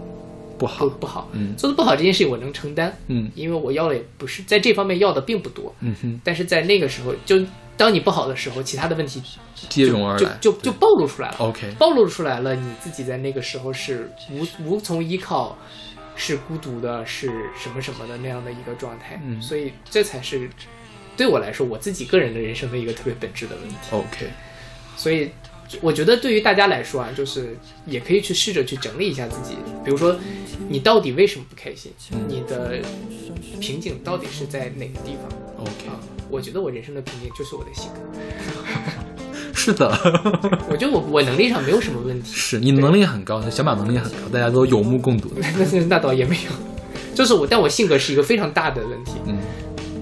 [0.57, 1.29] 不好不，不好。
[1.33, 7.43] 嗯做的不好这件事情我能承担，嗯因为我要的也不是在这方面要的并不多，嗯哼，但是在那个时候，就
[7.75, 9.21] 当你不好的时候，其他的问题
[9.69, 11.35] 接踵而就来，就就暴露出来了。
[11.37, 15.57] OK，暴露出来了，你自己在那个时候是无无从依靠，
[16.15, 19.21] 是孤独的，是什么什么的那样的一个状态。
[19.23, 20.49] 嗯所以这才是
[21.15, 23.75] 对我来说我自己个人的人生的一个特别本质的问题。
[23.91, 24.27] OK，
[24.95, 25.31] 所以
[25.81, 30.15] 我觉得对于大家来说啊，就是也可以去试着去整理一下自己，比如说
[30.69, 32.79] 你到底为什么不开心，嗯你的
[33.59, 35.99] 瓶颈到底是在哪个地方？OK，啊？
[36.29, 37.99] 我觉得我人生的瓶颈就是我的性格，
[39.53, 39.87] 是的，
[40.69, 46.51] 我觉得我我能力上没有什么问题，是你能力很高，小马能力很高，大家都有目共睹 那那倒也没有，
[47.15, 49.13] 就是我，但我性格是一个非常大的问题。
[49.25, 49.37] 嗯，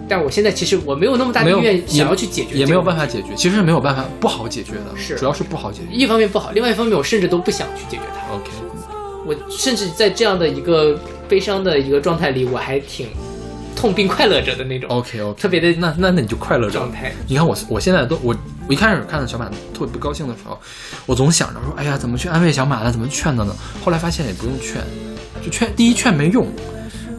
[0.07, 2.95] 但我现在其实我没有那么大的意愿想要去解决，也没有办。
[2.95, 5.93] 法解决，其实是没有办法，不好解决的，是主要是不好解决。
[5.93, 8.33] 一方面不好，另外一方面我甚至都不想去解决它。
[8.33, 8.49] OK，
[9.25, 13.09] 我甚至在这样的一个悲伤的一个状态里，我还挺
[13.75, 16.89] 痛并快乐着的那种 OK OK，特别的那那那你就快乐着状。
[16.91, 17.11] 态。
[17.27, 18.33] 你看我我现在都我
[18.67, 20.57] 我一开始看到小马特别不高兴的时候，
[21.05, 22.91] 我总想着说，哎呀，怎么去安慰小马呢？
[22.91, 23.53] 怎么劝他呢？
[23.83, 24.81] 后来发现也不用劝，
[25.43, 26.47] 就劝第一劝没用，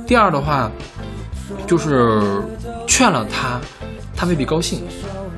[0.06, 0.72] 第二的话
[1.66, 2.40] 就是
[2.86, 3.60] 劝了他，
[4.14, 4.82] 他未必高兴。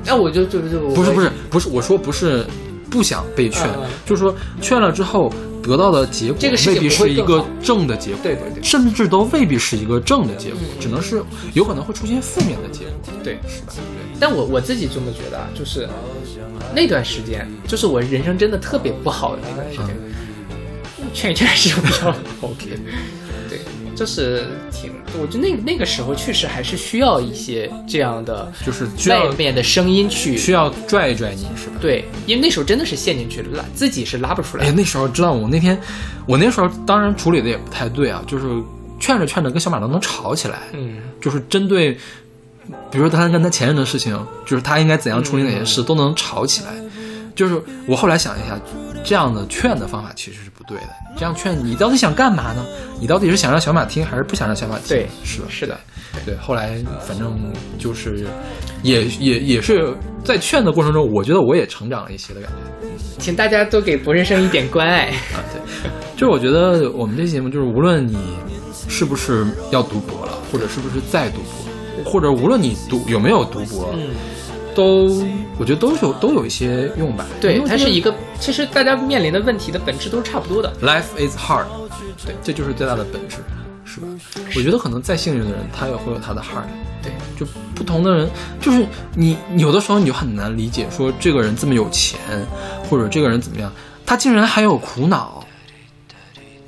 [0.05, 2.45] 那我就就就不是不是不是，我说不是
[2.89, 5.31] 不想被劝，嗯就是说劝了之后
[5.61, 8.63] 得到的结果这个未必是一个正的结果，对对对。
[8.63, 10.79] 甚至都未必是一个正的结果，嗯。
[10.79, 11.21] 只能是
[11.53, 12.93] 有可能会出现负面的结果。
[13.23, 13.73] 对，是吧？
[14.19, 15.87] 但我我自己这么觉得啊，就是
[16.73, 19.95] 那段时间，就是我人生真的特别不好的那段时间，
[21.13, 22.17] 劝一劝还是有必要的。
[22.41, 22.79] OK，
[23.49, 23.59] 对，
[23.99, 31.73] 就是挺，我觉得那那个时候确实还是需要一些这样的就是外面的声音去需要拽一拽你是吧？
[31.81, 34.73] 对，因为那时候真的是陷进去了，拉自己是拉不出来哎，的。
[34.77, 35.77] 那时候知道我那天，
[36.25, 38.45] 我那时候当然处理的也不太对啊，就是
[39.01, 41.91] 劝着劝着跟小马都能吵起来，嗯，就是针对，
[42.89, 46.71] 比如说他跟他前任的事情，就是他应该怎样处理哪些事，都能吵起来。
[47.35, 48.57] 就是我后来想一下，
[49.03, 50.89] 这样的劝的方法其实是不对的。
[51.17, 52.63] 这样劝你到底想干嘛呢？
[53.01, 54.89] 你到底是想让小马听，还是不想让小马听？
[54.89, 55.47] 对是吧？
[55.49, 55.77] 是的，
[56.23, 56.35] 对。
[56.37, 58.27] 后来反正就是，
[58.83, 59.91] 也也也是
[60.23, 62.87] 在劝的过程中，我觉得我也成长了一些的感觉。
[63.17, 65.07] 请大家多给博士生一点关爱。
[65.07, 68.17] 啊，对，就是我觉得我们这节目就是无论你
[68.87, 71.37] 是不是要读博了，或者是不是在读
[72.03, 74.11] 博，或者无论你读有没有读博，嗯，
[74.75, 75.25] 都
[75.57, 77.25] 我觉得都有都有一些用吧。
[77.41, 80.73] 对，它是一个，其实大家面临的问题的本质都是差不多的。
[80.81, 81.65] Life is hard，
[82.25, 83.37] 对，这就是最大的本质，
[83.85, 84.07] 是吧？
[84.55, 86.67] 我觉得可能再幸运的人，他也会有他的 hard。
[87.01, 88.29] 对，就不同的人，
[88.59, 88.85] 就是
[89.15, 92.19] 你你有的时候你就很难理解，说这个人这么有钱，
[92.89, 93.71] 或者这个人怎么样，
[94.05, 95.45] 他竟然还有苦恼，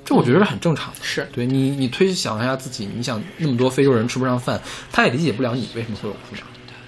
[0.05, 0.99] 这我觉得是很正常的。
[1.01, 6.43] 是对你，你推想一下自己，你想那么多非洲人吃不上饭，他也理解不了你为什么会有苦恼，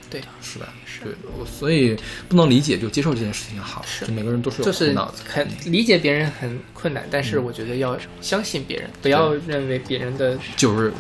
[0.09, 0.67] 对，是吧？
[1.03, 1.95] 对，我所以
[2.29, 4.95] 不能理解就接受这件事情好，是就每个人都是有就是。
[5.27, 10.93] 很理解别人很困难，但是我觉得要相信别人，不要认为别人的就是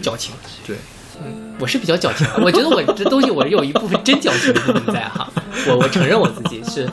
[0.00, 0.34] 矫情。
[0.66, 0.76] 对，
[1.22, 5.30] 嗯我是比较矫情的，我觉得我这东西我有一部分真矫情的部分在哈，
[5.68, 6.88] 我我承认我自己是，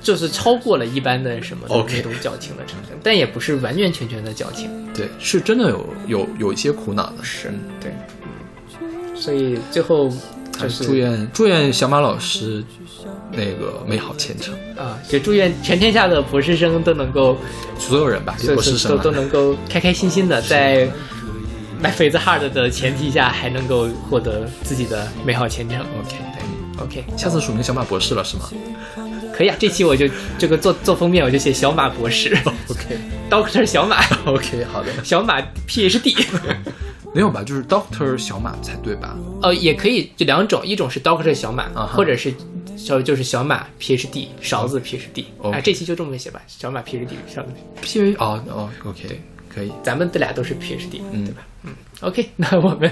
[0.00, 7.24] 就是超过了一般的什么那种矫情的成分，但也不是完完全全的矫情，对，是真的有有有一些苦恼的。
[7.24, 7.92] 是对，
[9.14, 10.10] 所以最后
[10.58, 12.64] 就是祝愿祝愿小马老师
[13.32, 17.36] 那个美好前程，啊，就祝愿全天下的博士生都能够
[17.78, 20.88] 所有人吧，博士生了都都能够开开心心的在。
[21.80, 25.78] Life is hard 的前提下，还能够获得自己的美好前程。
[25.78, 28.50] OK，对，OK，下次署名小马博士了是吗
[29.32, 29.54] 可以啊。
[29.60, 32.36] 这期我就这个做做封面，我就写小马博士？
[32.66, 36.16] OK，Doctor 小马， OK，好的，小马 PhD。
[37.18, 37.42] 没有吧？
[37.42, 39.16] 就是 Doctor 小马才对吧？
[39.42, 42.32] 呃，也可以，就两种，一种是 Doctor 小马，啊或者是
[42.76, 45.24] 小就是小马 PhD，勺子 PhD。
[45.38, 47.48] 哦啊，这期就这么写吧，小马 PhD，勺子
[47.82, 48.14] PhD。
[48.20, 49.20] 哦哦，OK，
[49.52, 51.42] 可以，咱们这俩都是 PhD，嗯对吧？
[51.64, 52.88] 嗯，OK， 那我们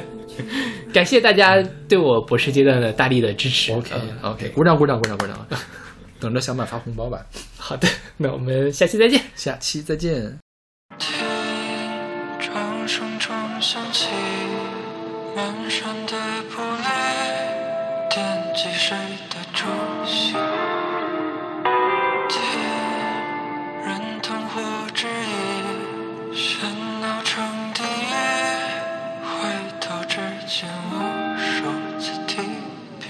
[0.93, 3.73] 感谢大家对我博士阶段的大力的支持。
[3.75, 3.91] OK
[4.23, 5.39] 呃 OK，鼓掌鼓掌鼓掌鼓掌，
[6.19, 7.25] 等着小马发红包吧，
[7.59, 9.23] 好的，那我们下期再见。
[9.37, 10.46] 下期再见。
[13.61, 14.09] 响起
[15.35, 16.13] 满山的
[16.51, 16.87] 玻璃，
[18.11, 18.23] 惦
[18.55, 18.97] 记谁
[19.31, 19.67] 的出
[20.05, 20.35] 现？
[22.29, 22.39] 听
[23.85, 24.61] 人疼或
[24.93, 26.67] 质疑，喧
[27.01, 27.85] 闹成敌意。
[29.25, 29.33] 回
[29.81, 30.95] 头只见，我
[31.39, 31.49] 手
[31.99, 32.33] 在提
[33.01, 33.05] 笔。